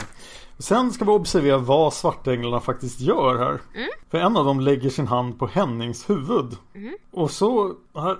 [0.58, 3.60] Sen ska vi observera vad svartänglarna faktiskt gör här.
[3.74, 3.88] Mm.
[4.10, 6.56] För en av dem lägger sin hand på Hennings huvud.
[6.74, 6.96] Mm.
[7.12, 7.74] Och så,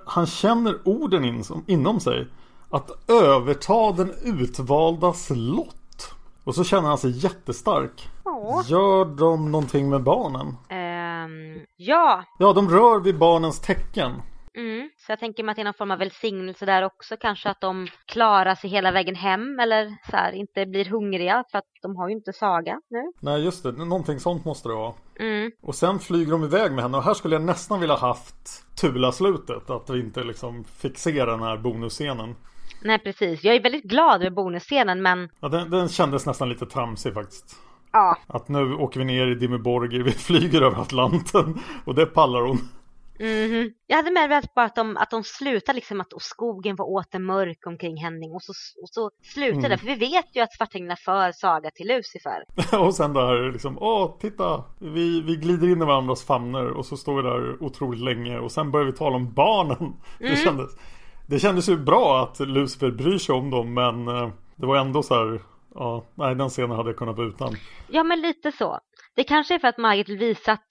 [0.07, 2.27] han känner orden in, inom sig.
[2.71, 5.76] Att överta den utvaldas lott.
[6.47, 8.09] Och så känner han sig jättestark.
[8.25, 8.63] Ja.
[8.67, 10.47] Gör de någonting med barnen?
[10.47, 12.25] Um, ja.
[12.39, 14.13] Ja, de rör vid barnens tecken.
[14.57, 14.91] Mm.
[14.97, 17.17] Så jag tänker mig att det är någon form av välsignelse där också.
[17.21, 21.59] Kanske att de klarar sig hela vägen hem eller så här, inte blir hungriga för
[21.59, 23.13] att de har ju inte saga nu.
[23.21, 24.95] Nej just det, någonting sånt måste det vara.
[25.21, 25.51] Mm.
[25.63, 29.71] Och sen flyger de iväg med henne och här skulle jag nästan vilja haft Tula-slutet.
[29.71, 32.35] Att vi inte liksom fick se den här bonusscenen.
[32.87, 36.67] Nej precis, jag är väldigt glad över bonusscenen men Ja, den, den kändes nästan lite
[36.67, 37.57] tramsig faktiskt.
[37.93, 42.41] ja, Att nu åker vi ner i Dimmerborg, vi flyger över Atlanten och det pallar
[42.43, 42.59] hon.
[43.21, 43.73] Mhm.
[43.87, 46.87] Jag hade med velat bara att de, att de slutar liksom att och skogen var
[46.91, 49.71] åter mörk omkring Henning och så, och så slutar Mm.
[49.71, 49.79] det.
[49.79, 52.45] För vi vet ju att Svartänglarna för Saga till Lucifer.
[52.87, 56.97] och sen där liksom, åh titta, vi, vi glider in i varandras famnar och så
[56.97, 59.93] står vi där otroligt länge och sen börjar vi tala om barnen.
[60.19, 60.37] Det, Mm.
[60.37, 60.71] kändes,
[61.27, 65.03] det kändes ju bra att Lucifer bryr sig om dem men eh, det var ändå
[65.03, 65.43] så här,
[65.75, 67.55] ja, nej den scenen hade jag kunnat vara utan.
[67.89, 68.79] Ja men lite så.
[69.17, 70.67] Det kanske är för att Margit vill visa att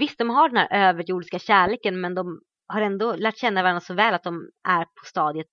[0.00, 3.94] visst de har den här överjordiska kärleken men de har ändå lärt känna varandra så
[3.94, 4.34] väl att de
[4.68, 5.46] är på stadiet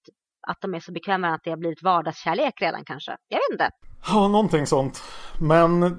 [0.48, 3.12] att de är så bekväma att det har blivit vardagskärlek redan kanske.
[3.28, 3.70] Jag vet inte.
[4.08, 5.04] Ja, någonting sånt.
[5.42, 5.98] Men,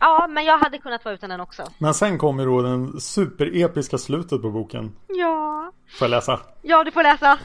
[0.00, 1.62] Ja, men jag hade kunnat vara utan den också.
[1.78, 4.96] men sen kommer då den superepiska slutet på boken.
[5.08, 5.72] Ja.
[5.98, 6.40] Får jag läsa?
[6.62, 7.38] Ja, du får läsa.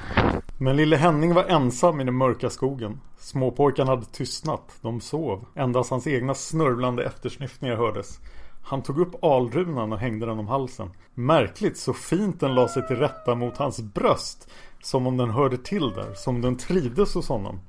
[0.60, 3.02] Men lille Henning var ensam i den mörka skogen.
[3.18, 4.78] Småpojkarna hade tystnat.
[4.82, 5.46] De sov.
[5.56, 8.20] Endast hans egna snörvlande eftersnyftningar hördes.
[8.64, 10.90] Han tog upp alrunan och hängde den om halsen.
[11.14, 14.50] Märkligt så fint den la sig till rätta mot hans bröst.
[14.84, 16.14] Som om den hörde till där.
[16.14, 17.60] Som om den trivdes hos honom.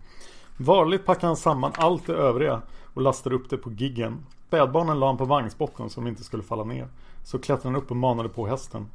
[0.56, 2.62] Varligt packade han samman allt det övriga
[2.94, 4.26] och lastade upp det på giggen.
[4.46, 6.88] Spädbarnen la han på vagnsbotten som inte skulle falla ner.
[7.24, 8.86] Så klättrade han upp och manade på hästen.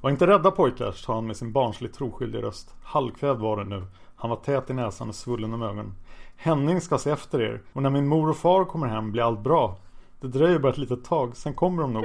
[0.00, 2.74] Var inte rädda pojkar, sa han med sin barnsligt troskyldiga röst.
[2.82, 3.84] Halvkvävd var det nu.
[4.16, 5.94] Han var tät i näsan och svullen om ögonen.
[6.36, 9.40] Henning ska se efter er och när min mor och far kommer hem blir allt
[9.40, 9.78] bra.
[10.20, 12.04] Det dröjer bara ett litet tag, sen kommer de nog.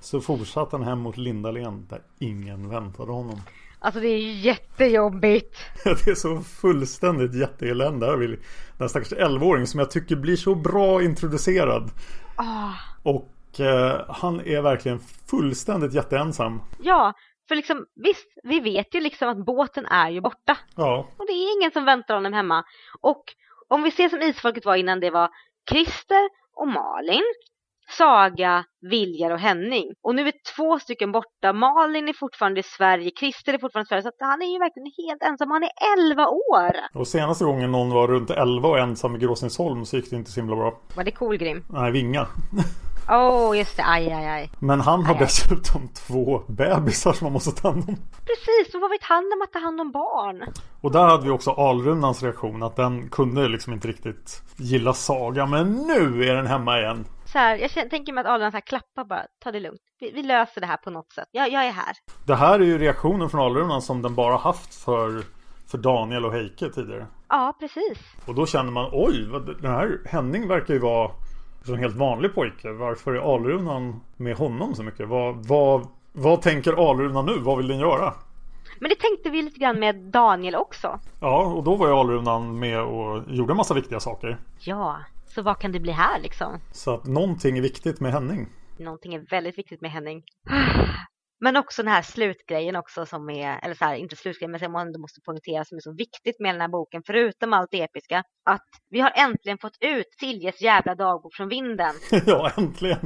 [0.00, 3.40] Så fortsatte han hem mot Lindalen där ingen väntade honom.
[3.78, 5.56] Alltså det är jättejobbigt.
[5.84, 8.06] Det är så fullständigt jätteelände.
[8.06, 8.38] Här
[8.78, 11.90] den stackars 11-åring som jag tycker blir så bra introducerad.
[12.36, 12.72] Ah.
[13.02, 14.98] Och eh, han är verkligen
[15.30, 16.60] fullständigt jätteensam.
[16.82, 17.12] Ja,
[17.48, 20.58] för liksom visst, vi vet ju liksom att båten är ju borta.
[20.76, 22.64] Ja, Och det är ingen som väntar honom hemma.
[23.00, 23.24] Och
[23.68, 25.30] om vi ser som isfolket var innan det var
[25.70, 27.22] Christer och Malin,
[27.98, 29.84] Saga, Viljar och Henning.
[30.02, 31.52] Och nu är två stycken borta.
[31.52, 34.02] Malin är fortfarande i Sverige, Christer är fortfarande i Sverige.
[34.02, 35.50] Så han är ju verkligen helt ensam.
[35.50, 35.70] Han är
[36.10, 36.72] 11 år.
[37.00, 40.30] och senaste gången någon var runt 11 och ensam i Gråsensholm så gick det inte
[40.30, 40.80] så himla bra.
[40.96, 41.64] Var det Kolgrim?
[41.68, 42.26] Nej, Vinga.
[43.10, 43.82] Åh, oh, just det.
[43.86, 44.50] Aj, aj, aj.
[44.58, 45.26] Men han har Aj, aj.
[45.26, 47.96] dessutom två bebisar som man måste ta hand om.
[48.26, 50.44] Precis, och vad vet han om att ta hand om barn?
[50.80, 55.46] Och där hade vi också Alrunans reaktion att den kunde liksom inte riktigt gilla Saga.
[55.46, 57.04] Men nu är den hemma igen.
[57.32, 59.26] Så här, jag tänker mig att Adrian så här klappar bara.
[59.44, 59.80] Ta det lugnt.
[60.00, 61.28] Vi, vi löser det här på något sätt.
[61.30, 61.96] Jag, jag är här.
[62.26, 65.24] Det här är ju reaktionen från Alrunan som den bara haft för,
[65.70, 67.06] för Daniel och Heike tidigare.
[67.28, 67.98] Ja, precis.
[68.26, 69.26] Och då känner man oj,
[69.60, 71.10] den här Henning verkar ju vara
[71.68, 72.72] en helt vanlig pojke.
[72.72, 75.08] Varför är Alrunan med honom så mycket?
[75.08, 77.38] Vad, vad, vad tänker Alrunan nu?
[77.38, 78.14] Vad vill den göra?
[78.80, 80.98] Men det tänkte vi lite grann med Daniel också.
[81.20, 84.38] Ja, och då var ju Alrunan med och gjorde en massa viktiga saker.
[84.60, 84.96] Ja,
[85.34, 86.60] så vad kan det bli här liksom?
[86.72, 88.48] Så att någonting är viktigt med Henning.
[88.78, 90.22] Någonting är väldigt viktigt med Henning.
[91.40, 94.72] Men också den här slutgrejen också som är, eller så här, inte slutgrejen, men som
[94.72, 97.82] man ändå måste poängtera som är så viktigt med den här boken, förutom allt det
[97.82, 101.94] episka, att vi har äntligen fått ut Siljes jävla dagbok från vinden.
[102.26, 102.98] ja, äntligen.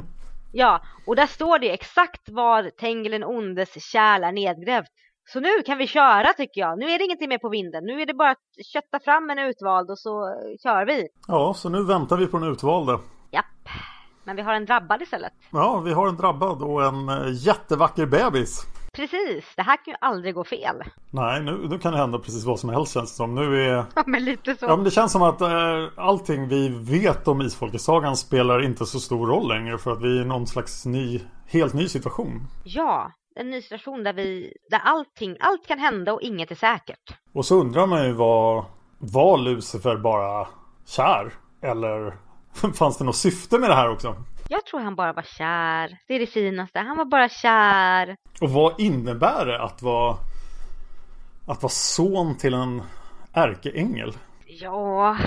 [0.53, 4.89] Ja, och där står det exakt var Tengil ondes kärl är nedgrävt.
[5.33, 6.79] Så nu kan vi köra tycker jag.
[6.79, 7.83] Nu är det ingenting mer på vinden.
[7.83, 11.07] Nu är det bara att kötta fram en utvald och så kör vi.
[11.27, 12.99] Ja, så nu väntar vi på den utvalde.
[13.31, 13.45] Japp.
[14.23, 15.33] Men vi har en drabbad istället.
[15.51, 18.65] Ja, vi har en drabbad och en eh, jättevacker bebis.
[18.93, 20.83] Precis, det här kan ju aldrig gå fel.
[21.11, 23.35] Nej, nu, nu kan det hända precis vad som helst känns det som.
[23.35, 23.85] Nu är...
[23.95, 24.65] Ja, men lite så.
[24.65, 25.49] Ja, men det känns som att eh,
[25.95, 30.21] allting vi vet om Isfolkesagan spelar inte så stor roll längre för att vi är
[30.21, 32.47] i någon slags ny, helt ny situation.
[32.63, 37.17] Ja, en ny situation där vi, där allting, allt kan hända och inget är säkert.
[37.33, 38.65] Och så undrar man ju vad,
[38.97, 40.47] var Lucifer bara
[40.85, 41.33] kär?
[41.61, 42.13] Eller
[42.73, 44.15] fanns det något syfte med det här också?
[44.49, 45.97] Jag tror han bara var kär.
[46.07, 46.79] Det är det finaste.
[46.79, 48.15] Han var bara kär.
[48.41, 50.17] Och vad innebär det att vara,
[51.47, 52.81] att vara son till en
[53.33, 54.13] ärkeängel?
[54.45, 55.17] Ja,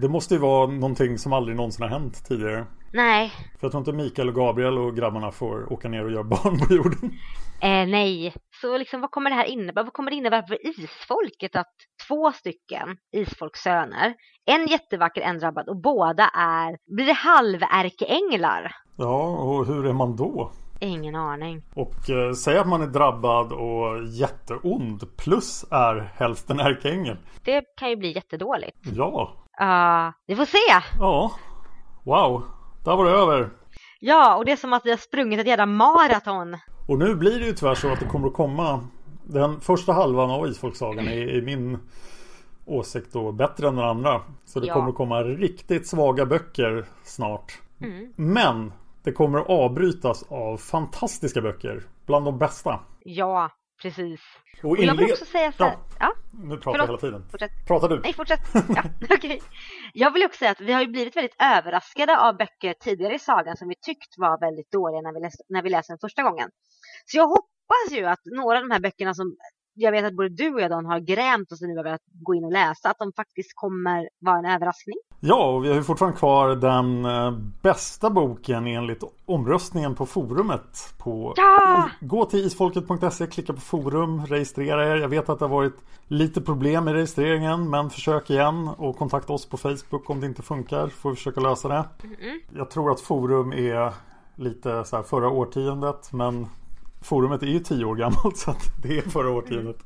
[0.00, 2.66] Det måste ju vara någonting som aldrig någonsin har hänt tidigare.
[2.92, 6.24] nej, För jag tror inte Mikael och Gabriel och grabbarna får åka ner och göra
[6.24, 7.12] barn på jorden.
[7.60, 8.34] Eh, nej.
[8.60, 9.84] Så liksom vad kommer det här innebära?
[9.84, 11.74] Vad kommer det innebära för isfolket att
[12.08, 14.14] två stycken isfolkssöner,
[14.46, 18.72] en jättevacker, en drabbad och båda är, blir det halvärkeänglar?
[18.96, 20.52] Ja, och hur är man då?
[20.80, 21.62] Ingen aning.
[21.74, 27.16] Och eh, säg att man är drabbad och jätteond plus är hälften ärkeängel.
[27.44, 28.76] Det kan ju bli jättedåligt.
[28.82, 29.32] Ja.
[29.60, 30.84] Uh, vi får se.
[30.98, 31.32] Ja.
[32.04, 32.42] Wow.
[32.84, 33.50] Där var det över.
[34.00, 36.56] Ja, och det är som att vi har sprungit ett jävla maraton.
[36.86, 38.80] Och nu blir det ju tyvärr så att det kommer att komma
[39.24, 41.78] den första halvan av Isfolksagan är i min
[42.64, 44.20] åsikt då bättre än den andra.
[44.44, 44.74] Så det Ja.
[44.74, 47.58] kommer att komma riktigt svaga böcker snart.
[47.80, 48.12] Mm.
[48.16, 48.72] Men
[49.02, 51.82] det kommer att avbrytas av fantastiska böcker.
[52.06, 52.80] Bland de bästa.
[53.04, 53.50] Ja,
[53.82, 54.20] precis.
[54.62, 55.72] Och Och jag vill också säga så här.
[55.72, 55.78] Ja.
[56.00, 56.14] Ja.
[56.30, 57.28] Nu pratar jag hela tiden.
[57.30, 57.50] Fortsätt.
[57.66, 58.00] Pratar du?
[58.00, 58.40] Nej, fortsätt.
[58.54, 59.42] Ja, okej.
[59.92, 63.18] Jag vill också säga att vi har ju blivit väldigt överraskade av böcker tidigare i
[63.18, 66.22] sagan som vi tyckt var väldigt dåliga när vi, läste, när vi läste den första
[66.22, 66.50] gången.
[67.04, 69.36] Så jag hoppas ju att några av de här böckerna som
[69.76, 72.34] jag vet att både du och jag Dan har grämt oss nu över att gå
[72.34, 74.96] in och läsa, att de faktiskt kommer vara en överraskning.
[75.20, 77.30] Ja, och vi har ju fortfarande kvar den eh,
[77.62, 80.94] bästa boken enligt omröstningen på forumet.
[80.98, 81.90] På Ja!
[82.00, 84.96] Gå till isfolket.se, klicka på forum, registrera er.
[84.96, 85.76] Jag vet att det har varit
[86.08, 90.42] lite problem med registreringen, men försök igen och kontakta oss på Facebook om det inte
[90.42, 90.88] funkar.
[90.88, 91.84] Får vi försöka lösa det.
[92.56, 93.92] Jag tror att forum är
[94.36, 96.46] lite så här förra årtiondet, men
[97.06, 99.76] forumet är ju tio år gammalt så att det är förra årtiondet.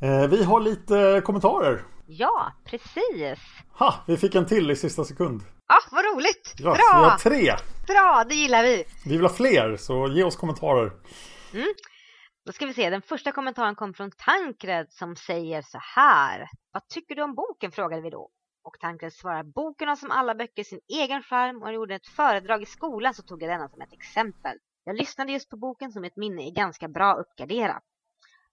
[0.00, 1.84] Eh, Vi har lite kommentarer.
[2.06, 3.38] Ja, precis.
[3.78, 5.42] Ha, vi fick en till i sista sekund.
[5.68, 6.46] Ja, vad roligt!
[6.56, 6.74] Så vi har
[7.08, 7.18] Bra!
[7.18, 7.52] tre.
[7.86, 8.84] Bra, det gillar vi!
[9.04, 10.92] Vi vill ha fler, så ge oss kommentarer.
[12.46, 16.48] Då ska vi se, den första kommentaren kom från Tankred som säger så här.
[16.72, 17.72] Vad tycker du om boken?
[17.72, 18.30] frågade vi då.
[18.64, 22.06] Och Tankred svarar, boken har som alla böcker sin egen charm och jag gjorde ett
[22.06, 24.56] föredrag i skolan så tog jag denna som ett exempel.
[24.84, 27.82] Jag lyssnade just på boken som ett minne är ganska bra uppgraderat.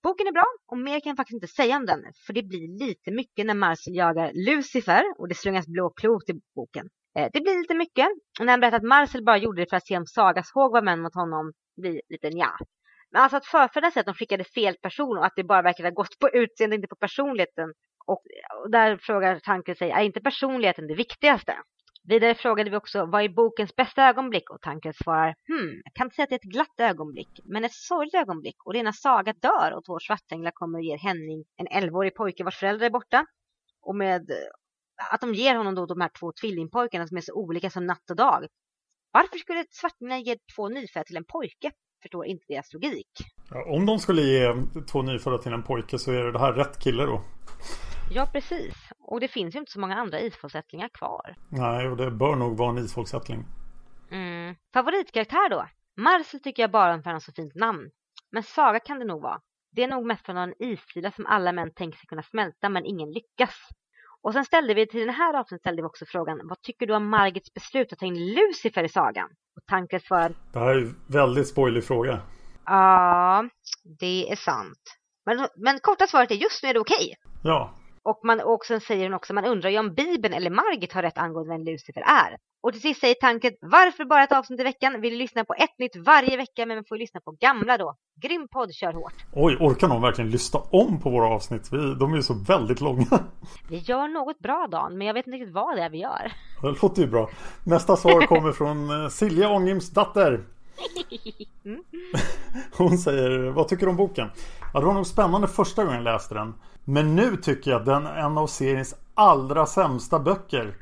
[0.03, 2.79] Boken är bra och mer kan jag faktiskt inte säga om den för det blir
[2.87, 6.89] lite mycket när Marcel jagar Lucifer och det slungas blå klot till boken.
[7.17, 8.07] Eh, det blir lite mycket.
[8.39, 10.71] Och när han berättar att Marcel bara gjorde det för att se om Sagas håg
[10.71, 12.51] var män mot honom blir lite nja.
[13.11, 15.83] Men alltså att förfäderna säger att de skickade fel person och att det bara verkar
[15.83, 17.73] ha gått på utseende, inte på personligheten.
[18.05, 18.21] Och,
[18.63, 21.53] och där frågar tanken sig, är inte personligheten det viktigaste?
[22.03, 24.49] Vidare frågade vi också, vad är bokens bästa ögonblick?
[24.49, 27.65] Och tanken svarar, hmm, jag kan inte säga att det är ett glatt ögonblick, men
[27.65, 28.55] ett sorgligt ögonblick.
[28.65, 32.15] Och det är när Saga dör och två svartänglar kommer och ger Henning, en 11-årig
[32.15, 33.25] pojke vars föräldrar är borta.
[33.81, 37.33] Och med eh, att de ger honom då de här två tvillingpojkarna som är så
[37.33, 38.47] olika som natt och dag.
[39.11, 41.71] Varför skulle svartänglar ge två nyfödda till en pojke?
[42.01, 43.11] Förstår inte deras logik.
[43.49, 44.53] Ja, om de skulle ge
[44.91, 47.21] två nyfödda till en pojke så är det här rätt kille då.
[48.11, 48.75] Ja, precis.
[48.99, 51.35] Och det finns ju inte så många andra isfolksättlingar kvar.
[51.49, 53.45] Nej, och det bör nog vara en isfolksättling.
[54.11, 54.55] Mm.
[54.73, 55.67] Favoritkaraktär då?
[55.97, 57.89] Marcel tycker jag bara om för han har så fint namn.
[58.31, 59.39] Men Saga kan det nog vara.
[59.71, 62.85] Det är nog mest för någon isfila som alla män tänker sig kunna smälta men
[62.85, 63.55] ingen lyckas.
[64.21, 66.95] Och sen ställde vi till den här avsnittet ställde vi också frågan Vad tycker du
[66.95, 69.29] om Margits beslut att ta in Lucifer i sagan?
[69.55, 72.21] Och tanken svarade Det här är ju väldigt spoilig fråga.
[72.65, 73.49] Ja,
[73.99, 74.79] det är sant.
[75.25, 77.15] Men, men korta svaret är just nu är det okej.
[77.43, 80.93] Ja, Och, man, och sen säger hon också, man undrar ju om Bibeln eller Margit
[80.93, 82.37] har rätt angående vem Lucifer är.
[82.61, 85.01] Och till sist säger tanken, varför bara ett avsnitt i veckan?
[85.01, 87.95] Vill lyssna på ett nytt varje vecka, men man får ju lyssna på gamla då.
[88.21, 89.13] Grym podd, kör hårt.
[89.33, 91.69] oj, orkar någon verkligen lyssna om på våra avsnitt?
[91.71, 93.05] Vi, de är ju så väldigt långa.
[93.69, 96.31] Vi gör något bra Dan, men jag vet inte riktigt vad det är vi gör.
[96.61, 97.29] Det låter ju bra.
[97.65, 99.91] Nästa svar kommer från eh, Silja Ångims
[100.95, 101.79] dotter.
[102.77, 104.27] Hon säger, vad tycker du om boken?
[104.73, 106.53] Ja, det var nog spännande första gången jag läste den.
[106.85, 110.75] Men nu tycker jag den är en av seriens allra sämsta böcker.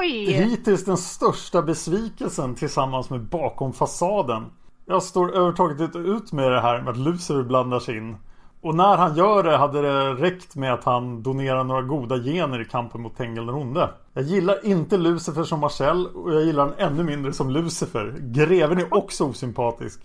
[0.00, 0.32] Oj!
[0.32, 4.44] Hittills den största besvikelsen tillsammans med Bakom fasaden.
[4.86, 8.16] Jag står överhuvudtaget inte ut med det här med att Lucifer blandar sig in.
[8.62, 12.60] Och när han gör det hade det räckt med att han donerar några goda gener
[12.60, 13.90] i kampen mot Tengil den onde.
[14.12, 18.16] Jag gillar inte Lucifer som Marcel och jag gillar han ännu mindre som Lucifer.
[18.20, 20.00] Greven är också osympatisk.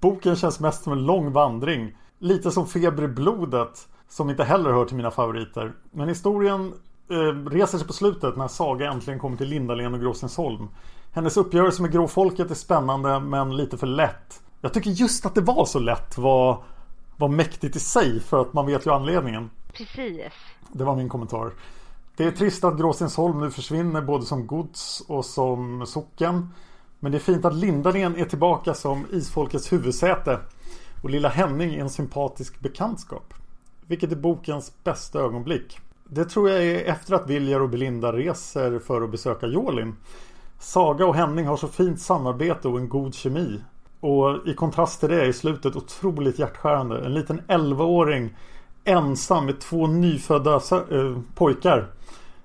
[0.00, 1.96] Boken känns mest som en lång vandring.
[2.18, 3.88] Lite som Feber i blodet.
[4.08, 5.72] Som inte heller hör till mina favoriter.
[5.90, 6.72] Men historien
[7.10, 10.68] eh, reser sig på slutet när Saga äntligen kommer till Lindalen och Gråsensholm.
[11.12, 14.42] Hennes uppgörelse med Gråfolket är spännande men lite för lätt.
[14.60, 16.62] Jag tycker just att det var så lätt var,
[17.18, 19.50] var mäktigt i sig för att man vet ju anledningen.
[19.72, 20.32] Precis.
[20.72, 21.52] Det var min kommentar.
[22.16, 26.54] Det är trist att Gråstensholm nu försvinner både som gods och som socken.
[27.00, 30.38] Men det är fint att Lindalen är tillbaka som isfolkets huvudsäte.
[31.02, 33.34] Och lilla Henning är en sympatisk bekantskap.
[33.86, 35.80] Vilket är bokens bästa ögonblick.
[36.04, 39.96] Det tror jag är efter att Viljar och Belinda reser för att besöka Jolin.
[40.58, 43.60] Saga och Henning har så fint samarbete och en god kemi.
[44.00, 47.04] Och i kontrast till det är slutet otroligt hjärtskärande.
[47.04, 48.36] En liten 11-åring
[48.84, 51.86] ensam med två nyfödda eh, pojkar.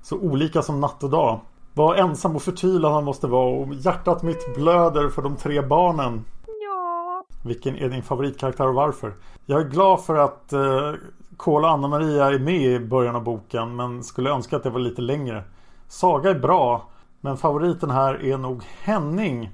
[0.01, 1.39] Så olika som natt och dag.
[1.74, 6.26] Vad ensam och förtvivlad han måste vara och hjärtat mitt blöder för de tre barnen.
[6.45, 7.24] Ja.
[7.45, 9.14] Vilken är din favoritkaraktär och varför?
[9.45, 10.93] Jag är glad för att eh,
[11.38, 14.80] Kola och Anna-Maria är med i början av boken men skulle önska att det var
[14.80, 15.43] lite längre.
[15.88, 16.89] Saga är bra
[17.22, 19.51] men favoriten här är nog Henning.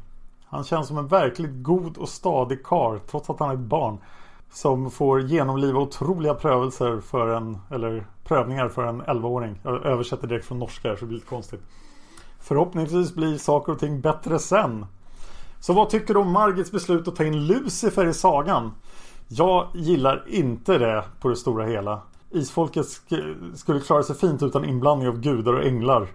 [0.50, 3.98] Han känns som en verkligt god och stadig karl trots att han är ett barn.
[4.52, 9.60] Som får genomliva otroliga prövelser för en, eller prövningar för en 11-åring.
[9.64, 11.62] Jag översätter direkt från norska här så det blir lite konstigt.
[12.40, 14.86] Förhoppningsvis blir saker och ting bättre sen.
[15.60, 18.72] Så vad tycker du om Margits beslut att ta in Lucifer i sagan?
[19.28, 22.02] Jag gillar inte det på det stora hela.
[22.32, 26.08] Isfolket sk- skulle klara sig fint utan inblandning av gudar och änglar.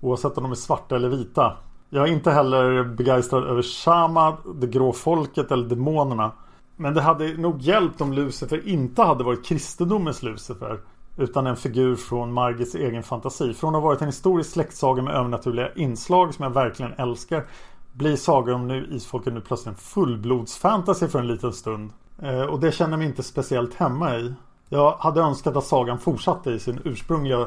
[0.00, 1.56] Oavsett om de är svarta eller vita.
[1.92, 6.32] Jag är inte heller begeistrad över Shama, det grå folket eller demonerna.
[6.76, 10.80] Men det hade nog hjälpt om Lucifer inte hade varit kristendomens Lucifer.
[11.16, 13.54] Utan en figur från Margits egen fantasi.
[13.54, 17.44] Från att ha varit en historisk släktsaga med övernaturliga inslag som jag verkligen älskar.
[17.92, 21.90] Blir sagan om nu isfolket nu plötsligt en fullblodsfantasy för en liten stund.
[22.22, 24.34] Eh, och det känner mig inte speciellt hemma i.
[24.68, 27.46] Jag hade önskat att sagan fortsatte i sin ursprungliga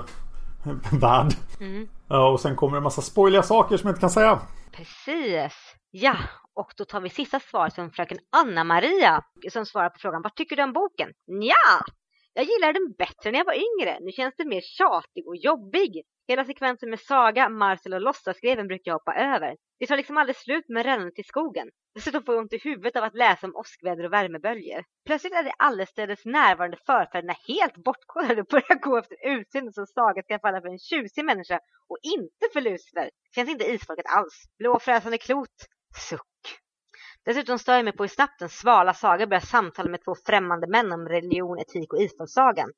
[0.91, 1.35] värld.
[1.59, 1.87] Mm.
[2.15, 4.39] Ja, och sen kommer det en massa spoiliga saker som jag inte kan säga.
[4.71, 5.53] Precis.
[5.91, 6.15] Ja,
[6.55, 10.55] och då tar vi sista svaret från fröken Anna-Maria som svarar på frågan Vad tycker
[10.55, 11.09] du om boken?
[11.25, 11.81] Ja,
[12.33, 13.97] jag gillar den bättre när jag var yngre.
[14.01, 15.91] Nu känns den mer tjatig och jobbig.
[16.27, 19.55] Hela sekvensen med Saga, Marcel och låtsasgreven brukar jag hoppa över.
[19.79, 21.69] Det tar liksom aldrig slut med rännandet i skogen.
[21.95, 24.83] Dessutom får jag ont i huvudet av att läsa om åskväder och värmeböljor.
[25.05, 30.23] Plötsligt är det allestädes närvarande förfäderna helt bortkollade och börjar gå efter utseendet som Saga
[30.23, 31.59] ska falla för en tjusig människa
[31.89, 33.09] och inte för Lucifer.
[33.35, 34.43] Känns inte isfolket alls.
[34.57, 35.57] Blå fräsande klot.
[36.09, 36.59] Suck.
[37.25, 40.67] Dessutom stör jag mig på hur snabbt den svala Saga börjar samtala med två främmande
[40.67, 42.71] män om religion, etik och isfolkssagan.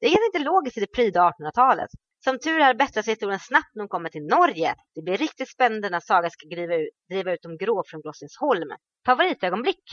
[0.00, 1.90] Det är inte logiskt i det pryda 1800-talet.
[2.24, 4.74] Som tur är bättrar sig historien snabbt när hon kommer till Norge.
[4.94, 8.70] Det blir riktigt spännande när Saga ska driva ut, driva ut de grå från Glossinsholm.
[9.06, 9.84] Favoritögonblick?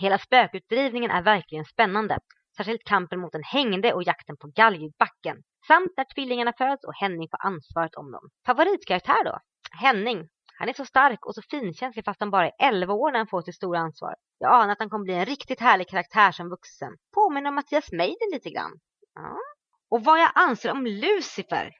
[0.00, 2.18] Hela spökutdrivningen är verkligen spännande.
[2.56, 5.36] Särskilt kampen mot den hängde och jakten på galgbacken.
[5.66, 8.28] Samt när tvillingarna föds och Henning får ansvaret om dem.
[8.46, 9.38] Favoritkaraktär då?
[9.80, 10.28] Henning.
[10.58, 13.26] Han är så stark och så finkänslig fast han bara är 11 år när han
[13.26, 14.14] får sitt stora ansvar.
[14.38, 16.92] Jag anar att han kommer bli en riktigt härlig karaktär som vuxen.
[17.14, 18.72] Påminner om Mattias Meiden lite grann.
[19.14, 19.38] Ja.
[19.92, 21.74] Och vad jag anser om Lucifer?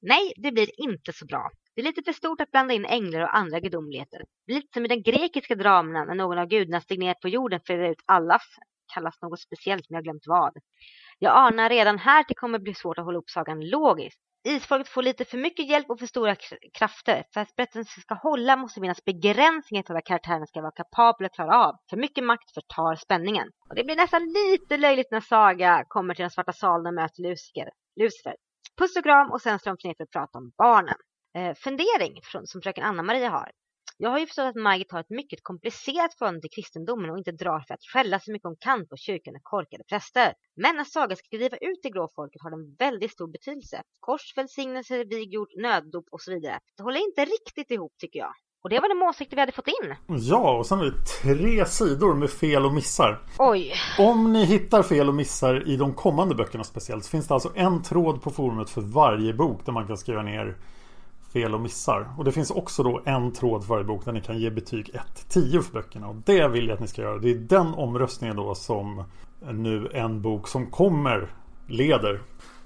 [0.00, 1.50] Nej, det blir inte så bra.
[1.74, 4.18] Det är lite för stort att blanda in änglar och andra gudomligheter.
[4.18, 7.28] Det blir lite som i den grekiska dramerna när någon av gudarna steg ner på
[7.28, 8.42] jorden för att ut allas
[8.94, 10.52] kallas något speciellt men jag har glömt vad.
[11.18, 14.20] Jag anar redan här att det kommer bli svårt att hålla upp sagan logiskt.
[14.44, 16.36] Isfolket får lite för mycket hjälp och för stora
[16.78, 17.24] krafter.
[17.34, 21.34] För att berättelsen ska hålla måste finnas begränsningar för vad karaktärerna ska vara kapabla att
[21.34, 21.74] klara av.
[21.90, 23.48] För mycket makt förtar spänningen.
[23.68, 27.22] Och det blir nästan lite löjligt när Saga kommer till den svarta salen och möter
[27.22, 27.70] Lucifer.
[27.96, 28.36] Lucifer.
[28.78, 30.98] Puss och kram och sen slår de för att prata om barnen.
[31.34, 33.50] Eh, fundering från, som fröken Anna-Maria har.
[34.04, 37.32] Jag har ju förstått att Margit har ett mycket komplicerat förhållande till kristendomen och inte
[37.32, 40.32] drar för att skälla så mycket om kant på kyrkan och korkade präster.
[40.62, 43.82] Men när Saga ska driva ut det grå folket har den väldigt stor betydelse.
[44.00, 46.58] Kors, välsignelse, viggjord, nöddop och så vidare.
[46.76, 48.32] Det håller inte riktigt ihop tycker jag.
[48.62, 49.94] Och det var de åsikter vi hade fått in.
[50.08, 50.92] Ja, och sen har vi
[51.22, 53.22] tre sidor med fel och missar.
[53.38, 53.72] Oj.
[53.98, 57.52] Om ni hittar fel och missar i de kommande böckerna speciellt så finns det alltså
[57.54, 60.56] en tråd på forumet för varje bok där man kan skriva ner
[61.32, 62.08] fel och missar.
[62.18, 64.90] Och det finns också då en tråd för varje bok där ni kan ge betyg
[65.28, 66.08] 1-10 för böckerna.
[66.08, 67.18] Och det vill jag att ni ska göra.
[67.18, 69.04] Det är den omröstningen då som
[69.40, 71.28] nu en bok som kommer
[71.66, 72.20] leder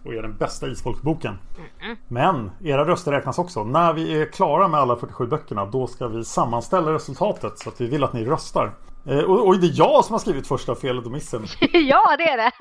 [0.05, 1.39] och är den bästa isfolksboken.
[1.81, 1.97] Mm.
[2.09, 3.65] Men era röster räknas också.
[3.65, 7.81] När vi är klara med alla 47 böckerna då ska vi sammanställa resultatet så att
[7.81, 8.75] vi vill att ni röstar.
[9.07, 11.47] Eh, och, och det är jag som har skrivit första felet och missen.
[11.73, 12.51] ja, det är det.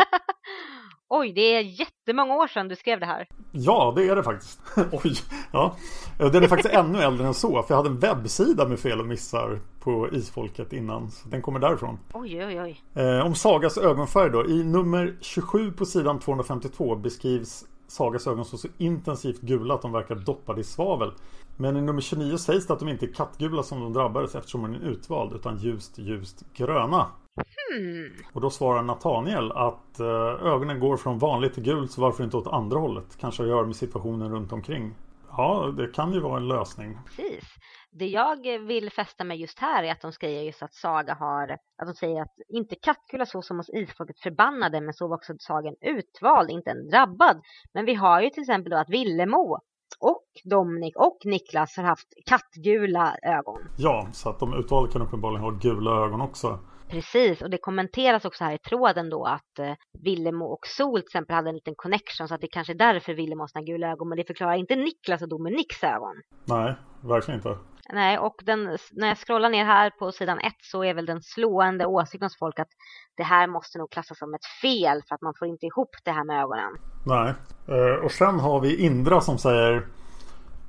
[1.10, 3.28] Oj, det är jättemånga år sedan du skrev det här.
[3.52, 4.60] Ja, det är det faktiskt.
[4.92, 5.14] Oj,
[5.52, 5.76] ja.
[6.18, 7.64] Den är faktiskt ännu äldre än så.
[7.64, 11.12] För jag hade en webbsida med fel och missar på Isfolket innan.
[11.12, 12.00] Så den kommer därifrån.
[12.14, 12.82] Oj, oj, oj.
[13.04, 14.46] Eh, om Sagas ögonfärg då.
[14.46, 19.92] I nummer 27 på sidan 252 beskrivs Sagas ögon så, så intensivt gula att de
[19.92, 21.12] verkar doppade i svavel.
[21.58, 24.62] Men i nummer 29 sägs det att de inte är kattgula som de drabbades eftersom
[24.62, 27.08] de är utvald utan ljust, ljust gröna.
[27.36, 28.14] Hmm.
[28.34, 32.38] Och då svarar Nathaniel att eh, ögonen går från vanligt till gult så varför inte
[32.38, 33.18] åt andra hållet?
[33.20, 34.96] Kanske har att göra med situationen runt omkring.
[35.38, 36.98] Ja, det kan ju vara en lösning.
[37.06, 37.44] Precis.
[37.92, 41.50] Det jag vill fästa mig just här är att de skriver just att Saga har,
[41.52, 45.34] att de säger att inte Kattkula så som hos isfolket förbannade, men så var också
[45.40, 47.42] Sagan utvald, inte en drabbad.
[47.74, 49.60] Men vi har ju till exempel då att Villemo
[50.00, 53.62] och Dominik och Niklas har haft kattgula ögon.
[53.78, 56.60] Ja, så att de utvalda kan uppenbarligen ha gula ögon också.
[56.96, 59.74] Precis, och det kommenteras också här i tråden då att eh,
[60.04, 63.14] Villemo och Sol till exempel hade en liten connection så att det kanske är därför
[63.14, 66.16] Villemo har sina gula ögon men det förklarar inte Niklas och Dominiks ögon.
[66.46, 67.58] Nej, verkligen inte.
[67.94, 71.22] Nej, och den, när jag scrollar ner här på sidan ett så är väl den
[71.22, 72.72] slående åsikten hos folk att
[73.18, 76.12] det här måste nog klassas som ett fel för att man får inte ihop det
[76.12, 76.74] här med ögonen.
[77.06, 77.34] Nej,
[77.68, 79.88] eh, och sen har vi Indra som säger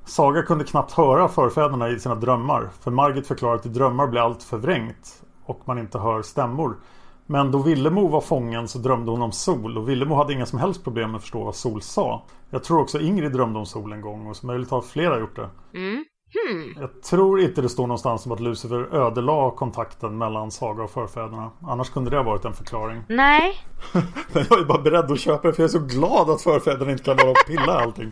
[0.05, 2.69] Saga kunde knappt höra förfäderna i sina drömmar.
[2.81, 6.77] För Margit förklarar att i drömmar blir allt förvrängt och man inte hör stämmor.
[7.25, 10.59] Men då Villemo var fången så drömde hon om sol och Villemo hade inga som
[10.59, 12.25] helst problem med att förstå vad sol sa.
[12.49, 15.35] Jag tror också Ingrid drömde om sol en gång och så möjligt har flera gjort
[15.35, 15.49] det.
[15.73, 16.05] Mm.
[16.33, 16.73] Hmm.
[16.81, 21.51] Jag tror inte det står någonstans om att Lucifer ödelade kontakten mellan Saga och förfäderna.
[21.61, 23.03] Annars kunde det ha varit en förklaring.
[23.09, 23.53] Nej.
[24.33, 26.91] Men jag är bara beredd att köpa det för jag är så glad att förfäderna
[26.91, 28.11] inte kan och pilla allting.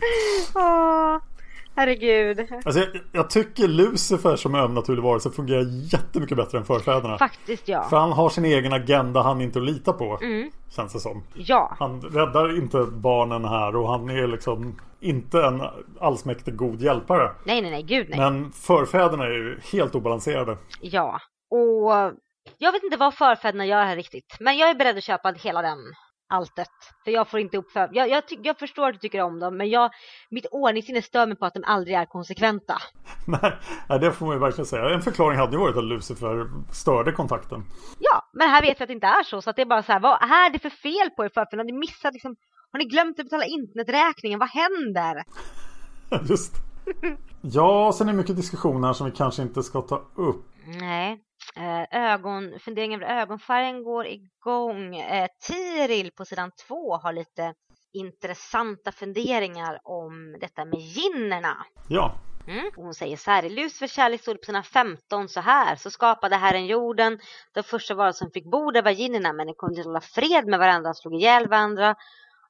[1.76, 2.46] Herregud.
[2.64, 7.18] Alltså jag, jag tycker Lucifer som övernaturlig varelse fungerar jättemycket bättre än förfäderna.
[7.18, 7.82] Faktiskt ja.
[7.90, 10.18] För han har sin egen agenda han inte att lita på.
[10.22, 10.50] Mm.
[10.76, 11.22] Känns det som.
[11.34, 11.76] Ja.
[11.78, 15.62] Han räddar inte barnen här och han är liksom inte en
[16.00, 17.30] allsmäktig god hjälpare.
[17.44, 18.18] Nej, nej, nej, gud nej.
[18.18, 20.56] Men förfäderna är ju helt obalanserade.
[20.80, 21.20] Ja,
[21.50, 21.92] och
[22.58, 24.36] jag vet inte vad förfäderna gör här riktigt.
[24.40, 25.78] Men jag är beredd att köpa hela den
[26.28, 26.68] alltet.
[27.04, 27.88] För jag får inte upp för...
[27.92, 29.90] jag, jag, jag förstår att du tycker om dem, men jag,
[30.30, 32.74] mitt ordningssinne stör mig på att de aldrig är konsekventa.
[33.26, 33.52] Nej,
[33.88, 34.90] nej, det får man ju verkligen säga.
[34.90, 37.64] En förklaring hade ju varit att Lucifer störde kontakten.
[37.98, 39.42] Ja, men här vet vi att det inte är så.
[39.42, 41.56] Så att det är bara så här, vad är det för fel på er förfäder?
[41.56, 42.36] Har ni missat liksom,
[42.72, 44.38] har ni glömt att betala interneträkningen?
[44.38, 45.24] Vad händer?
[46.28, 46.52] Just.
[47.40, 50.44] Ja, sen är det mycket diskussioner som vi kanske inte ska ta upp.
[50.66, 51.20] Nej,
[51.56, 54.96] eh, ögon, funderingen över ögonfärgen går igång.
[54.96, 57.54] Eh, Tiril på sidan två har lite
[57.92, 61.56] intressanta funderingar om detta med ginnerna.
[61.88, 62.14] Ja,
[62.48, 62.70] Mm.
[62.76, 65.90] Hon säger så här, i Lucifers kärlek stod det på sina 15 så här, så
[65.90, 67.18] skapade Herren jorden.
[67.54, 70.46] De första varelser som fick bo där var ginnerna, men de kunde inte hålla fred
[70.46, 71.94] med varandra, slog ihjäl varandra,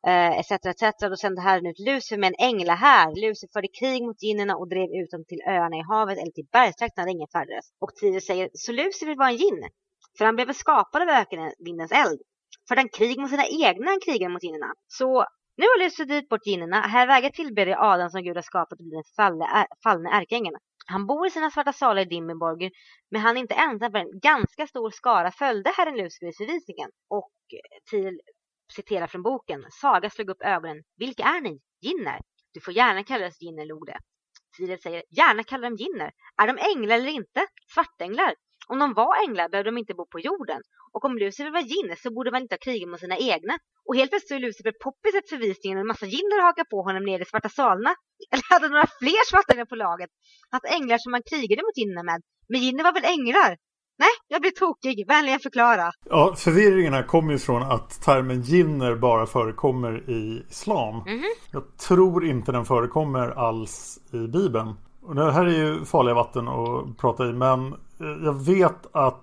[0.06, 0.50] eh, etc.
[0.52, 0.82] etc.
[1.00, 2.74] Då sände Herren ut Lucifer med en ängla
[3.22, 6.48] Lucifer förde krig mot ginnerna och drev ut dem till öarna i havet eller till
[6.52, 7.66] bergstrakterna där ingen färdades.
[7.82, 9.62] Och Tidus säger, så Lucifer var en ginn,
[10.18, 12.20] för han blev skapad av ökenvindens eld.
[12.68, 14.72] För han krig mot sina egna han krigade mot ginnerna.
[14.98, 15.26] Så
[15.58, 16.80] nu har Lucifer dit bort ginnerna.
[16.80, 20.56] Här vägrar tillbedja Adam som Gud har skapat och blir den fallne, fallne ärkeängeln.
[20.86, 22.70] Han bor i sina svarta salar i Dimmerborger,
[23.10, 26.90] men han är inte ensam för en ganska stor skara följde Herren Lucifer i förvisningen.
[27.10, 28.20] Och eh, till
[28.72, 29.66] citerar från boken.
[29.70, 30.82] Saga slog upp ögonen.
[30.96, 31.60] Vilka är ni?
[31.80, 32.20] Ginner?
[32.54, 33.98] Du får gärna kalla oss ginner, log det.
[34.56, 36.10] Tiril säger, gärna kalla dem ginner.
[36.42, 37.46] Är de änglar eller inte?
[37.74, 38.34] Svartänglar?
[38.68, 40.60] Om de var änglar behövde de inte bo på jorden.
[40.92, 43.58] Och om Lucifer var ginn så borde man inte ha krigat mot sina egna.
[43.86, 47.04] Och helt plötsligt är Lucifer poppis efter förvisningen och en massa ginner hakar på honom
[47.04, 47.94] nere i svarta salarna.
[48.32, 50.10] Eller hade några fler svartänglar på laget.
[50.50, 52.20] Att änglar som man krigade mot Ginner med.
[52.48, 53.56] Men ginner var väl änglar?
[53.98, 55.04] Nej, jag blir tokig.
[55.08, 55.92] Vänligen förklara.
[56.10, 60.96] ja förvirringen här kommer ju från att termen jinner bara förekommer i islam.
[60.96, 61.24] Mhm.
[61.50, 64.74] Jag tror inte den förekommer alls i Bibeln.
[65.02, 69.22] Och det här är ju farliga vatten att prata i men eh, jag vet att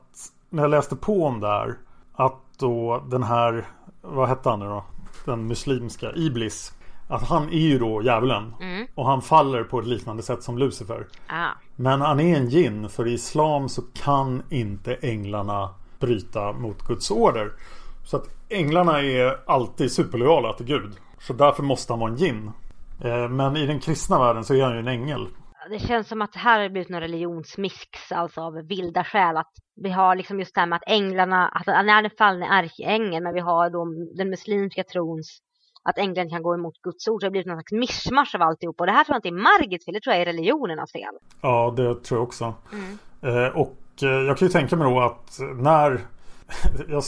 [0.50, 1.78] när jag läste på om det här
[2.14, 3.68] att då den här,
[4.02, 4.86] vad hette han nu då?
[5.26, 6.74] Den muslimska Iblis.
[7.14, 8.54] Att han är ju då djävulen.
[8.62, 8.88] Mm.
[8.96, 11.08] Och han faller på ett liknande sätt som Lucifer.
[11.28, 11.50] Ah.
[11.76, 15.70] Men han är en jinn för i islam så kan inte änglarna
[16.00, 17.52] bryta mot Guds order.
[18.06, 20.94] Så att änglarna är alltid superlojala till Gud.
[21.20, 22.52] Så därför måste han vara en jinn.
[23.04, 25.28] Eh, Men i den kristna världen så är han ju en ängel.
[25.70, 29.38] Det känns som att det här har blivit någon religionsmix, alltså av vilda skäl.
[29.38, 32.46] Att vi har liksom just det här med att änglarna, att han är den fallne
[32.46, 33.86] ärkeängeln, men vi har då
[34.18, 35.40] den muslimska trons
[35.84, 37.22] att ängeln kan gå emot Guds ord.
[37.22, 38.80] Så det har blivit någon slags mischmasch av alltihop.
[38.80, 41.14] Och det här tror jag inte är Margits fel, det tror jag är religionernas fel.
[41.42, 42.54] Ja, det tror jag också.
[43.22, 46.02] Eh, Och eh, jag kan ju tänka mig då att när
[46.88, 47.04] jag,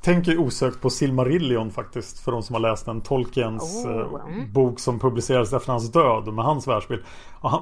[0.00, 2.24] tänker osökt på Silmarillion faktiskt.
[2.24, 3.00] För de som har läst den.
[3.00, 4.52] Tolkiens Oh, eh, mm.
[4.52, 6.34] bok som publicerades efter hans död.
[6.34, 7.02] Med hans världsbild.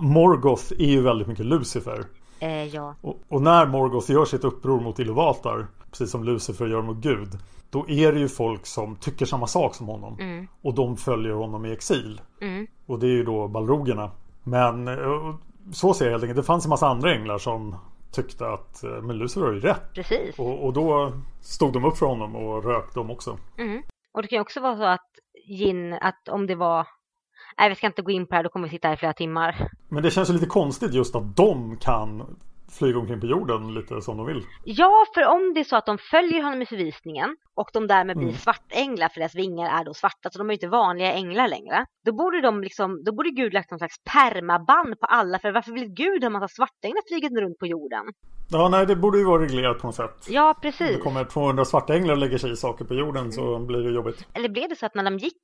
[0.00, 2.04] Morgoth är ju väldigt mycket Lucifer.
[2.40, 2.94] Eh, ja.
[3.00, 5.66] Och, och när Morgoth gör sitt uppror mot Iluvatar.
[5.90, 7.38] Precis som Lucifer gör mot Gud.
[7.70, 10.16] Då är det ju folk som tycker samma sak som honom.
[10.20, 10.48] Mm.
[10.62, 12.20] Och de följer honom i exil.
[12.40, 12.66] Mm.
[12.86, 14.10] Och det är ju då balrogerna.
[14.42, 15.34] Men eh,
[15.72, 16.36] så ser jag helt enkelt.
[16.36, 17.76] Det fanns en massa andra änglar som
[18.12, 19.94] tyckte att eh, men Lucifer har ju rätt.
[19.94, 20.38] Precis.
[20.38, 23.38] Och, och då stod de upp för honom och rök de också.
[23.58, 23.82] Mm.
[24.12, 25.10] Och det kan ju också vara så att
[25.48, 26.86] gin, att om det var...
[27.58, 28.98] Nej, vi ska inte gå in på det här, då kommer vi sitta här i
[28.98, 29.68] flera timmar.
[29.88, 32.36] Men det känns ju lite konstigt just att de kan
[32.78, 34.42] flyga omkring på jorden lite som de vill.
[34.64, 38.16] Ja, för om det är så att de följer honom i förvisningen och de därmed
[38.16, 38.38] blir Mm.
[38.38, 41.86] svartänglar för deras vingar är då svarta, så de är inte vanliga änglar längre.
[42.06, 45.72] Då borde de liksom, då borde Gud lagt någon slags permaband på alla, för varför
[45.72, 48.04] vill Gud ha en massa svartänglar flygande runt på jorden?
[48.52, 50.26] Ja, nej, det borde ju vara reglerat på något sätt.
[50.28, 50.96] Ja, Om precis.
[50.96, 53.90] det kommer 200 svarta änglar och lägger sig i saker på jorden så blir det
[53.90, 54.26] jobbigt.
[54.34, 55.42] Eller blev det så att när de gick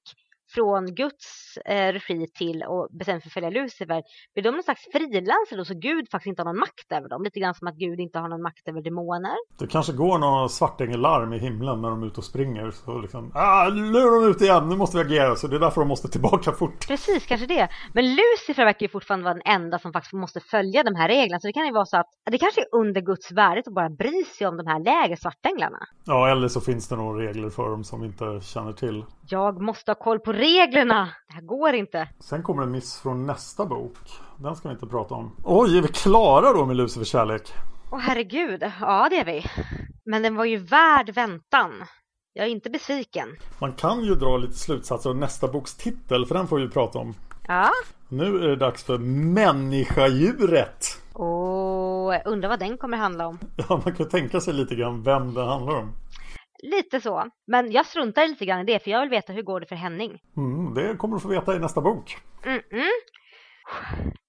[0.54, 4.02] från Guds eh, regi till och bestämt för att följa Lucifer,
[4.34, 7.22] blir de någon slags frilansare då så Gud faktiskt inte har någon makt över dem?
[7.22, 9.36] Lite grann som att Gud inte har någon makt över demoner.
[9.58, 12.70] Det kanske går några svartängelarm i himlen när de är ute och springer.
[12.70, 15.36] Så liksom, ah, nu är de ute igen, nu måste vi agera.
[15.36, 16.86] Så det är därför de måste tillbaka fort.
[16.88, 17.68] Precis, kanske det.
[17.92, 21.40] Men Lucifer verkar ju fortfarande vara den enda som faktiskt måste följa de här reglerna.
[21.40, 23.90] Så det kan ju vara så att det kanske är under Guds värdet att bara
[23.90, 25.78] bry sig om de här lägre svartänglarna.
[26.04, 29.04] Ja, eller så finns det några regler för dem som vi inte känner till.
[29.28, 31.08] Jag måste ha koll på reglerna.
[31.28, 32.08] Det här går inte.
[32.20, 33.96] Sen kommer en miss från nästa bok.
[34.38, 35.36] Den ska vi inte prata om.
[35.44, 37.52] Oj, är vi klara då med Lucifers kärlek?
[37.92, 39.44] Åh herregud, ja det är vi.
[40.04, 41.70] Men den var ju värd väntan.
[42.32, 43.28] Jag är inte besviken.
[43.58, 46.98] Man kan ju dra lite slutsatser av nästa boks titel, för den får vi prata
[46.98, 47.14] om.
[47.48, 47.70] Ja.
[48.08, 50.86] Nu är det dags för Människadjuret.
[51.12, 53.38] Och undrar vad den kommer handla om.
[53.68, 55.92] Ja, man kan tänka sig lite grann vem det handlar om.
[56.66, 57.30] Lite så.
[57.46, 59.76] Men jag struntar lite grann i det för jag vill veta hur går det för
[59.76, 60.22] Henning.
[60.36, 62.16] Mm, det kommer du få veta i nästa bok.
[62.44, 62.90] Mm -mm.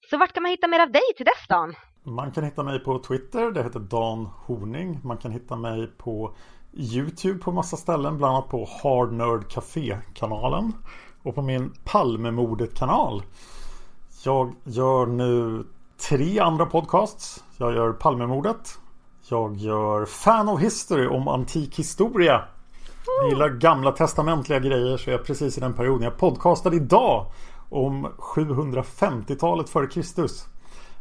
[0.09, 1.73] Så vart kan man hitta mer av dig till dess Dan?
[2.03, 4.99] Man kan hitta mig på Twitter, det heter Dan Horning.
[5.03, 6.35] Man kan hitta mig på
[6.73, 10.73] Youtube på massa ställen, bland annat på Hard Nerd Café-kanalen.
[11.23, 13.23] Och på min Palmemordet-kanal.
[14.23, 15.63] Jag gör nu
[16.09, 17.43] tre andra podcasts.
[17.57, 18.79] Jag gör Palmemordet.
[19.29, 22.43] Jag gör Fan of History om antik historia.
[23.21, 26.03] Jag gillar gamla testamentliga grejer så jag är precis i den perioden.
[26.03, 27.25] Jag podcastade idag
[27.69, 30.45] om 750-talet före Kristus.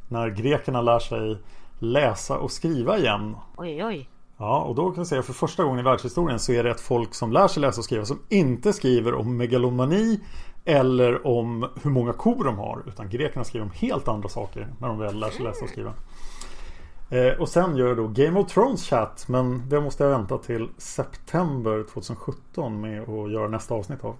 [0.08, 1.38] När grekerna lär sig
[1.78, 3.36] läsa och skriva igen.
[3.56, 4.08] Oj, oj.
[4.38, 6.80] Ja, och då kan jag säga för första gången i världshistorien så är det ett
[6.80, 10.20] folk som lär sig läsa och skriva som inte skriver om megalomani
[10.64, 12.82] eller om hur många kor de har.
[12.86, 15.92] Utan grekerna skriver om helt andra saker när de väl lär sig läsa och skriva.
[17.10, 20.38] Eh, och sen gör jag då Game of Thrones chat men det måste jag vänta
[20.38, 24.16] till september 2017 med att göra nästa avsnitt av.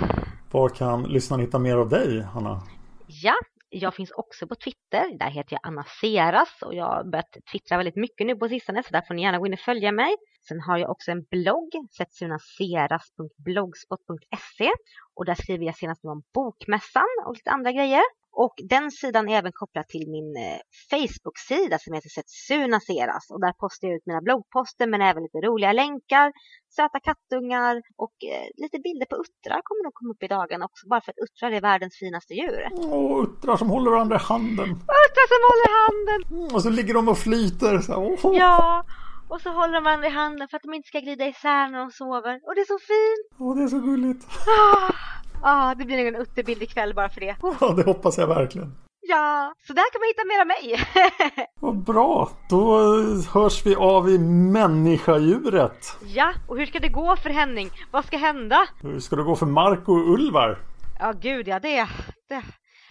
[0.50, 2.62] Var kan lyssnarna hitta mer av dig, Hanna?
[3.06, 3.34] Ja,
[3.70, 5.18] jag finns också på Twitter.
[5.18, 8.82] Där heter jag Anna Seras och jag har börjat twittra väldigt mycket nu på sistone
[8.82, 10.16] så där får ni gärna gå in och följa mig.
[10.48, 14.70] Sen har jag också en blogg, setsunaseras.blogspot.se
[15.14, 18.02] och där skriver jag senast om bokmässan och lite andra grejer.
[18.32, 20.60] Och den sidan är även kopplad till min eh,
[20.90, 23.30] Facebook-sida som heter Setsuna Seras.
[23.30, 26.32] Och där postar jag ut mina bloggposter men även lite roliga länkar,
[26.76, 27.74] söta kattungar
[28.04, 30.82] och eh, lite bilder på uttrar kommer nog komma upp i dagen också.
[30.88, 32.62] Bara för att uttrar är världens finaste djur.
[32.72, 34.68] Åh, uttrar som håller varandra i handen.
[35.04, 36.20] Uttrar som håller handen!
[36.34, 37.78] Mm, och så ligger de och flyter.
[37.78, 38.36] Så, oh.
[38.36, 38.84] Ja,
[39.28, 41.78] och så håller de varandra i handen för att de inte ska glida isär när
[41.78, 42.34] de sover.
[42.46, 43.24] Och det är så fint!
[43.38, 44.26] Åh, det är så gulligt.
[45.42, 45.68] Ah.
[45.68, 47.36] Ja, det blir nog en utterbild ikväll bara för det.
[47.60, 48.74] Ja, det hoppas jag verkligen.
[49.00, 50.80] Ja, så där kan man hitta mer av mig.
[51.60, 52.78] Vad bra, då
[53.32, 54.18] hörs vi av i
[54.52, 55.96] människadjuret.
[56.06, 57.70] Ja, och hur ska det gå för Henning?
[57.90, 58.66] Vad ska hända?
[58.82, 60.58] Hur ska det gå för Marco och Ulvar?
[60.98, 61.88] Ja, gud ja, det,
[62.28, 62.42] det.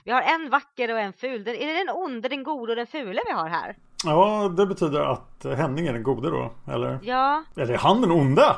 [0.03, 1.47] Vi har en vacker och en ful.
[1.47, 3.75] är det den onde, den gode och den fule vi har här?
[4.05, 6.99] Ja, det betyder att Henning är den gode då, eller?
[7.01, 7.43] Ja.
[7.55, 8.57] Eller är han den onda?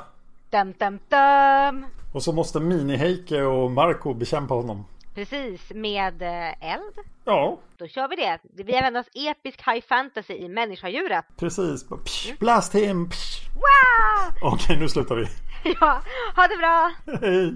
[0.50, 1.86] Dum, dum, dum.
[2.12, 4.86] Och så måste Mini-Heike och Marco bekämpa honom.
[5.16, 6.94] Precis, med eh, eld.
[7.26, 7.60] Ja.
[7.78, 8.40] Då kör vi det.
[8.64, 11.26] Vi använder oss episk high fantasy i människadjuret.
[11.38, 11.86] Precis.
[12.06, 13.10] Psh, blast him!
[13.10, 13.50] Psh.
[13.56, 14.54] Wow!
[14.54, 15.26] Okej, nu slutar vi.
[15.82, 16.02] ja,
[16.36, 16.92] ha det bra!
[17.22, 17.56] Hej!